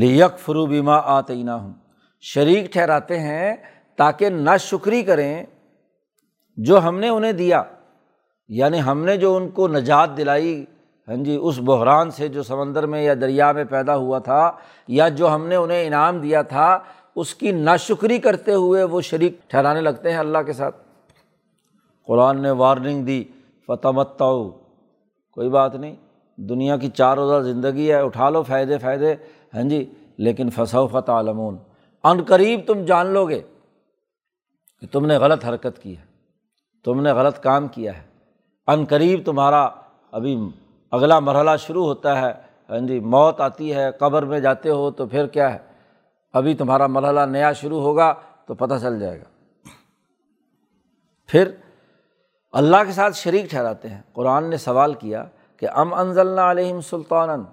لیک 0.00 0.38
فرو 0.38 0.66
بیما 0.66 0.96
آتے 0.96 1.34
ہوں 1.34 1.72
شریک 2.20 2.72
ٹھہراتے 2.72 3.20
ہیں 3.20 3.56
تاکہ 3.96 4.28
نہ 4.28 4.50
شکری 4.60 5.02
کریں 5.02 5.44
جو 6.56 6.84
ہم 6.84 6.98
نے 6.98 7.08
انہیں 7.08 7.32
دیا۔ 7.32 7.62
یعنی 8.48 8.82
ہم 8.82 9.04
نے 9.04 9.16
جو 9.16 9.36
ان 9.36 9.48
کو 9.48 9.68
نجات 9.68 10.16
دلائی 10.16 10.64
ہاں 11.08 11.16
جی 11.16 11.38
اس 11.42 11.58
بحران 11.64 12.10
سے 12.10 12.28
جو 12.28 12.42
سمندر 12.42 12.86
میں 12.86 13.02
یا 13.02 13.14
دریا 13.20 13.52
میں 13.52 13.64
پیدا 13.64 13.96
ہوا 13.96 14.18
تھا 14.18 14.50
یا 14.88 15.08
جو 15.08 15.34
ہم 15.34 15.46
نے 15.46 15.56
انہیں 15.56 15.86
انعام 15.86 16.18
دیا 16.18 16.42
تھا، 16.42 16.78
اس 17.16 17.34
کی 17.34 17.52
ناشکری 17.52 18.18
کرتے 18.18 18.52
ہوئے 18.52 18.84
وہ 18.84 19.00
شریک 19.00 19.38
ٹھہرانے 19.48 19.80
لگتے 19.80 20.10
ہیں 20.10 20.18
اللہ 20.18 20.38
کے 20.38 20.52
ساتھ۔ 20.52 20.76
قرآن 22.06 22.42
نے 22.42 22.50
وارننگ 22.50 23.04
دی 23.04 23.24
فتح 23.66 24.22
کوئی 25.34 25.48
بات 25.48 25.74
نہیں، 25.74 25.96
دنیا 26.36 26.76
کی 26.76 26.90
چار 26.90 27.16
روزہ 27.16 27.48
زندگی 27.48 27.92
ہے، 27.92 28.00
اٹھا 28.00 28.30
لو 28.30 28.42
فائدے 28.42 28.78
فائدے۔ 28.78 29.14
ہاں 29.54 29.62
جی 29.62 29.84
لیکن 30.18 30.50
فصو 30.50 30.86
فتح 30.86 31.12
علمون 31.12 31.56
ان 32.04 32.22
قریب 32.22 32.60
تم 32.66 32.84
جان 32.84 33.06
لو 33.06 33.28
گے 33.28 33.40
کہ 34.80 34.86
تم 34.86 35.06
نے 35.06 35.16
غلط 35.16 35.44
حرکت 35.44 35.78
کی 35.82 35.96
ہے، 35.96 36.04
تم 36.84 37.00
نے 37.00 37.12
غلط 37.12 37.42
کام 37.42 37.68
کیا 37.68 37.96
ہے۔ 37.98 38.02
ان 38.66 38.84
قریب 38.84 39.20
تمہارا 39.24 39.68
ابھی 40.12 40.36
اگلا 40.90 41.18
مرحلہ 41.20 41.50
شروع 41.58 41.84
ہوتا 41.84 42.20
ہے 42.20 42.32
ہاں 42.68 42.80
جی 42.80 43.00
موت 43.00 43.40
آتی 43.40 43.74
ہے، 43.74 43.92
قبر 43.92 44.22
میں 44.22 44.40
جاتے 44.40 44.70
ہو 44.70 44.90
تو 44.90 45.06
پھر 45.06 45.26
کیا 45.26 45.52
ہے؟ 45.54 45.58
ابھی 46.32 46.54
تمہارا 46.54 46.86
مرحلہ 46.86 47.20
نیا 47.20 47.52
شروع 47.52 47.80
ہوگا 47.80 48.14
تو 48.46 48.54
پتہ 48.54 48.74
چل 48.82 49.00
جائے 49.00 49.20
گا۔ 49.20 49.24
پھر 51.26 51.50
اللہ 52.52 52.84
کے 52.86 52.92
ساتھ 52.92 53.16
شریک 53.16 53.50
ٹھہراتے 53.50 53.88
ہیں۔ 53.88 54.00
قرآن 54.12 54.50
نے 54.50 54.56
سوال 54.56 54.94
کیا 54.94 55.24
کہ 55.56 55.68
ام 55.68 55.94
انزل 55.94 56.38
علیہم 56.38 56.80
سلطان 56.80 57.44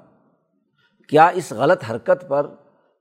کیا 1.09 1.27
اس 1.35 1.51
غلط 1.51 1.83
حرکت 1.91 2.27
پر 2.27 2.47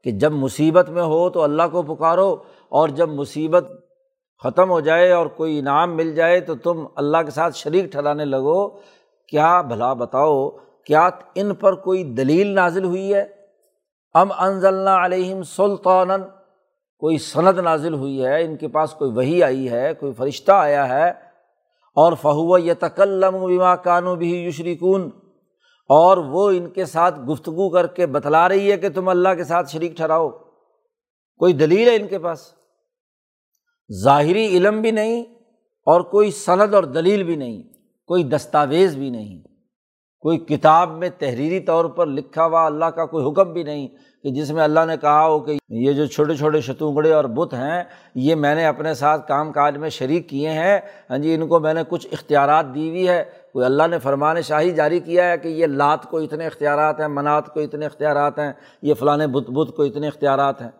کہ 0.04 0.10
جب 0.10 0.32
مصیبت 0.32 0.88
میں 0.90 1.02
ہو 1.02 1.28
تو 1.30 1.42
اللہ 1.42 1.62
کو 1.72 1.82
پکارو 1.82 2.30
اور 2.68 2.88
جب 2.88 3.08
مصیبت 3.08 3.68
ختم 4.44 4.70
ہو 4.70 4.78
جائے 4.80 5.10
اور 5.12 5.26
کوئی 5.36 5.58
انعام 5.58 5.96
مل 5.96 6.14
جائے 6.14 6.40
تو 6.40 6.54
تم 6.54 6.84
اللہ 6.96 7.22
کے 7.24 7.30
ساتھ 7.30 7.56
شریک 7.56 7.90
ٹھہرانے 7.92 8.24
لگو، 8.24 8.68
کیا 9.28 9.60
بھلا 9.62 9.92
بتاؤ، 9.92 10.48
کیا 10.86 11.08
ان 11.34 11.54
پر 11.54 11.74
کوئی 11.74 12.04
دلیل 12.14 12.54
نازل 12.54 12.84
ہوئی 12.84 13.12
ہے؟ 13.14 13.24
ام 14.14 14.32
انزل 14.38 14.88
علیہم 14.88 15.42
سلطان 15.42 16.10
کوئی 17.02 17.18
صنعت 17.18 17.58
نازل 17.64 17.94
ہوئی 17.94 18.24
ہے، 18.24 18.42
ان 18.44 18.56
کے 18.56 18.68
پاس 18.68 18.94
کوئی 18.94 19.10
وہی 19.10 19.42
آئی 19.42 19.68
ہے، 19.70 19.92
کوئی 19.94 20.12
فرشتہ 20.12 20.52
آیا 20.52 20.88
ہے، 20.88 21.08
اور 21.96 22.12
فہو 22.22 22.58
یہ 22.58 22.74
تکلم 22.80 23.44
بیما 23.46 23.74
کانو 23.76 24.14
بھی 24.16 24.34
یشریکون 24.46 25.08
اور 25.88 26.16
وہ 26.16 26.50
ان 26.50 26.70
کے 26.70 26.84
ساتھ 26.84 27.20
گفتگو 27.20 27.70
کر 27.70 27.86
کے 27.86 28.06
بتلا 28.06 28.48
رہی 28.48 28.72
ہے 28.72 28.76
کہ 28.76 28.88
تم 28.88 29.08
اللہ 29.08 29.28
کے 29.36 29.44
ساتھ 29.44 29.70
شریک 29.70 29.96
ٹھہراؤ۔ 29.96 30.30
کوئی 31.38 31.52
دلیل 31.52 31.88
ہے 31.88 31.96
ان 31.96 32.06
کے 32.06 32.18
پاس؟ 32.18 32.38
ظاہری 34.02 34.46
علم 34.46 34.80
بھی 34.80 34.90
نہیں 34.90 35.22
اور 35.86 36.00
کوئی 36.00 36.30
سند 36.30 36.74
اور 36.74 36.84
دلیل 36.84 37.22
بھی 37.22 37.36
نہیں، 37.36 37.62
کوئی 38.06 38.24
دستاویز 38.24 38.96
بھی 38.96 39.10
نہیں۔ 39.10 39.42
کوئی 40.20 40.38
کتاب 40.38 40.90
میں 40.90 41.08
تحریری 41.18 41.60
طور 41.60 41.84
پر 41.84 42.06
لکھا 42.06 42.46
ہوا 42.46 42.66
اللہ 42.66 42.84
کا 42.84 43.06
کوئی 43.06 43.30
حکم 43.30 43.52
بھی 43.52 43.62
نہیں 43.62 43.88
کہ 44.22 44.30
جس 44.30 44.50
میں 44.50 44.64
اللہ 44.64 44.80
نے 44.86 44.96
کہا 44.96 45.26
ہو 45.26 45.40
کہ 45.40 45.58
یہ 45.68 45.92
جو 45.92 46.06
چھوٹے 46.06 46.34
چھوٹے 46.34 46.60
شتونگڑے 46.60 47.12
اور 47.12 47.24
بت 47.24 47.54
ہیں، 47.54 47.84
یہ 48.14 48.34
میں 48.34 48.54
نے 48.54 48.66
اپنے 48.66 48.94
ساتھ 48.94 49.28
کام 49.28 49.52
کاج 49.52 49.76
میں 49.76 49.88
شریک 49.88 50.28
کیے 50.28 50.50
ہیں۔ 50.50 50.80
ہاں 51.10 51.18
جی 51.18 51.34
ان 51.34 51.48
کو 51.48 51.60
میں 51.60 51.74
نے 51.74 51.82
کچھ 51.88 52.06
اختیارات 52.12 52.66
دی 52.74 52.88
ہوئی 52.88 53.08
ہے۔ 53.08 53.24
کوئی 53.52 53.66
اللہ 53.66 53.82
نے 53.86 53.98
فرمان 53.98 54.42
شاہی 54.42 54.70
جاری 54.70 55.00
کیا 55.00 55.30
ہے 55.30 55.38
کہ 55.38 55.48
یہ 55.48 55.66
لات 55.66 56.04
کو 56.04 56.18
اتنے 56.18 56.46
اختیارات 56.46 57.00
ہیں، 57.00 57.08
منات 57.08 57.54
کو 57.54 57.60
اتنے 57.60 57.86
اختیارات 57.86 58.38
ہیں، 58.38 58.52
یہ 58.82 58.94
فلاں 58.94 59.26
بت 59.26 59.50
بت 59.50 59.76
کو 59.76 59.82
اتنے 59.82 60.08
اختیارات 60.08 60.62
ہیں۔ 60.62 60.70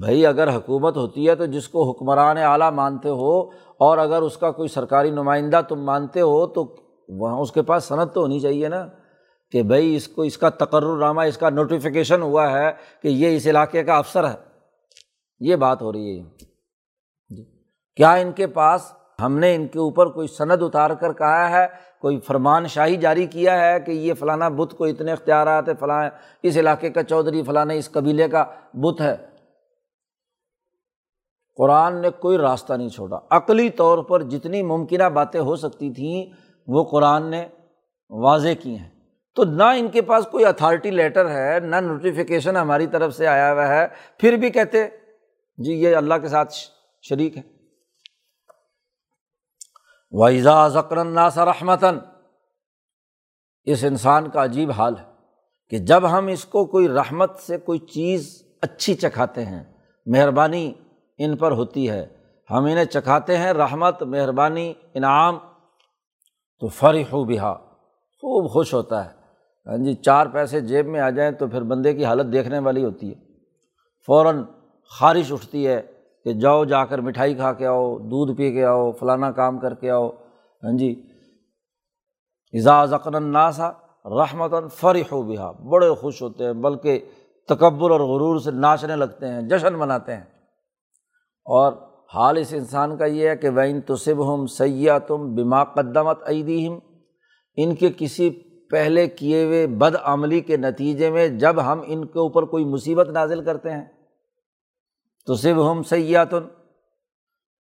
بھائی 0.00 0.26
اگر 0.26 0.56
حکومت 0.56 0.96
ہوتی 0.96 1.28
ہے 1.28 1.34
تو 1.34 1.46
جس 1.46 1.68
کو 1.68 1.90
حکمران 1.90 2.38
اعلیٰ 2.38 2.70
مانتے 2.70 3.08
ہو 3.08 3.40
اور 3.78 3.98
اگر 3.98 4.22
اس 4.22 4.36
کا 4.36 4.50
کوئی 4.50 4.68
سرکاری 4.68 5.10
نمائندہ 5.10 5.60
تم 5.68 5.84
مانتے 5.84 6.20
ہو 6.20 6.46
تو 6.46 6.76
وہاں 7.08 7.38
اس 7.38 7.52
کے 7.52 7.62
پاس 7.62 7.84
صنعت 7.84 8.14
تو 8.14 8.20
ہونی 8.20 8.40
چاہیے 8.40 8.68
نا 8.68 8.86
کہ 9.50 9.62
بھائی 9.62 9.96
اس 9.96 10.08
کو 10.08 10.22
اس 10.22 10.38
کا 10.38 10.48
تقرر 10.48 10.96
نامہ 10.96 11.20
اس 11.20 11.38
کا 11.38 11.50
نوٹیفیکیشن 11.50 12.22
ہوا 12.22 12.50
ہے 12.50 12.72
کہ 13.02 13.08
یہ 13.08 13.36
اس 13.36 13.46
علاقے 13.46 13.84
کا 13.84 13.98
افسر 13.98 14.28
ہے۔ 14.28 14.34
یہ 15.40 15.56
بات 15.56 15.82
ہو 15.82 15.92
رہی 15.92 16.20
ہے۔ 16.20 16.24
جی۔ 17.36 17.44
کیا 17.96 18.14
ان 18.14 18.32
کے 18.32 18.46
پاس 18.46 18.92
ہم 19.22 19.38
نے 19.38 19.54
ان 19.54 19.66
کے 19.66 19.78
اوپر 19.78 20.06
کوئی 20.06 20.28
سند 20.28 20.62
اتار 20.62 20.90
کر 20.90 21.12
کہا 21.12 21.50
ہے، 21.50 21.66
کوئی 22.00 22.20
فرمان 22.20 22.66
شاہی 22.66 22.96
جاری 22.96 23.26
کیا 23.26 23.60
ہے 23.60 23.80
کہ 23.80 23.90
یہ 23.90 24.14
فلانا 24.14 24.48
بت 24.48 24.74
کو 24.78 24.84
اتنے 24.84 25.12
اختیارات 25.12 25.68
ہے 25.68 25.74
فلاں 25.80 26.10
اس 26.42 26.56
علاقے 26.56 26.90
کا 26.90 27.02
چودھری، 27.02 27.42
فلاں 27.42 27.66
اس 27.74 27.90
قبیلے 27.90 28.28
کا 28.28 28.44
بت 28.74 29.00
ہے۔ 29.00 29.16
قرآن 31.56 32.02
نے 32.02 32.10
کوئی 32.10 32.38
راستہ 32.38 32.72
نہیں 32.72 32.88
چھوڑا۔ 32.88 33.18
عقلی 33.30 33.70
طور 33.70 33.98
پر 33.98 34.22
جتنی 34.22 34.62
ممکنہ 34.62 35.04
باتیں 35.04 35.40
ہو 35.40 35.56
سکتی 35.56 35.92
تھیں، 35.92 36.32
وہ 36.66 36.84
قرآن 36.84 37.30
نے 37.30 37.46
واضح 38.10 38.48
کی 38.62 38.78
ہیں۔ 38.78 38.90
تو 39.34 39.44
نہ 39.44 39.62
ان 39.62 39.88
کے 39.88 40.02
پاس 40.02 40.26
کوئی 40.26 40.44
اتھارٹی 40.44 40.90
لیٹر 40.90 41.30
ہے، 41.30 41.60
نہ 41.60 41.76
نوٹیفیکیشن 41.76 42.56
ہماری 42.56 42.86
طرف 42.86 43.14
سے 43.14 43.26
آیا 43.26 43.52
ہوا 43.52 43.68
ہے، 43.68 43.86
پھر 44.18 44.32
بھی 44.32 44.50
کہتے 44.50 44.88
جی 45.56 45.72
یہ 45.72 45.96
اللہ 45.96 46.14
کے 46.14 46.28
ساتھ 46.28 46.54
شریک 47.02 47.36
ہے۔ 47.36 47.55
وائزا 50.10 50.68
ذکر 50.68 50.96
الناس 50.96 51.38
رحمتاً 51.38 51.98
اس 53.64 53.84
انسان 53.84 54.28
کا 54.28 54.44
عجیب 54.44 54.70
حال 54.70 54.96
ہے 54.96 55.04
کہ 55.68 55.78
جب 55.78 56.10
ہم 56.10 56.26
اس 56.26 56.44
کو 56.44 56.64
کوئی 56.64 56.88
رحمت 56.88 57.36
سے 57.36 57.58
کوئی 57.58 57.78
چیز 57.78 58.42
اچھی 58.62 58.94
چکھاتے 58.94 59.44
ہیں، 59.44 59.64
مہربانی 60.06 60.72
ان 61.18 61.36
پر 61.36 61.52
ہوتی 61.52 61.90
ہے۔ 61.90 62.06
ہم 62.50 62.62
انہیں 62.64 62.84
چکھاتے 62.84 63.38
ہیں 63.38 63.52
رحمت، 63.52 64.02
مہربانی، 64.02 64.74
انعام۔ 64.94 65.38
تو 66.60 66.68
فرح 66.68 67.14
و 67.14 67.24
بہا، 67.24 67.54
خوب 68.20 68.50
خوش 68.50 68.74
ہوتا 68.74 69.04
ہے۔ 69.04 69.10
ہاں 69.66 69.84
جی 69.84 69.94
چار 69.94 70.26
پیسے 70.26 70.60
جیب 70.60 70.86
میں 70.86 71.00
آ 71.00 71.10
جائیں 71.10 71.32
تو 71.32 71.46
پھر 71.46 71.62
بندے 71.62 71.94
کی 71.94 72.04
حالت 72.04 72.32
دیکھنے 72.32 72.58
والی 72.58 72.84
ہوتی 72.84 73.14
ہے۔ 73.14 73.20
فوراً 74.06 74.42
خارش 74.98 75.32
اٹھتی 75.32 75.66
ہے۔ 75.66 75.82
کہ 76.26 76.32
جاؤ 76.32 76.64
جا 76.64 76.84
کر 76.84 76.98
مٹھائی 76.98 77.34
کھا 77.34 77.52
کے 77.52 77.66
آؤ، 77.66 77.98
دودھ 77.98 78.38
پی 78.38 78.52
کے 78.52 78.64
آؤ، 78.64 78.92
فلانا 78.92 79.30
کام 79.30 79.58
کر 79.58 79.74
کے 79.74 79.90
آؤ۔ 79.90 80.08
ہاں 80.64 80.76
جی۔ 80.78 81.02
اضا 82.52 82.84
ذکر 82.84 83.20
ناسا 83.20 83.70
رحمت 84.04 84.54
فرح 84.74 85.14
و 85.14 85.22
بہا۔ 85.22 85.50
بڑے 85.50 85.90
خوش 85.90 86.22
ہوتے 86.22 86.44
ہیں، 86.44 86.52
بلکہ 86.52 86.98
تکبر 87.48 87.90
اور 87.90 88.00
غرور 88.00 88.38
سے 88.38 88.50
ناچنے 88.50 88.96
لگتے 88.96 89.28
ہیں، 89.28 89.42
جشن 89.42 89.74
مناتے 89.74 90.12
ہیں۔ 90.12 90.24
اور 91.44 91.72
حال 92.14 92.36
اس 92.36 92.52
انسان 92.52 92.96
کا 92.96 93.04
یہ 93.04 93.28
ہے 93.28 93.36
کہ 93.36 93.48
وین 93.50 93.80
تصب 93.80 94.34
ہم 94.34 94.46
سیاح 94.46 94.98
تم 94.98 95.34
بما 95.34 95.64
قدمت 95.64 96.28
عیدیم 96.28 96.78
ان 97.56 97.74
کے 97.74 97.88
کسی 97.98 98.30
پہلے 98.70 99.06
کیے 99.06 99.44
ہوئے 99.44 99.66
بد 99.66 99.96
عملی 100.02 100.40
کے 100.40 100.56
نتیجے 100.56 101.10
میں 101.10 101.28
جب 101.28 101.62
ہم 101.64 101.80
ان 101.86 102.04
کے 102.04 102.18
اوپر 102.18 102.42
کوئی 102.42 102.64
مصیبت 102.64 103.08
نازل 103.08 103.44
کرتے 103.44 103.70
ہیں 103.70 103.95
تو 105.26 105.34
صب 105.34 105.70
ہم 105.70 105.82
سیاتن 105.82 106.48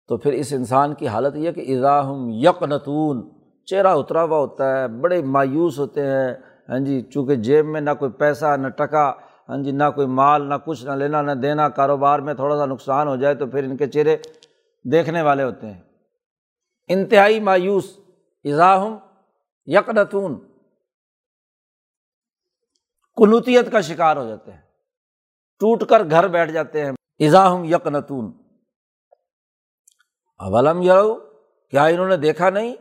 تو 0.07 0.17
پھر 0.17 0.31
اس 0.31 0.53
انسان 0.53 0.93
کی 0.93 1.07
حالت 1.07 1.35
یہ 1.35 1.51
کہ 1.51 1.77
اضاحم 1.77 2.29
یک 2.29 2.63
نتون 2.63 3.29
چہرہ 3.65 3.87
اترا 3.87 4.23
ہوا 4.23 4.37
ہوتا 4.37 4.77
ہے، 4.77 4.87
بڑے 4.87 5.21
مایوس 5.21 5.79
ہوتے 5.79 6.01
ہیں۔ 6.05 6.33
ہاں 6.69 6.79
جی 6.79 7.01
چونکہ 7.01 7.35
جیب 7.35 7.65
میں 7.65 7.81
نہ 7.81 7.89
کوئی 7.99 8.11
پیسہ، 8.11 8.57
نہ 8.57 8.67
ٹکا 8.67 9.11
ہاں 9.49 9.63
جی 9.63 9.71
نہ 9.71 9.83
کوئی 9.95 10.07
مال، 10.07 10.49
نہ 10.49 10.53
کچھ، 10.65 10.85
نہ 10.85 10.91
لینا، 10.91 11.21
نہ 11.21 11.31
دینا۔ 11.31 11.69
کاروبار 11.69 12.19
میں 12.19 12.33
تھوڑا 12.33 12.57
سا 12.57 12.65
نقصان 12.65 13.07
ہو 13.07 13.15
جائے 13.15 13.35
تو 13.35 13.47
پھر 13.47 13.63
ان 13.63 13.77
کے 13.77 13.87
چہرے 13.87 14.17
دیکھنے 14.91 15.21
والے 15.21 15.43
ہوتے 15.43 15.67
ہیں۔ 15.67 15.81
انتہائی 16.89 17.39
مایوس۔ 17.39 17.99
اضاحم 18.43 18.97
یکنتون 19.65 20.39
کنوتیت 23.17 23.71
کا 23.71 23.81
شکار 23.81 24.17
ہو 24.17 24.27
جاتے 24.27 24.51
ہیں۔ 24.51 24.61
ٹوٹ 25.59 25.83
کر 25.89 26.01
گھر 26.09 26.27
بیٹھ 26.27 26.51
جاتے 26.51 26.85
ہیں۔ 26.85 26.91
اضاحم 27.25 27.63
یکنتون 27.63 28.31
اولم 30.39 30.81
یو 30.81 31.15
کیا 31.69 31.85
انہوں 31.85 32.07
نے 32.07 32.17
دیکھا 32.17 32.49
نہیں 32.49 32.75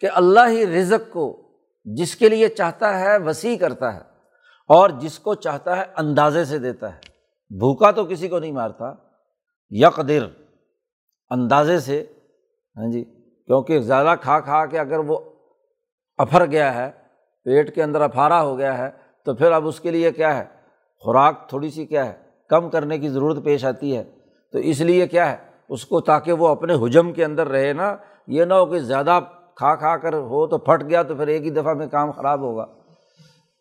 کہ 0.00 0.08
اللہ 0.14 0.40
ہی 0.48 0.66
رزق 0.66 1.12
کو 1.12 1.42
جس 1.84 2.16
کے 2.16 2.28
لیے 2.28 2.48
چاہتا 2.48 3.00
ہے 3.00 3.18
وسیع 3.18 3.56
کرتا 3.56 3.94
ہے 3.94 4.00
اور 4.68 4.90
جس 4.90 5.18
کو 5.18 5.34
چاہتا 5.34 5.76
ہے 5.76 5.82
اندازے 5.96 6.44
سے 6.44 6.58
دیتا 6.58 6.94
ہے۔ 6.94 6.98
بھوکا 7.50 7.90
تو 7.90 8.04
کسی 8.04 8.28
کو 8.28 8.38
نہیں 8.38 8.52
مارتا۔ 8.52 8.94
یک 9.70 10.08
در 10.08 10.26
اندازے 11.30 11.78
سے۔ 11.78 12.04
ہاں 12.76 12.92
جی 12.92 13.04
کیونکہ 13.46 13.80
زیادہ 13.80 14.14
کھا 14.20 14.40
کھا 14.40 14.66
کے 14.66 14.78
اگر 14.78 14.98
وہ 14.98 15.18
افر 16.18 16.46
گیا 16.46 16.74
ہے، 16.74 16.90
پیٹ 17.44 17.74
کے 17.74 17.82
اندر 17.82 18.00
افارا 18.00 18.42
ہو 18.42 18.58
گیا 18.58 18.78
ہے، 18.78 18.90
تو 19.24 19.34
پھر 19.34 19.52
اب 19.52 19.66
اس 19.66 19.80
کے 19.80 19.90
لیے 19.90 20.12
کیا 20.12 20.36
ہے؟ 20.36 20.44
خوراک 20.98 21.48
تھوڑی 21.48 21.70
سی 21.70 21.86
کیا 21.86 22.06
ہے؟ 22.06 22.31
کم 22.52 22.70
کرنے 22.70 22.98
کی 22.98 23.08
ضرورت 23.08 23.44
پیش 23.44 23.64
آتی 23.64 23.96
ہے۔ 23.96 24.04
تو 24.52 24.58
اس 24.58 24.80
لیے 24.80 25.06
کیا 25.06 25.30
ہے؟ 25.30 25.36
اس 25.68 25.86
کو 25.86 26.00
تاکہ 26.00 26.32
وہ 26.32 26.48
اپنے 26.48 26.74
حجم 26.74 27.12
کے 27.12 27.24
اندر 27.24 27.48
رہے 27.48 27.72
نا، 27.72 27.96
یہ 28.26 28.44
نہ 28.44 28.54
ہو 28.54 28.66
کہ 28.66 28.78
زیادہ 28.78 29.20
کھا 29.54 29.74
کھا 29.74 29.96
کر 29.96 30.14
ہو 30.14 30.46
تو 30.46 30.58
پھٹ 30.58 30.82
گیا 30.88 31.02
تو 31.02 31.14
پھر 31.14 31.26
ایک 31.26 31.42
ہی 31.42 31.50
دفعہ 31.50 31.74
میں 31.74 31.86
کام 31.86 32.10
خراب 32.10 32.40
ہوگا۔ 32.40 32.66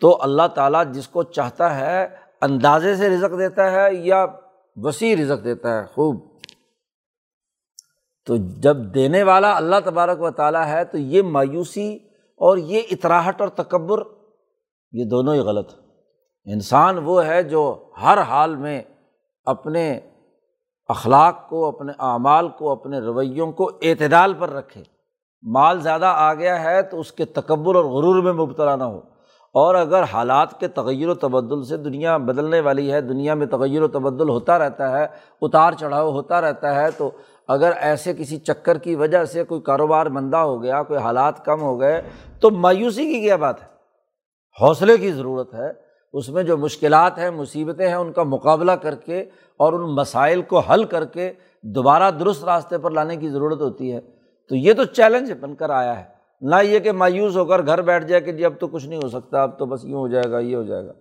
تو 0.02 0.18
اللہ 0.22 0.48
تعالیٰ 0.56 0.84
جس 0.92 1.08
کو 1.08 1.24
چاہتا 1.24 1.80
ہے 1.80 2.08
اندازے 2.42 2.96
سے 2.96 3.10
رزق 3.10 3.40
دیتا 3.40 3.72
ہے 3.72 3.94
یا 3.94 4.26
وسیع 4.76 5.16
رزق 5.16 5.44
دیتا 5.44 5.80
ہے، 5.80 5.86
خوب۔ 5.86 6.40
تو 8.26 8.36
جب 8.38 8.78
دینے 8.78 9.24
والا 9.24 9.58
اللہ 9.58 9.76
تبارک 9.86 10.22
و 10.22 10.32
تعالیٰ 10.32 10.66
ہے 10.66 10.86
تو 10.86 10.98
یہ 10.98 11.22
مایوسی 11.22 11.96
اور 12.38 12.58
یہ 12.58 12.82
اطراہٹ 12.92 13.42
اور 13.42 13.50
تکبر، 13.50 14.00
یہ 14.92 15.06
دونوں 15.06 15.34
ہی 15.34 15.40
غلط۔ 15.40 15.81
انسان 16.46 16.98
وہ 16.98 17.26
ہے 17.26 17.44
جو 17.44 17.90
ہر 18.02 18.22
حال 18.22 18.56
میں 18.56 18.82
اپنے 19.46 20.00
اخلاق 20.88 21.50
کو، 21.50 21.66
اپنے 21.66 21.92
اعمال 22.00 22.50
کو، 22.50 22.72
اپنے 22.72 23.00
رویوں 23.00 23.52
کو 23.52 23.70
اعتدال 23.82 24.34
پر 24.34 24.50
رکھے۔ 24.50 24.84
مال 25.44 25.82
زیادہ 25.82 26.06
آ 26.06 26.34
گیا 26.34 26.64
ہے 26.64 26.82
تو 26.82 27.00
اس 27.00 27.12
کے 27.12 27.26
تکبر 27.26 27.76
اور 27.76 27.86
غرور 27.86 28.24
میں 28.24 28.34
مبتلا 28.34 28.76
نہ 28.76 28.84
ہو۔ 28.84 29.00
اور 29.54 29.76
اگر 29.76 30.04
حالات 30.04 30.60
کے 30.60 30.68
تغیر 30.68 31.10
و 31.10 31.14
تبدل 31.14 31.64
سے 31.64 31.78
دنیا 31.78 32.18
بدلنے 32.18 32.60
والی 32.60 32.92
ہے، 32.92 33.02
دنیا 33.02 33.34
میں 33.34 33.48
تغیر 33.48 33.82
و 33.82 33.88
تبدل 33.88 34.30
ہوتا 34.30 34.60
رہتا 34.60 35.00
ہے، 35.00 35.08
اتار 35.42 35.72
چڑھاؤ 35.72 36.12
ہوتا 36.12 36.42
رہتا 36.42 36.76
ہے، 36.76 36.92
تو 36.92 37.12
اگر 37.48 37.72
ایسے 37.76 38.14
کسی 38.14 38.38
چکر 38.38 38.78
کی 38.78 38.96
وجہ 38.96 39.26
سے 39.26 39.44
کوئی 39.44 39.62
کاروبار 39.62 40.06
مندہ 40.06 40.38
ہو 40.38 40.64
گیا، 40.64 40.84
کوئی 40.84 41.00
حالات 41.00 41.46
کم 41.46 41.62
ہو 41.62 41.80
گئے، 41.80 42.02
تو 42.40 42.52
مایوسی 42.52 43.14
کی 43.14 43.20
کیا 43.20 43.36
بات 43.36 43.62
ہے؟ 43.62 43.68
حوصلے 44.62 44.98
کی 44.98 45.12
ضرورت 45.12 45.54
ہے۔ 45.54 45.72
اس 46.14 46.30
میں 46.30 46.44
جو 46.44 46.58
مشکلات 46.58 47.18
ہیں، 47.18 47.32
مصیبتیں 47.32 47.88
ہیں، 47.88 47.96
ان 47.96 48.14
کا 48.14 48.24
مقابلہ 48.24 48.72
کر 48.72 48.96
کے 48.96 49.20
اور 49.58 49.74
ان 49.74 49.96
مسائل 49.96 50.42
کو 50.42 50.60
حل 50.60 50.84
کر 50.84 51.06
کے 51.06 51.34
دوبارہ 51.64 52.12
درست 52.12 52.44
راستے 52.44 52.78
پر 52.78 52.92
لانے 52.92 53.16
کی 53.16 53.30
ضرورت 53.30 53.62
ہوتی 53.62 53.94
ہے۔ 53.94 54.00
تو 54.50 54.56
یہ 54.56 54.74
تو 54.74 54.84
چیلنج 54.84 55.32
بن 55.32 55.56
کر 55.56 55.70
آیا 55.70 56.00
ہے۔ 56.00 56.04
نہ 56.42 56.56
یہ 56.64 56.80
کہ 56.80 56.92
مایوس 56.92 57.38
ہو 57.38 57.46
کر 57.46 57.66
گھر 57.66 57.82
بیٹھ 57.82 58.06
جائے 58.06 58.22
کہ 58.22 58.32
جی 58.32 58.46
اب 58.46 58.54
تو 58.60 58.68
کچھ 58.68 58.86
نہیں 58.86 59.00
ہو 59.04 59.10
سکتا، 59.10 59.44
اب 59.44 59.60
تو 59.60 59.66
بس 59.66 59.86
یوں 59.86 60.00
ہو 60.00 60.08
جائے 60.08 60.32
گا، 60.32 60.40
یہ 60.40 60.56
ہو 60.56 60.64
جائے 60.64 60.88
گا۔ 60.88 60.92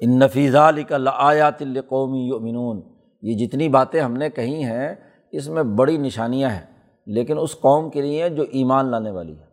ان 0.00 0.18
نفیزہ 0.18 0.70
آیات 1.14 1.62
القومی 1.62 2.18
یومنون 2.18 2.82
یہ 3.22 3.46
جتنی 3.46 3.68
باتیں 3.68 4.00
ہم 4.00 4.12
نے 4.12 4.30
کہی 4.30 4.64
ہیں، 4.64 4.94
اس 5.32 5.48
میں 5.48 5.62
بڑی 5.62 5.96
نشانیاں 5.96 6.50
ہیں، 6.50 6.66
لیکن 7.06 7.38
اس 7.38 7.60
قوم 7.60 7.90
کے 7.90 8.00
لیے 8.00 8.28
جو 8.28 8.42
ایمان 8.42 8.90
لانے 8.90 9.10
والی 9.10 9.38
ہے 9.38 9.51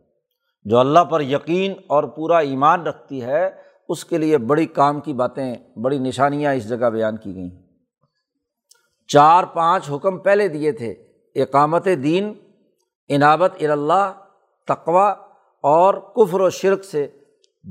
جو 0.64 0.78
اللہ 0.78 1.00
پر 1.00 1.22
یقین 1.22 1.74
اور 1.88 2.04
پورا 2.04 2.38
ایمان 2.38 2.82
رکھتی 2.82 3.22
ہے، 3.22 3.50
اس 3.90 4.06
کے 4.06 4.18
لیے 4.18 4.38
بڑی 4.38 4.66
کام 4.66 5.00
کی 5.00 5.14
باتیں، 5.14 5.56
بڑی 5.84 6.00
نشانیاں 6.00 6.54
اس 6.54 6.70
جگہ 6.70 6.90
بیان 6.90 7.18
کی 7.18 7.36
گئیں۔ 7.36 7.50
چار 9.08 9.44
پانچ 9.44 9.90
حکم 9.92 10.18
پہلے 10.18 10.48
دیے 10.48 10.72
تھے، 10.72 10.92
اقامت 11.36 11.88
دین، 12.04 12.34
عنابت 13.10 13.52
اللہ 13.62 14.14
تقوا 14.68 15.10
اور 15.62 15.94
کفر 15.94 16.42
و 16.42 16.50
شرک 16.50 16.84
سے۔ 16.84 17.08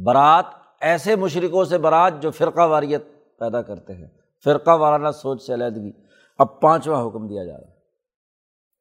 برات 0.05 0.45
ایسے 0.80 1.16
مشرقوں 1.16 1.64
سے 1.64 1.78
برات 1.78 2.22
جو 2.22 2.30
فرقہ 2.30 2.66
واریت 2.66 3.03
پیدا 3.39 3.62
کرتے 3.62 3.95
ہیں۔ 3.95 4.09
فرقہ 4.45 4.70
وارانہ 4.70 5.11
سوچ 5.11 5.43
سے 5.43 5.55
علیحدگی۔ 5.55 5.93
اب 6.39 6.61
پانچواں 6.61 7.07
حکم 7.07 7.26
دیا 7.26 7.45
جا 7.45 7.53
رہا 7.53 7.68
ہے۔ 7.68 7.78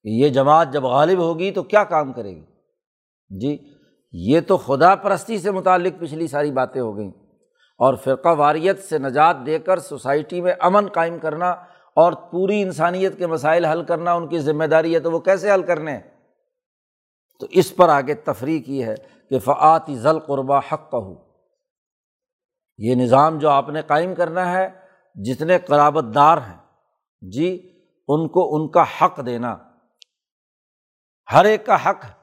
کہ 0.04 0.10
یہ 0.10 0.30
جماعت 0.30 0.74
جب 0.74 0.84
غالب 0.84 1.20
ہوگی 1.20 1.52
تو 1.52 1.64
کیا 1.64 1.84
کام 1.84 2.14
کرے 2.14 2.36
گی؟ 2.36 2.46
جی 3.30 3.77
یہ 4.20 4.42
تو 4.42 4.58
خدا 4.58 4.96
پرستی 4.96 5.38
سے 5.38 5.52
متعلق 5.52 6.00
پچھلی 6.00 6.28
ساری 6.28 6.52
باتیں 6.52 6.82
ہو 6.82 6.98
گئیں۔ 6.98 7.12
اور 7.78 7.94
فرقہ 7.94 8.30
واریت 8.30 8.84
سے 8.84 8.98
نجات 8.98 9.36
دے 9.46 9.60
کر 9.60 9.80
سوسائٹی 9.80 10.42
میں 10.42 10.54
امن 10.60 10.88
قائم 10.88 11.20
کرنا 11.20 11.50
اور 11.96 12.14
پوری 12.14 12.62
انسانیت 12.62 13.18
کے 13.18 13.28
مسائل 13.28 13.66
حل 13.66 13.84
کرنا، 13.84 14.14
ان 14.14 14.28
کی 14.28 14.40
ذمہ 14.40 14.64
داری 14.64 14.96
ہے 14.96 15.00
تو 15.00 15.12
وہ 15.12 15.20
کیسے 15.20 15.52
حل 15.52 15.64
کرنے؟ 15.64 15.92
ہیں 15.92 16.00
تو 17.40 17.48
اس 17.52 17.76
پر 17.76 17.90
آگے 17.90 18.14
تفریح 18.14 18.62
کی 18.62 18.84
ہے 18.84 18.96
کہ 19.30 19.40
فعت 19.40 19.90
ضل 19.90 20.20
قربہ 20.20 20.62
حق 20.72 20.92
کہ 20.92 21.16
یہ 22.78 22.96
نظام 22.96 23.38
جو 23.38 23.50
آپ 23.50 23.70
نے 23.70 23.82
قائم 23.82 24.16
کرنا 24.16 24.52
ہے، 24.52 24.70
جتنے 25.16 25.60
قرابت 25.60 26.16
دار 26.16 26.38
ہیں 26.38 26.58
جی 27.22 27.74
ان 28.08 28.28
کو 28.28 28.56
ان 28.56 28.70
کا 28.70 28.84
حق 29.02 29.26
دینا۔ 29.26 29.58
ہر 31.32 31.46
ایک 31.46 31.66
کا 31.66 31.90
حق 31.90 32.06
ہے۔ 32.06 32.17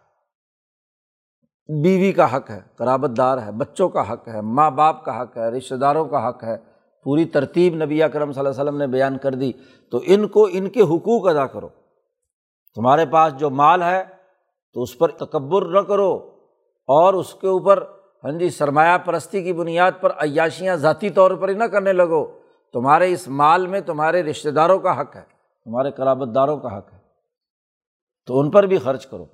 بیوی 1.68 2.12
کا 2.12 2.36
حق 2.36 2.50
ہے 2.50 2.60
قرابت 2.76 3.16
دار 3.16 3.38
ہے، 3.38 3.52
بچوں 3.52 3.88
کا 3.88 4.12
حق 4.12 4.28
ہے، 4.28 4.40
ماں 4.40 4.70
باپ 4.70 5.04
کا 5.04 5.22
حق 5.22 5.36
ہے، 5.36 5.48
رشتہ 5.48 5.74
داروں 5.74 6.04
کا 6.04 6.28
حق 6.28 6.44
ہے، 6.44 6.56
پوری 7.04 7.24
ترتیب 7.24 7.74
نبی 7.84 8.02
اکرم 8.02 8.32
صلی 8.32 8.40
اللہ 8.40 8.50
علیہ 8.50 8.62
وسلم 8.62 8.76
نے 8.76 8.86
بیان 8.86 9.18
کر 9.18 9.34
دی۔ 9.34 9.52
تو 9.90 10.00
ان 10.02 10.28
کو 10.28 10.48
ان 10.52 10.68
کے 10.68 10.80
حقوق 10.80 11.28
ادا 11.28 11.46
کرو۔ 11.46 11.68
تمہارے 12.74 13.06
پاس 13.06 13.32
جو 13.36 13.50
مال 13.50 13.82
ہے 13.82 14.04
تو 14.74 14.82
اس 14.82 14.98
پر 14.98 15.08
تکبر 15.08 15.64
نہ 15.64 15.78
کرو۔ 15.78 16.30
اور 16.86 17.14
اس 17.14 17.34
کے 17.34 17.46
اوپر 17.46 17.84
ہاں 18.24 18.32
جی 18.32 18.50
سرمایہ 18.50 18.98
پرستی 18.98 19.42
کی 19.42 19.52
بنیاد 19.52 19.92
پر 20.00 20.10
عیاشیاں 20.10 20.76
ذاتی 20.76 21.10
طور 21.10 21.30
پر 21.30 21.48
ہی 21.48 21.54
نہ 21.54 21.64
کرنے 21.64 21.92
لگو۔ 21.92 22.26
تمہارے 22.72 23.12
اس 23.12 23.28
مال 23.28 23.66
میں 23.66 23.80
تمہارے 23.80 24.22
رشتہ 24.22 24.48
داروں 24.48 24.78
کا 24.78 25.00
حق 25.00 25.16
ہے، 25.16 25.22
تمہارے 25.64 25.90
قرابت 25.90 26.34
داروں 26.34 26.56
کا 26.56 26.78
حق 26.78 26.92
ہے۔ 26.92 26.98
تو 28.26 28.40
ان 28.40 28.50
پر 28.50 28.62
بھی 28.62 28.78
خرچ 28.78 29.06
کرو۔ 29.06 29.26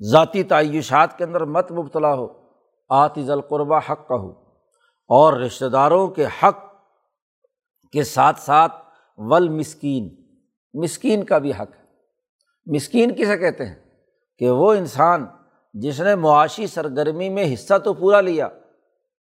ذاتی 0.00 0.42
تعیشات 0.42 1.18
کے 1.18 1.24
اندر 1.24 1.44
مت 1.44 1.72
مبتلا 1.72 2.14
ہو 2.14 2.28
آتز 2.88 3.30
القربہ 3.30 3.80
حق 3.90 4.08
کا 4.08 4.14
ہو 4.14 4.30
اور 5.08 5.32
رشتہ 5.32 5.64
داروں 5.64 6.08
کے 6.08 6.24
حق 6.42 6.58
کے 7.92 8.02
ساتھ 8.02 8.40
ساتھ 8.40 8.72
ول 9.16 9.48
مسکین 9.48 10.22
مسکین 10.74 11.24
کا 11.24 11.38
بھی 11.38 11.50
حق 11.50 11.76
ہے۔ 11.76 11.82
مسکین 12.66 13.14
کسے 13.14 13.36
کہتے 13.36 13.66
ہیں؟ 13.66 13.74
کہ 14.38 14.50
وہ 14.50 14.72
انسان 14.72 15.26
جس 15.74 16.00
نے 16.00 16.14
معاشی 16.14 16.66
سرگرمی 16.66 17.28
میں 17.28 17.54
حصہ 17.54 17.78
تو 17.78 17.94
پورا 17.94 18.20
لیا، 18.20 18.48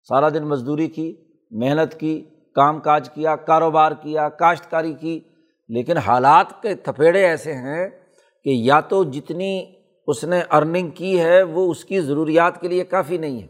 سارا 0.09 0.30
دن 0.30 0.43
مزدوری 0.43 0.88
کی، 0.88 1.15
محنت 1.51 1.99
کی، 1.99 2.26
کام 2.55 2.80
کاج 2.80 3.09
کیا، 3.09 3.36
کاروبار 3.36 3.91
کیا، 3.91 4.30
کاشتکاری 4.30 4.93
کی، 4.93 5.20
لیکن 5.70 5.97
حالات 5.97 6.61
کے 6.61 6.76
تھپیڑے 6.76 7.26
ایسے 7.26 7.53
ہیں 7.53 7.89
کہ 8.43 8.49
یا 8.49 8.80
تو 8.80 9.03
جتنی 9.03 9.78
اس 10.10 10.24
نے 10.24 10.41
ارننگ 10.51 10.89
کی 10.89 11.22
ہے، 11.22 11.43
وہ 11.43 11.72
اس 11.72 11.86
کی 11.86 12.01
ضروریات 12.01 12.62
کے 12.62 12.68
لیے 12.68 12.84
کافی 12.84 13.18
نہیں 13.18 13.41
ہے۔ 13.41 13.47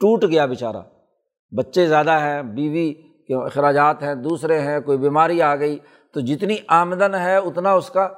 ٹوٹ 0.00 0.24
گیا 0.24 0.46
بیچارہ۔ 0.46 0.82
بچے 1.56 1.86
زیادہ 1.86 2.10
ہیں، 2.10 2.42
بیوی 2.42 2.94
کے 2.94 3.44
اخراجات 3.44 4.02
ہیں، 4.02 4.14
دوسرے 4.14 4.60
ہیں، 4.60 4.80
کوئی 4.80 4.98
بیماری 4.98 5.42
آ 5.42 5.56
گئی۔ 5.56 5.78
تو 6.12 6.20
جتنی 6.20 6.56
آمدن 6.68 7.14
ہے، 7.14 7.36
اتنا 7.36 7.72
اس 7.72 7.90
کا 7.90 8.08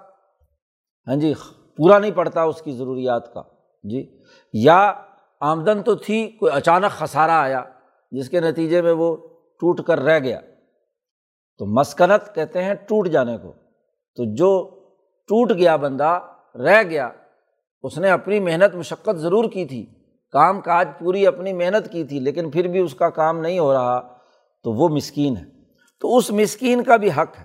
ہاں 1.07 1.17
جی 1.17 1.35
پورا 1.77 1.99
نہیں 1.99 2.11
پڑتا 2.11 2.43
اس 2.43 2.63
کی 2.63 2.73
ضروریات 2.73 3.35
کا۔ 3.35 3.43
جی 3.85 4.21
یا 4.53 4.93
آمدن 5.41 5.83
تو 5.83 5.95
تھی، 5.95 6.31
کوئی 6.31 6.53
اچانک 6.53 6.91
خسارہ 6.91 7.31
آیا، 7.31 7.65
جس 8.11 8.29
کے 8.29 8.41
نتیجے 8.41 8.83
میں 8.83 8.93
وہ 8.93 9.17
ٹوٹ 9.61 9.81
کر 9.81 10.01
رہ 10.01 10.19
گیا۔ 10.19 10.41
تو 11.59 11.67
مسکنت 11.67 12.35
کہتے 12.35 12.65
ہیں 12.65 12.75
ٹوٹ 12.75 13.09
جانے 13.09 13.39
کو۔ 13.39 13.53
تو 14.17 14.35
جو 14.35 14.71
ٹوٹ 15.29 15.53
گیا 15.53 15.77
بندہ 15.77 16.21
رہ 16.55 16.83
گیا۔ 16.83 17.09
اس 17.83 17.99
نے 17.99 18.11
اپنی 18.11 18.41
محنت 18.41 18.75
مشقت 18.75 19.17
ضرور 19.17 19.51
کی 19.51 19.65
تھی۔ 19.65 19.87
کام 20.33 20.61
کاج 20.61 20.89
پوری 20.99 21.27
اپنی 21.27 21.53
محنت 21.53 21.93
کی 21.93 22.05
تھی، 22.05 22.21
لیکن 22.21 22.51
پھر 22.51 22.69
بھی 22.69 22.81
اس 22.81 22.95
کا 22.95 23.11
کام 23.11 23.41
نہیں 23.41 23.59
ہو 23.59 23.73
رہا۔ 23.73 24.19
تو 24.63 24.73
وہ 24.73 24.89
مسکین 24.89 25.37
ہے۔ 25.37 25.45
تو 26.01 26.17
اس 26.17 26.31
مسکین 26.31 26.83
کا 26.83 26.97
بھی 26.97 27.11
حق 27.11 27.41
ہے۔ 27.41 27.45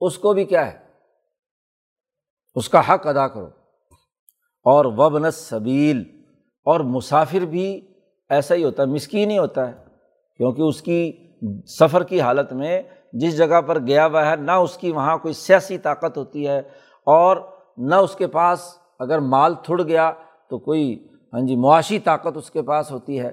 اس 0.00 0.18
کو 0.18 0.32
بھی 0.32 0.44
کیا 0.44 0.72
ہے؟ 0.72 0.78
اس 2.54 2.68
کا 2.68 2.94
حق 2.94 3.06
ادا 3.06 3.28
کرو۔ 3.28 3.48
اور 4.64 4.84
وبن 4.84 5.30
صبیل 5.30 6.04
اور 6.64 6.80
مسافر 6.80 7.44
بھی 7.44 7.86
ایسا 8.28 8.54
ہی 8.54 8.64
ہوتا 8.64 8.82
ہے، 8.82 8.88
مسکین 8.88 9.30
ہی 9.30 9.38
ہوتا 9.38 9.68
ہے۔ 9.68 9.84
کیونکہ 10.36 10.62
اس 10.62 10.82
کی 10.82 11.12
سفر 11.66 12.04
کی 12.04 12.20
حالت 12.20 12.52
میں 12.52 12.82
جس 13.12 13.36
جگہ 13.36 13.60
پر 13.60 13.78
گیا 13.78 14.06
ہوا 14.06 14.30
ہے، 14.30 14.36
نہ 14.36 14.52
اس 14.52 14.76
کی 14.76 14.92
وہاں 14.92 15.18
کوئی 15.18 15.34
سیاسی 15.34 15.78
طاقت 15.78 16.16
ہوتی 16.16 16.48
ہے، 16.48 16.58
اور 17.06 17.55
نہ 17.76 17.94
اس 17.94 18.14
کے 18.14 18.26
پاس 18.26 18.78
اگر 18.98 19.18
مال 19.18 19.54
تھڑ 19.62 19.82
گیا 19.82 20.12
تو 20.50 20.58
کوئی 20.58 21.06
ہاں 21.32 21.40
جی 21.40 21.56
معاشی 21.56 21.98
طاقت 21.98 22.36
اس 22.36 22.50
کے 22.50 22.62
پاس 22.62 22.90
ہوتی 22.90 23.20
ہے، 23.20 23.30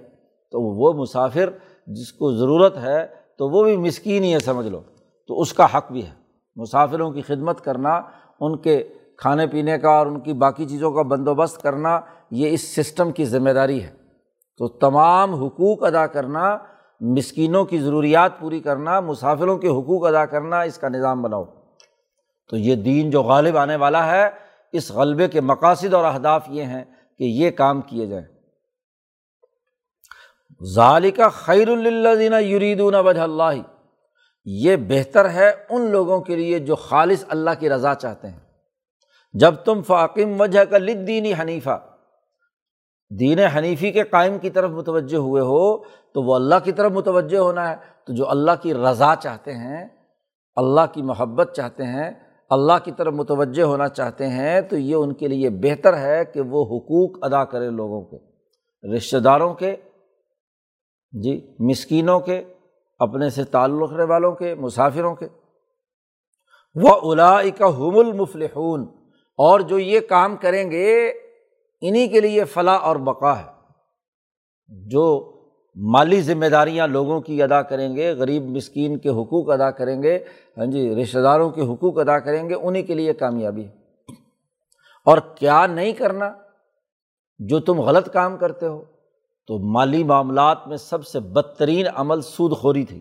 تو 0.52 0.62
وہ 0.62 0.94
مسافر 0.94 1.50
جس 1.88 2.14
کو 2.14 2.34
ضرورت 2.34 2.78
ہے 2.78 3.08
تو 3.38 3.50
وہ 3.50 3.64
بھی 3.64 3.78
مسکین 3.78 4.24
ہی 4.24 4.34
ہے، 4.34 4.39
سمجھ 4.39 4.68
لو۔ 4.68 4.80
تو 5.28 5.41
اس 5.41 5.54
کا 5.54 5.78
حق 5.78 5.91
بھی 5.91 6.06
ہے۔ 6.06 6.12
مسافروں 6.56 7.12
کی 7.12 7.22
خدمت 7.22 7.62
کرنا، 7.62 8.02
ان 8.39 8.58
کے 8.58 8.88
کھانے 9.18 9.48
پینے 9.48 9.78
کا 9.78 9.89
اور 9.89 10.08
ان 10.08 10.20
کی 10.20 10.34
باقی 10.34 10.66
چیزوں 10.66 10.91
کا 10.91 11.02
بندوبست 11.02 11.62
کرنا، 11.62 12.00
یہ 12.32 12.50
اس 12.50 12.76
سسٹم 12.76 13.12
کی 13.12 13.26
ذمہ 13.26 13.50
داری 13.50 13.84
ہے۔ 13.84 13.91
تو 14.58 14.68
تمام 14.68 15.34
حقوق 15.34 15.84
ادا 15.84 16.08
کرنا، 16.08 16.58
مسکینوں 17.00 17.66
کی 17.66 17.78
ضروریات 17.78 18.39
پوری 18.39 18.60
کرنا، 18.60 19.00
مسافروں 19.00 19.58
کے 19.58 19.68
حقوق 19.68 20.06
ادا 20.06 20.26
کرنا، 20.26 20.62
اس 20.62 20.78
کا 20.78 20.89
نظام 20.89 21.22
بناؤ۔ 21.22 21.44
تو 22.50 22.58
یہ 22.58 22.76
دین 22.76 23.10
جو 23.10 23.24
غالب 23.24 23.58
آنے 23.58 23.76
والا 23.76 24.12
ہے، 24.12 24.30
اس 24.72 24.91
غلبے 24.91 25.28
کے 25.28 25.41
مقاصد 25.41 25.94
اور 25.94 26.06
اہداف 26.06 26.46
یہ 26.48 26.64
ہیں 26.64 26.84
کہ 27.18 27.24
یہ 27.24 27.52
کام 27.52 27.82
کیے 27.82 28.06
جائیں۔ 28.06 28.26
ظالقہ 30.76 31.30
خیر 31.30 31.68
اللہ 31.68 32.36
یریدون 32.36 32.96
وجہ 32.96 33.22
اللہ۔ 33.22 33.62
یہ 34.46 34.76
بہتر 34.76 35.30
ہے 35.30 35.52
ان 35.70 35.91
لوگوں 35.91 36.22
کے 36.22 36.36
لیے 36.36 36.60
جو 36.60 36.76
خالص 36.76 37.24
اللہ 37.28 37.50
کی 37.60 37.70
رضا 37.70 37.96
چاہتے 37.96 38.28
ہیں۔ 38.28 38.39
جب 39.34 39.56
تم 39.56 39.82
فاقم 39.82 40.41
وجہ 40.41 40.64
کا 40.64 40.78
لد 40.78 41.08
دینی 41.08 41.34
حنیفہ، 41.41 41.88
دین 43.20 43.39
حنیفی 43.39 43.91
کے 43.91 44.04
قائم 44.04 44.39
کی 44.39 44.50
طرف 44.50 44.70
متوجہ 44.70 45.18
ہوئے 45.18 45.41
ہو، 45.41 45.84
تو 45.84 46.24
وہ 46.24 46.36
اللہ 46.36 46.56
کی 46.64 46.72
طرف 46.72 46.91
متوجہ 46.91 47.38
ہونا 47.38 47.70
ہے۔ 47.70 47.76
تو 48.06 48.14
جو 48.14 48.30
اللہ 48.30 48.52
کی 48.62 48.74
رضا 48.74 49.14
چاہتے 49.20 49.54
ہیں، 49.54 49.88
اللہ 50.56 50.82
کی 50.94 51.02
محبت 51.02 51.54
چاہتے 51.56 51.84
ہیں 51.84 52.12
اللہ 52.54 52.74
کی 52.84 52.91
طرف 52.91 53.14
متوجہ 53.14 53.64
ہونا 53.64 53.88
چاہتے 53.88 54.28
ہیں 54.28 54.62
تو 54.62 54.78
یہ 54.78 54.95
ان 54.95 55.14
کے 55.14 55.28
لیے 55.28 55.49
بہتر 55.49 55.97
ہے 55.97 56.26
کہ 56.26 56.41
وہ 56.41 56.66
حقوق 56.66 57.24
ادا 57.24 57.45
کرے 57.45 57.70
لوگوں 57.70 58.01
کے، 58.06 58.18
رشتہ 58.95 59.18
داروں 59.18 59.54
کے 59.54 59.76
جی 61.12 61.56
مسکینوں 61.60 62.20
کے، 62.20 62.43
اپنے 62.99 63.30
سے 63.30 63.43
تعلق 63.43 63.91
رکھنے 63.91 64.04
والوں 64.04 64.32
کے، 64.32 64.56
مسافروں 64.56 65.16
کے۔ 65.16 65.28
وہ 66.76 67.12
الا 67.12 67.41
کا 67.58 67.68
حم 67.68 67.97
المفلحون۔ 67.97 68.88
اور 69.38 69.60
جو 69.60 69.80
یہ 69.80 69.99
کام 69.99 70.36
کریں 70.36 70.72
گے 70.72 71.08
انہیں 71.82 72.08
کے 72.08 72.22
لیے 72.22 72.43
فلاح 72.43 72.80
اور 72.80 72.95
بقا 72.95 73.39
ہے۔ 73.39 73.45
جو 74.68 75.33
مالی 75.76 76.21
ذمہ 76.21 76.45
داریاں 76.45 76.88
لوگوں 76.88 77.21
کی 77.21 77.43
ادا 77.43 77.61
کریں 77.61 77.95
گے، 77.95 78.11
غریب 78.11 78.43
مسکین 78.43 78.97
کے 78.97 79.09
حقوق 79.09 79.49
ادا 79.49 79.71
کریں 79.71 80.03
گے 80.03 80.19
ہاں 80.57 80.65
جی 80.65 80.95
رشتہ 80.95 81.19
داروں 81.19 81.49
کے 81.49 81.61
حقوق 81.61 81.99
ادا 81.99 82.19
کریں 82.19 82.49
گے 82.49 82.53
انہیں 82.53 82.84
کے 82.84 82.93
لیے 82.93 83.13
کامیابی 83.13 83.67
اور 85.05 85.17
کیا 85.36 85.67
نہیں 85.67 85.93
کرنا؟ 85.93 86.34
جو 87.39 87.59
تم 87.59 87.82
غلط 87.82 88.09
کام 88.09 88.38
کرتے 88.38 88.65
ہو۔ 88.65 88.84
تو 89.47 89.57
مالی 89.57 90.03
معاملات 90.03 90.67
میں 90.67 90.78
سب 90.78 91.05
سے 91.05 91.19
بدترین 91.19 91.86
عمل 91.95 92.21
سود 92.21 92.57
خوری 92.57 92.84
تھی۔ 92.84 92.99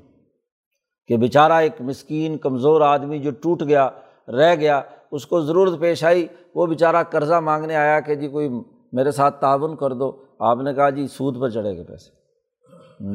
کہ 1.06 1.16
بیچارہ 1.16 1.52
ایک 1.52 1.72
مسکین، 1.80 2.38
کمزور 2.38 2.80
آدمی 2.80 3.18
جو 3.18 3.30
ٹوٹ 3.30 3.62
گیا، 3.62 3.90
رہ 4.28 4.54
گیا، 4.54 4.82
اس 5.10 5.26
کو 5.26 5.40
ضرورت 5.40 5.80
پیش 5.80 6.04
آئی، 6.04 6.26
وہ 6.54 6.66
بیچارہ 6.66 7.02
قرضہ 7.10 7.34
مانگنے 7.34 7.74
آیا 7.74 8.00
کہ 8.00 8.14
جی 8.14 8.28
کوئی 8.28 8.48
میرے 8.92 9.10
ساتھ 9.10 9.40
تعاون 9.40 9.76
کر 9.76 9.92
دو۔ 9.92 10.12
آپ 10.38 10.58
نے 10.58 10.74
کہا 10.74 10.90
جی 10.90 11.06
سود 11.06 11.40
پر 11.40 11.50
چڑھے 11.50 11.76
گے 11.76 11.84
پیسے۔ 11.84 12.21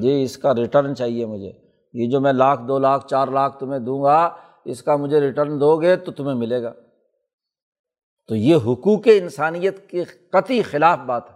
جی 0.01 0.23
اس 0.23 0.37
کا 0.37 0.55
ریٹرن 0.55 0.95
چاہیے 0.95 1.25
مجھے۔ 1.25 1.51
یہ 1.93 2.09
جو 2.09 2.19
میں 2.19 2.33
لاکھ، 2.33 2.61
دو 2.67 2.79
لاکھ، 2.79 3.07
چار 3.07 3.27
لاکھ 3.27 3.59
تمہیں 3.59 3.79
دوں 3.79 4.03
گا، 4.03 4.29
اس 4.65 4.83
کا 4.83 4.95
مجھے 4.95 5.19
ریٹرن 5.19 5.59
دو 5.59 5.77
گے 5.77 5.95
تو 5.95 6.11
تمہیں 6.11 6.35
ملے 6.35 6.63
گا۔ 6.63 6.73
تو 8.27 8.35
یہ 8.35 8.55
حقوق 8.55 8.99
انسانیت 9.05 9.89
کے 9.89 10.03
قطعی 10.03 10.61
خلاف 10.61 10.99
بات 10.99 11.29
ہے۔ 11.29 11.35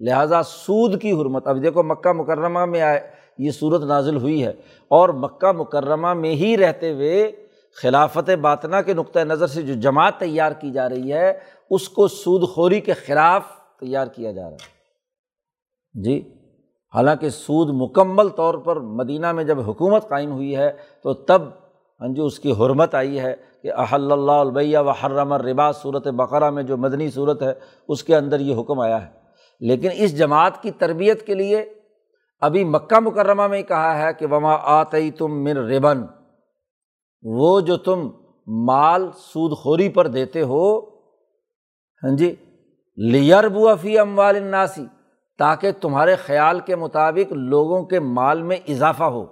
لہٰذا 0.00 0.42
سود 0.42 1.02
کی 1.02 1.12
حرمت، 1.12 1.46
اب 1.46 1.62
دیکھو 1.62 1.82
مکہ 1.82 2.12
مکرمہ 2.12 2.64
میں 2.64 2.80
آئے، 2.80 3.10
یہ 3.38 3.50
صورت 3.50 3.82
نازل 3.82 4.16
ہوئی 4.16 4.44
ہے۔ 4.44 4.52
اور 4.88 5.08
مکہ 5.08 5.52
مکرمہ 5.52 6.14
میں 6.14 6.34
ہی 6.34 6.56
رہتے 6.56 6.92
ہوئے 6.92 7.32
خلافت 7.82 8.30
باطنہ 8.30 8.76
کے 8.86 8.94
نقطۂ 8.94 9.20
نظر 9.20 9.46
سے 9.46 9.62
جو 9.62 9.74
جماعت 9.74 10.18
تیار 10.18 10.52
کی 10.52 10.70
جا 10.70 10.88
رہی 10.88 11.12
ہے، 11.12 11.38
اس 11.70 11.88
کو 11.88 12.08
سود 12.08 12.48
خوری 12.48 12.80
کے 12.80 12.92
خلاف 12.92 13.42
تیار 13.80 14.06
کیا 14.06 14.32
جا 14.32 14.42
رہا 14.42 14.56
ہے۔ 14.56 14.78
جی؟ 16.02 16.37
حالانکہ 16.94 17.28
سود 17.28 17.68
مکمل 17.72 18.28
طور 18.28 18.54
پر 18.54 18.80
مدینہ 18.80 19.32
میں 19.32 19.44
جب 19.44 19.60
حکومت 19.60 20.08
قائم 20.08 20.32
ہوئی 20.32 20.56
ہے 20.56 20.70
تو 21.02 21.14
تب 21.14 21.42
ہاں 22.00 22.08
جی 22.08 22.20
اس 22.20 22.40
کی 22.40 22.52
حرمت 22.52 22.94
آئی 22.94 23.20
ہے 23.20 23.34
کہ 23.62 23.72
احل 23.72 24.12
اللہ 24.12 24.32
البیہ 24.32 24.78
و 24.78 24.90
حرم 24.90 25.32
الربا 25.32 25.72
صورت 25.72 26.06
بقرہ 26.06 26.50
میں 26.50 26.62
جو 26.62 26.76
مدنی 26.76 27.10
صورت 27.10 27.42
ہے، 27.42 27.52
اس 27.88 28.04
کے 28.04 28.16
اندر 28.16 28.40
یہ 28.40 28.60
حکم 28.60 28.80
آیا 28.80 29.06
ہے۔ 29.06 29.10
لیکن 29.60 29.88
اس 29.92 30.18
جماعت 30.18 30.62
کی 30.62 30.70
تربیت 30.70 31.26
کے 31.26 31.34
لیے 31.34 31.64
ابھی 32.40 32.64
مکہ 32.64 33.00
مکرمہ 33.00 33.46
میں 33.46 33.62
کہا 33.62 33.98
ہے 33.98 34.12
کہ 34.18 34.26
وما 34.26 34.54
آتی 34.54 35.10
تم 35.10 35.44
من 35.44 35.56
ربن۔ 35.56 36.02
وہ 37.22 37.60
جو 37.60 37.76
تم 37.76 38.10
مال 38.46 39.10
سود 39.12 39.52
خوری 39.58 39.88
پر 39.88 40.06
دیتے 40.06 40.42
ہو 40.42 40.80
ہاں 42.02 42.16
جی 42.16 42.34
لیربو 42.96 43.76
فی 43.76 43.98
اموال 43.98 44.36
الناسی 44.36 44.86
تاکہ 45.38 45.72
تمہارے 45.72 46.16
خیال 46.16 46.60
کے 46.60 46.76
مطابق 46.76 47.32
لوگوں 47.32 47.82
کے 47.82 48.00
مال 48.00 48.42
میں 48.42 48.56
اضافہ 48.68 49.04
ہو۔ 49.04 49.26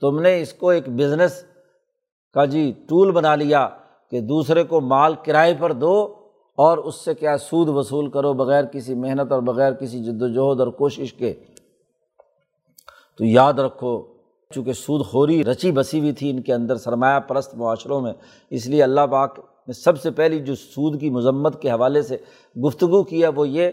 تم 0.00 0.20
نے 0.20 0.40
اس 0.40 0.52
کو 0.52 0.68
ایک 0.68 0.88
بزنس 0.88 1.44
کا 2.32 2.44
جی 2.44 2.72
ٹول 2.88 3.10
بنا 3.10 3.34
لیا 3.34 3.68
کہ 4.10 4.20
دوسرے 4.20 4.64
کو 4.64 4.80
مال 4.80 5.14
کرائے 5.14 5.54
پر 5.58 5.72
دو 5.72 6.14
اور 6.56 6.78
اس 6.78 7.04
سے 7.04 7.14
کیا 7.14 7.38
سود 7.38 7.68
وصول 7.68 8.10
کرو 8.10 8.32
بغیر 8.32 8.64
کسی 8.64 8.94
محنت 8.94 9.32
اور 9.32 9.40
بغیر 9.40 9.72
کسی 9.72 10.04
جد 10.04 10.22
وجہد 10.22 10.60
اور 10.60 10.68
کوشش 10.68 11.12
کے۔ 11.12 11.34
تو 13.18 13.24
یاد 13.24 13.52
رکھو، 13.52 14.02
چونکہ 14.54 14.72
سود 14.72 15.06
خوری 15.06 15.44
رچی 15.44 15.72
بسی 15.72 16.00
ہوئی 16.00 16.12
تھی 16.12 16.30
ان 16.30 16.42
کے 16.42 16.54
اندر 16.54 16.76
سرمایہ 16.76 17.20
پرست 17.20 17.54
معاشروں 17.54 18.00
میں، 18.00 18.12
اس 18.50 18.66
لیے 18.66 18.82
اللہ 18.82 19.06
پاک 19.10 19.38
نے 19.38 19.72
سب 19.72 20.00
سے 20.00 20.10
پہلی 20.10 20.40
جو 20.40 20.54
سود 20.54 21.00
کی 21.00 21.10
مذمت 21.10 21.62
کے 21.62 21.70
حوالے 21.70 22.02
سے 22.02 22.16
گفتگو 22.66 23.02
کیا 23.02 23.30
وہ 23.36 23.48
یہ 23.48 23.70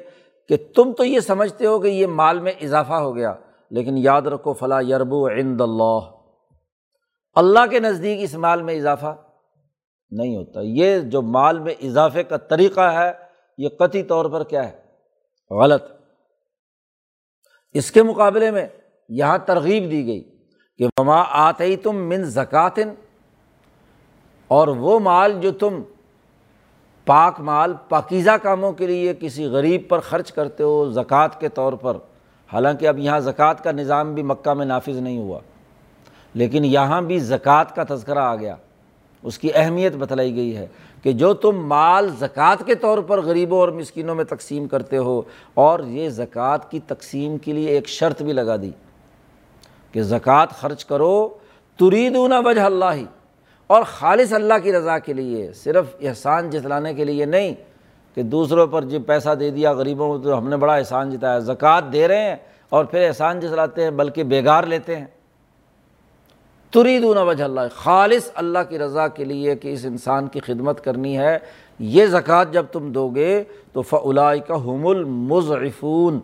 کہ 0.52 0.58
تم 0.76 0.93
تو 0.93 1.04
یہ 1.04 1.20
سمجھتے 1.20 1.66
ہو 1.66 1.80
کہ 1.80 1.88
یہ 1.88 2.08
مال 2.08 2.39
میں 2.39 2.52
اضافہ 2.62 2.93
ہو 2.93 3.16
گیا، 3.16 3.34
لیکن 3.70 3.97
یاد 3.97 4.22
رکھو 4.22 4.54
فلاں 4.54 4.82
یربو 4.82 5.30
عند 5.30 5.62
اللہ۔ 5.62 5.99
اللہ 7.36 7.68
کے 7.70 7.80
نزدیک 7.80 8.20
اس 8.22 8.36
مال 8.36 8.62
میں 8.62 8.76
اضافہ 8.76 9.16
نہیں 10.12 10.36
ہوتا۔ 10.36 10.60
یہ 10.64 10.99
جو 10.99 11.22
مال 11.22 11.60
میں 11.60 11.74
اضافے 11.84 12.24
کا 12.24 12.38
طریقہ 12.38 12.80
ہے، 12.80 13.12
یہ 13.58 13.70
قطعی 13.70 14.04
طور 14.04 14.26
پر 14.26 14.43
کیا 14.43 14.72
ہے؟ 14.72 14.82
غلط۔ 15.52 15.84
اس 17.74 17.91
کے 17.91 18.04
مقابلے 18.04 18.52
میں 18.52 18.68
یہاں 19.10 19.38
ترغیب 19.38 19.91
دی 19.91 20.06
گئی 20.06 20.45
کہ 20.78 20.88
وما 20.97 21.24
آتے 21.30 21.76
تم 21.76 21.95
من 21.95 22.24
زکاتن 22.24 22.93
اور 24.47 24.68
وہ 24.68 24.99
مال 24.99 25.41
جو 25.41 25.52
تم 25.52 25.82
پاک 27.12 27.39
مال 27.41 27.74
پاکیزہ 27.89 28.32
کاموں 28.41 28.72
کے 28.72 28.88
لیے 28.88 29.14
کسی 29.20 29.45
غریب 29.45 29.88
پر 29.89 29.99
خرچ 29.99 30.32
کرتے 30.32 30.64
ہو 30.64 30.89
زکوٰۃ 30.91 31.39
کے 31.39 31.49
طور 31.49 31.74
پر۔ 31.74 31.97
حالانکہ 32.49 32.88
اب 32.88 32.99
یہاں 32.99 33.20
زکوٰۃ 33.20 33.64
کا 33.64 33.72
نظام 33.72 34.14
بھی 34.14 34.24
مکہ 34.24 34.53
میں 34.53 34.66
نافذ 34.66 34.97
نہیں 34.97 35.18
ہوا۔ 35.18 35.39
لیکن 36.36 36.66
یہاں 36.66 37.01
بھی 37.01 37.20
زکوٰۃ 37.20 37.76
کا 37.76 37.84
تذکرہ 37.89 38.20
آ 38.20 38.36
گیا۔ 38.36 38.55
اس 39.24 39.38
کی 39.39 39.49
اہمیت 39.55 39.95
بتلائی 39.95 40.36
گئی 40.36 40.55
ہے 40.57 40.66
کہ 41.03 41.12
جو 41.14 41.34
تم 41.34 41.66
مال 41.68 42.09
زکوٰۃ 42.20 42.66
کے 42.66 42.76
طور 42.76 42.97
پر 43.07 43.22
غریبوں 43.22 43.59
اور 43.59 43.70
مسکینوں 43.70 44.16
میں 44.16 44.26
تقسیم 44.26 44.68
کرتے 44.68 44.97
ہو، 44.97 45.22
اور 45.53 45.80
یہ 45.88 46.09
زکوٰۃ 46.09 46.70
کی 46.70 46.80
تقسیم 46.88 47.38
کے 47.38 47.53
لیے 47.53 47.70
ایک 47.70 47.88
شرط 47.89 48.22
بھی 48.22 48.34
لگا 48.34 48.55
دی 48.62 48.72
کہ 49.93 50.01
زکوٰۃ 50.03 50.59
خرچ 50.59 50.86
کرو، 50.86 51.28
تریدون 51.80 52.34
وجہ 52.45 52.62
اللہ۔ 52.62 52.93
ہی 52.93 53.05
اور 53.72 53.84
خالص 53.84 54.34
اللہ 54.34 54.53
کی 54.63 54.72
رضا 54.74 54.99
کے 54.99 55.13
لیے، 55.13 55.53
صرف 55.53 55.86
احسان 56.01 56.49
جتلانے 56.49 56.93
کے 56.93 57.05
لیے 57.05 57.26
نہیں، 57.26 57.53
کہ 58.15 58.24
دوسروں 58.24 58.67
پر 58.67 58.84
جو 58.84 58.99
پیسہ 58.99 59.30
دے 59.30 59.49
دیا 59.49 59.74
غریبوں 59.74 60.07
کو، 60.07 60.17
تو 60.17 60.38
ہم 60.38 60.49
نے 60.49 60.57
بڑا 60.57 60.76
احسان 60.76 61.09
جتایا، 61.09 61.39
زکوٰۃ 61.39 61.82
دے 61.93 62.07
رہے 62.07 62.30
ہیں 62.30 62.36
اور 62.69 62.86
پھر 62.86 63.07
احسان 63.07 63.39
جتلاتے 63.39 63.84
ہیں، 63.84 63.91
بلکہ 63.91 64.24
بیگار 64.24 64.63
لیتے 64.63 64.95
ہیں۔ 64.95 65.05
تریدون 66.72 67.17
وجہ 67.17 67.43
اللہ، 67.43 67.61
خالص 67.76 68.30
اللہ 68.34 68.59
کی 68.69 68.80
رضا 68.80 69.07
کے 69.07 69.26
لیے 69.26 69.55
کہ 69.55 69.74
اس 69.74 69.86
انسان 69.86 70.28
کی 70.28 70.39
خدمت 70.39 70.84
کرنی 70.84 71.17
ہے۔ 71.17 71.38
یہ 71.80 72.05
زکوٰۃ 72.05 72.45
جب 72.51 72.65
تم 72.72 72.91
دو 72.91 73.09
گے 73.09 73.43
تو 73.74 73.82
فلائی 73.82 74.39
کا 74.39 74.55
حم 74.55 74.88
المضعفون۔ 74.88 76.19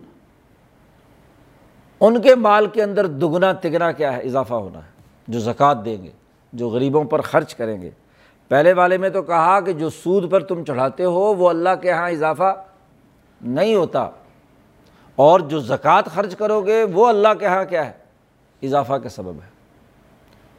ان 1.99 2.21
کے 2.21 2.35
مال 2.35 2.67
کے 2.67 2.83
اندر 2.83 3.05
دگنا 3.05 3.53
تگنا 3.53 3.91
کیا 3.91 4.15
ہے، 4.17 4.21
اضافہ 4.21 4.53
ہونا 4.53 4.79
ہے، 4.79 4.91
جو 5.27 5.39
زکوٰۃ 5.39 5.85
دیں 5.85 6.03
گے۔ 6.03 6.11
جو 6.53 6.69
غریبوں 6.69 7.03
پر 7.03 7.21
خرچ 7.21 7.55
کریں 7.55 7.81
گے۔ 7.81 7.89
پہلے 8.47 8.73
والے 8.73 8.97
میں 8.97 9.09
تو 9.09 9.21
کہا 9.21 9.59
کہ 9.59 9.73
جو 9.73 9.89
سود 9.89 10.31
پر 10.31 10.43
تم 10.43 10.63
چڑھاتے 10.63 11.03
ہو، 11.03 11.35
وہ 11.35 11.49
اللہ 11.49 11.69
کے 11.81 11.87
یہاں 11.87 12.09
اضافہ 12.09 12.63
نہیں 13.41 13.75
ہوتا۔ 13.75 14.09
اور 15.15 15.39
جو 15.39 15.59
زکوٰۃ 15.59 16.01
خرچ 16.13 16.35
کرو 16.35 16.61
گے، 16.61 16.83
وہ 16.83 17.07
اللہ 17.07 17.27
کے 17.39 17.45
یہاں 17.45 17.65
کیا 17.65 17.85
ہے؟ 17.85 17.91
اضافہ 18.63 18.93
کا 18.93 19.09
سبب 19.09 19.35
ہے۔ 19.43 19.57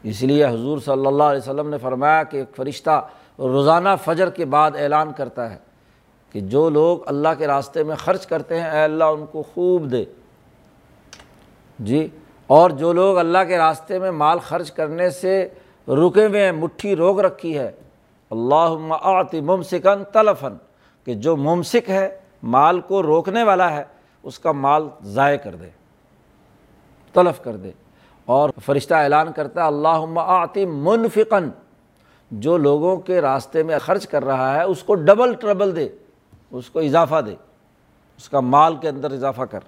اس 0.02 0.22
لیے 0.22 0.44
حضور 0.44 0.78
صلی 0.78 1.06
اللہ 1.06 1.22
علیہ 1.22 1.40
وسلم 1.40 1.68
نے 1.68 1.78
فرمایا 1.78 2.22
کہ 2.22 2.36
ایک 2.36 2.56
فرشتہ 2.56 3.08
روزانہ 3.38 3.88
فجر 4.04 4.30
کے 4.30 4.44
بعد 4.44 4.70
اعلان 4.78 5.12
کرتا 5.12 5.50
ہے 5.50 5.56
کہ 6.32 6.40
جو 6.40 6.70
لوگ 6.70 6.98
اللہ 7.06 7.28
کے 7.38 7.46
راستے 7.46 7.82
میں 7.82 7.96
خرچ 7.96 8.26
کرتے 8.26 8.60
ہیں، 8.60 8.70
اے 8.70 8.82
اللہ 8.84 9.04
ان 9.04 9.26
کو 9.26 9.42
خوب 9.54 9.92
دے۔ 9.92 10.04
جی 11.78 12.08
اور 12.46 12.70
جو 12.70 12.92
لوگ 12.92 13.18
اللہ 13.18 13.38
کے 13.48 13.58
راستے 13.58 13.98
میں 13.98 14.10
مال 14.10 14.38
خرچ 14.38 14.72
کرنے 14.72 15.10
سے 15.10 15.48
رکے 15.88 16.26
ہوئے 16.26 16.44
ہیں، 16.44 16.52
مٹھی 16.52 16.96
روک 16.96 17.20
رکھی 17.20 17.58
ہے۔ 17.58 17.70
اللہ 18.30 18.94
آتی 19.00 19.40
ممسکن 19.40 20.04
تلفن، 20.12 20.56
کہ 21.04 21.14
جو 21.14 21.36
ممسک 21.36 21.90
ہے، 21.90 22.18
مال 22.42 22.80
کو 22.80 23.02
روکنے 23.02 23.42
والا 23.42 23.70
ہے، 23.76 23.84
اس 24.22 24.38
کا 24.38 24.52
مال 24.52 24.88
ضائع 25.04 25.36
کر 25.36 25.54
دے، 25.54 25.68
تلف 27.12 27.44
کر 27.44 27.56
دے۔ 27.56 27.70
اور 28.24 28.50
فرشتہ 28.64 28.94
اعلان 28.94 29.32
کرتا 29.32 29.62
ہے 29.62 29.66
اللہ 29.66 30.18
آتی 30.18 30.66
منفقن، 30.66 31.50
جو 32.30 32.56
لوگوں 32.56 32.96
کے 32.96 33.20
راستے 33.20 33.62
میں 33.62 33.78
خرچ 33.78 34.06
کر 34.06 34.24
رہا 34.24 34.54
ہے، 34.54 34.62
اس 34.62 34.82
کو 34.82 34.94
ڈبل 34.94 35.34
ٹربل 35.34 35.76
دے، 35.76 35.88
اس 36.50 36.70
کو 36.70 36.80
اضافہ 36.80 37.20
دے، 37.26 37.34
اس 38.16 38.28
کا 38.28 38.40
مال 38.40 38.76
کے 38.76 38.88
اندر 38.88 39.12
اضافہ 39.12 39.42
کر۔ 39.42 39.60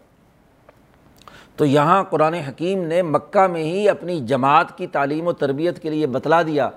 تو 1.60 1.66
یہاں 1.66 2.04
قرآن 2.04 2.34
حکیم 2.34 2.84
نے 2.84 3.02
مکہ 3.02 3.46
میں 3.46 3.62
ہی 3.62 3.88
اپنی 3.88 4.20
جماعت 4.20 4.78
کی 4.78 4.86
تعلیم 4.86 5.26
و 5.26 5.32
تربیت 5.32 5.82
کے 5.82 5.90
لیے 5.90 6.06
بتلا 6.06 6.42
دیا 6.42 6.70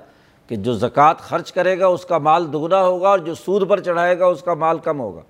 کہ 0.47 0.55
جو 0.55 0.73
زکوٰۃ 0.73 1.13
خرچ 1.17 1.51
کرے 1.51 1.79
گا 1.79 1.87
اس 1.87 2.05
کا 2.05 2.17
مال 2.17 2.53
دگنا 2.53 2.83
ہوگا 2.83 3.09
اور 3.09 3.19
جو 3.19 3.33
سود 3.33 3.69
پر 3.69 3.79
چڑھائے 3.79 4.19
گا 4.19 4.25
اس 4.25 4.41
کا 4.41 4.53
مال 4.53 4.77
کم 4.77 4.99
ہوگا۔ 4.99 5.21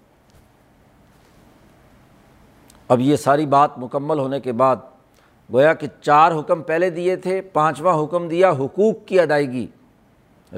اب 2.87 2.99
یہ 2.99 3.15
ساری 3.15 3.45
بات 3.45 3.77
مکمل 3.77 4.19
ہونے 4.19 4.39
کے 4.39 4.51
بعد 4.51 4.75
گویا 5.53 5.73
کہ 5.73 5.87
چار 6.01 6.31
حکم 6.31 6.61
پہلے 6.61 6.89
دیے 6.89 7.15
تھے، 7.15 7.41
پانچواں 7.41 8.03
حکم 8.03 8.27
دیا، 8.27 8.51
حقوق 8.51 8.95
کی 9.05 9.19
ادائیگی، 9.19 9.67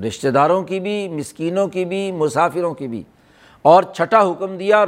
رشتہ 0.08 0.28
داروں 0.28 0.64
کی 0.64 0.80
بھی، 0.80 1.08
مسکینوں 1.08 1.68
کی 1.68 1.86
بھی، 1.86 2.12
مسافروں 2.12 2.74
کی 2.74 2.88
بھی۔ 2.88 3.04
اور 3.62 3.84
چھٹا 3.84 4.32
حکم 4.32 4.58
دیا 4.58 4.86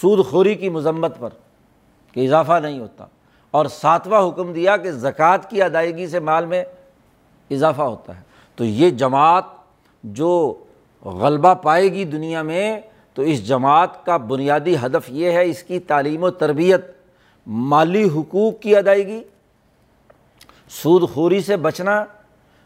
سود 0.00 0.26
خوری 0.26 0.54
کی 0.54 0.68
مذمت 0.68 1.18
پر 1.18 1.28
کہ 2.12 2.26
اضافہ 2.26 2.60
نہیں 2.62 2.80
ہوتا۔ 2.80 3.06
اور 3.50 3.66
ساتواں 3.66 4.28
حکم 4.28 4.52
دیا 4.52 4.76
کہ 4.76 4.90
زکوٰۃ 4.90 5.38
کی 5.48 5.62
ادائیگی 5.62 6.06
سے 6.06 6.20
مال 6.20 6.46
میں 6.46 6.64
اضافہ 7.50 7.82
ہوتا 7.82 8.16
ہے۔ 8.16 8.22
تو 8.56 8.64
یہ 8.64 8.90
جماعت 8.90 9.44
جو 10.02 10.54
غلبہ 11.04 11.54
پائے 11.54 11.92
گی 11.92 12.04
دنیا 12.04 12.42
میں، 12.42 12.80
تو 13.14 13.22
اس 13.22 13.48
جماعت 13.48 14.06
کا 14.06 14.16
بنیادی 14.16 14.76
ہدف 14.76 15.10
یہ 15.10 15.30
ہے، 15.30 15.44
اس 15.44 15.62
کی 15.62 15.78
تعلیم 15.78 16.22
و 16.22 16.30
تربیت 16.30 16.86
مالی 17.46 18.04
حقوق 18.04 18.60
کی 18.60 18.76
ادائیگی، 18.76 19.22
سود 20.68 21.10
خوری 21.14 21.40
سے 21.40 21.56
بچنا، 21.56 22.04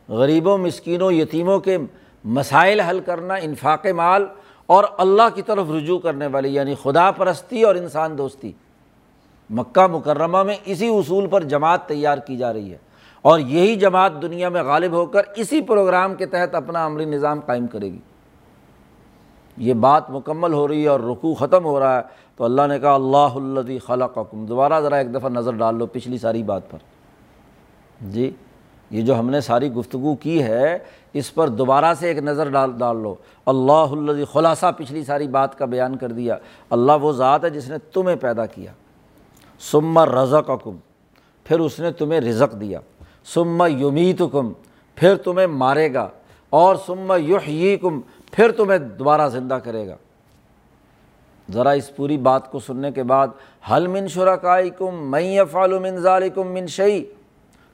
غریبوں، 0.08 0.58
مسکینوں، 0.58 1.12
یتیموں 1.12 1.58
کے 1.60 1.78
مسائل 2.24 2.80
حل 2.80 3.00
کرنا، 3.00 3.34
انفاق 3.34 3.86
مال 3.86 4.26
اور 4.66 4.84
اللہ 4.98 5.34
کی 5.34 5.42
طرف 5.42 5.66
رجوع 5.70 5.98
کرنے 5.98 6.26
والی 6.26 6.54
یعنی 6.54 6.74
خدا 6.82 7.10
پرستی 7.10 7.62
اور 7.62 7.74
انسان 7.74 8.18
دوستی۔ 8.18 8.52
مکہ 9.50 9.86
مکرمہ 9.86 10.42
میں 10.42 10.56
اسی 10.64 10.88
اصول 10.88 11.26
پر 11.26 11.42
جماعت 11.42 11.86
تیار 11.86 12.18
کی 12.18 12.36
جا 12.36 12.52
رہی 12.52 12.72
ہے۔ 12.72 12.78
اور 13.22 13.38
یہی 13.38 13.76
جماعت 13.76 14.12
دنیا 14.22 14.48
میں 14.48 14.62
غالب 14.62 14.92
ہو 14.92 15.06
کر 15.06 15.22
اسی 15.36 15.60
پروگرام 15.60 16.14
کے 16.14 16.26
تحت 16.26 16.54
اپنا 16.54 16.86
عملی 16.86 17.04
نظام 17.04 17.40
قائم 17.40 17.66
کرے 17.66 17.92
گی۔ 17.92 17.98
یہ 19.56 19.74
بات 19.74 20.10
مکمل 20.10 20.52
ہو 20.52 20.68
رہی 20.68 20.82
ہے 20.82 20.88
اور 20.88 21.00
رکوع 21.00 21.34
ختم 21.34 21.64
ہو 21.64 21.80
رہا 21.80 21.96
ہے۔ 21.96 22.02
تو 22.36 22.44
اللہ 22.44 22.62
نے 22.68 22.78
کہا، 22.78 22.94
اللہ 22.94 23.16
الدی 23.16 23.78
خلق 23.78 24.18
دوبارہ 24.32 24.80
ذرا 24.80 24.96
ایک 24.96 25.14
دفعہ 25.14 25.30
نظر 25.30 25.52
ڈال 25.52 25.74
لو 25.74 25.86
پچھلی 25.86 26.18
ساری 26.18 26.42
بات 26.42 26.70
پر۔ 26.70 26.78
جی 28.00 28.30
یہ 28.90 29.02
جو 29.02 29.18
ہم 29.18 29.30
نے 29.30 29.40
ساری 29.40 29.72
گفتگو 29.72 30.14
کی 30.14 30.42
ہے، 30.42 30.78
اس 31.12 31.34
پر 31.34 31.48
دوبارہ 31.48 31.94
سے 31.98 32.08
ایک 32.08 32.18
نظر 32.18 32.48
ڈال 32.48 32.72
ڈال 32.78 32.96
لو۔ 32.96 33.14
اللہ 33.46 33.72
الدی 33.72 34.24
خلاصہ 34.32 34.66
پچھلی 34.76 35.04
ساری 35.04 35.28
بات 35.28 35.58
کا 35.58 35.64
بیان 35.64 35.96
کر 35.96 36.12
دیا۔ 36.12 36.36
اللہ 36.70 36.92
وہ 37.02 37.12
ذات 37.12 37.44
ہے 37.44 37.50
جس 37.50 37.68
نے 37.68 37.78
تمہیں 37.78 38.16
پیدا 38.16 38.46
کیا۔ 38.46 38.72
سما 39.70 40.06
رزق 40.06 40.50
کم 40.64 40.76
پھر 41.44 41.60
اس 41.60 41.80
نے 41.80 41.92
تمہیں 41.92 42.20
رزق 42.20 42.60
دیا۔ 42.60 42.80
سما 43.24 43.66
یمیت 43.66 44.22
کم 44.32 44.52
پھر 44.94 45.16
تمہیں 45.16 45.46
مارے 45.46 45.94
گا۔ 45.94 46.08
اور 46.50 46.76
سما 46.86 47.16
یحیی 47.16 47.76
کم 47.76 48.00
پھر 48.32 48.52
تمہیں 48.52 48.78
دوبارہ 48.78 49.28
زندہ 49.28 49.54
کرے 49.54 49.88
گا۔ 49.88 49.96
ذرا 51.52 51.70
اس 51.70 51.96
پوری 51.96 52.16
بات 52.16 52.50
کو 52.50 52.58
سننے 52.58 52.92
کے 52.92 53.02
بعد 53.02 53.28
حل 53.70 53.86
من 53.86 54.08
شرکائی 54.08 54.70
کم 54.70 55.10
میں 55.10 55.44
فعال 55.50 55.78
من 55.78 55.96
ذالکم 55.96 56.48
من 56.48 56.66
شعی 56.66 57.04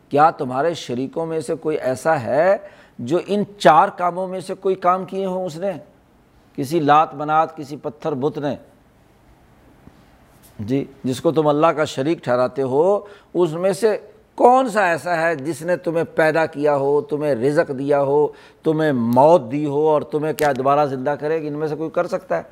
کیا 0.09 0.31
تمہارے 0.31 0.75
شریکوں 0.75 1.27
میں 1.27 1.41
سے 1.41 1.55
کوئی 1.55 1.77
ایسا 1.77 2.21
ہے 2.21 2.57
جو 2.99 3.19
ان 3.27 3.43
چار 3.59 3.89
کاموں 3.89 4.29
میں 4.29 4.41
سے 4.41 4.55
کوئی 4.55 4.75
کام 4.75 5.05
کیے 5.05 5.27
ہوں 5.27 5.45
اس 5.45 5.57
نے؟ 5.57 5.73
کسی 6.57 6.81
لات 6.81 7.15
بنات، 7.15 7.57
کسی 7.57 7.77
پتھر 7.77 8.13
بت 8.13 8.39
نے۔ 8.39 8.57
جی 10.59 10.85
جس 11.05 11.21
کو 11.21 11.33
تم 11.33 11.47
اللہ 11.47 11.67
کا 11.67 11.85
شریک 11.85 12.25
ٹھہراتے 12.25 12.63
ہو، 12.63 13.01
اس 13.35 13.53
میں 13.53 13.73
سے 13.73 13.99
کون 14.35 14.69
سا 14.69 14.85
ایسا 14.85 15.23
ہے 15.23 15.35
جس 15.35 15.63
نے 15.63 15.77
تمہیں 15.77 16.05
پیدا 16.05 16.47
کیا 16.47 16.77
ہو، 16.77 17.01
تمہیں 17.01 17.35
رزق 17.35 17.71
دیا 17.79 18.03
ہو، 18.03 18.29
تمہیں 18.63 18.93
موت 18.93 19.53
دی 19.53 19.67
ہو 19.67 19.89
اور 19.89 20.03
تمہیں 20.03 20.33
کیا 20.33 20.53
دوبارہ 20.59 20.87
زندہ 20.87 21.15
کرے؟ 21.21 21.43
گی 21.43 21.47
ان 21.47 21.53
میں 21.53 21.69
سے 21.69 21.77
کوئی 21.77 21.91
کر 21.91 22.07
سکتا 22.07 22.37
ہے؟ 22.37 22.43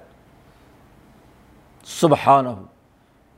سبحان 1.85 2.47
ہو 2.47 2.63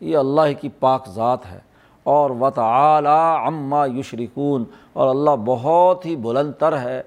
یہ 0.01 0.17
اللہ 0.17 0.53
کی 0.61 0.69
پاک 0.69 1.09
ذات 1.15 1.47
ہے۔ 1.53 1.59
اور 2.03 2.31
وط 2.31 2.59
اعلیٰ 2.59 3.47
اماں 3.47 3.89
یشرکون، 3.89 4.65
اور 4.93 5.09
اللہ 5.09 5.31
بہت 5.45 6.07
ہی 6.07 6.17
بلند 6.17 6.53
تر 6.53 6.79
ہے 6.79 7.03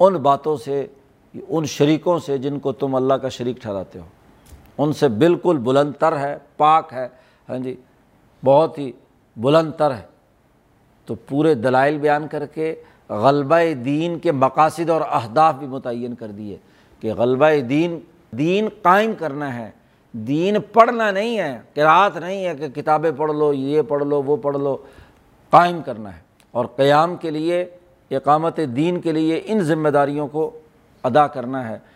ان 0.00 0.14
باتوں 0.14 0.56
سے، 0.56 0.86
ان 1.48 1.64
شریکوں 1.64 2.18
سے 2.18 2.38
جن 2.38 2.58
کو 2.58 2.72
تم 2.72 2.94
اللہ 2.94 3.14
کا 3.14 3.28
شریک 3.28 3.56
ٹھہراتے 3.56 3.98
ہو۔ 3.98 4.04
ان 4.78 4.92
سے 4.92 5.08
بالکل 5.08 5.56
بلند 5.56 5.92
تر 5.98 6.18
ہے، 6.18 6.36
پاک 6.56 6.92
ہے 6.92 7.08
ہاں 7.48 7.58
جی 7.58 7.76
بہت 8.44 8.78
ہی 8.78 8.92
بلند 9.36 9.72
تر 9.72 9.94
ہے۔ 9.94 10.02
تو 11.06 11.14
پورے 11.14 11.54
دلائل 11.54 11.98
بیان 11.98 12.28
کر 12.28 12.46
کے 12.46 12.74
غلبہ 13.08 13.72
دین 13.84 14.18
کے 14.18 14.32
مقاصد 14.32 14.90
اور 14.90 15.00
اہداف 15.00 15.54
بھی 15.54 15.66
متعین 15.66 16.14
کر 16.14 16.26
دیے 16.26 16.56
کہ 17.00 17.14
غلبہ 17.14 17.60
دین 17.60 18.00
دین 18.30 18.68
قائم 18.82 19.12
کرنا 19.18 19.54
ہے۔ 19.54 19.70
دین 20.12 20.56
پڑھنا 20.72 21.10
نہیں 21.10 21.38
ہے 21.38 21.60
قرآت 21.74 22.16
نہیں 22.16 22.46
ہے 22.46 22.54
کہ 22.54 22.68
کتابیں 22.68 23.10
پڑھ 23.16 23.32
لو، 23.32 23.52
یہ 23.52 23.82
پڑھ 23.82 24.04
لو، 24.04 24.22
وہ 24.22 24.36
پڑھ 24.36 24.56
لو۔ 24.56 24.76
قائم 25.50 25.82
کرنا 25.82 26.16
ہے۔ 26.16 26.20
اور 26.50 26.66
قیام 26.66 27.16
کے 27.16 27.30
لیے، 27.30 27.64
اقامت 28.10 28.60
دین 28.76 29.00
کے 29.00 29.12
لیے 29.12 29.42
ان 29.44 29.60
ذمہ 29.60 29.88
داریوں 29.88 30.28
کو 30.28 30.50
ادا 31.02 31.26
کرنا 31.26 31.68
ہے۔ 31.68 31.78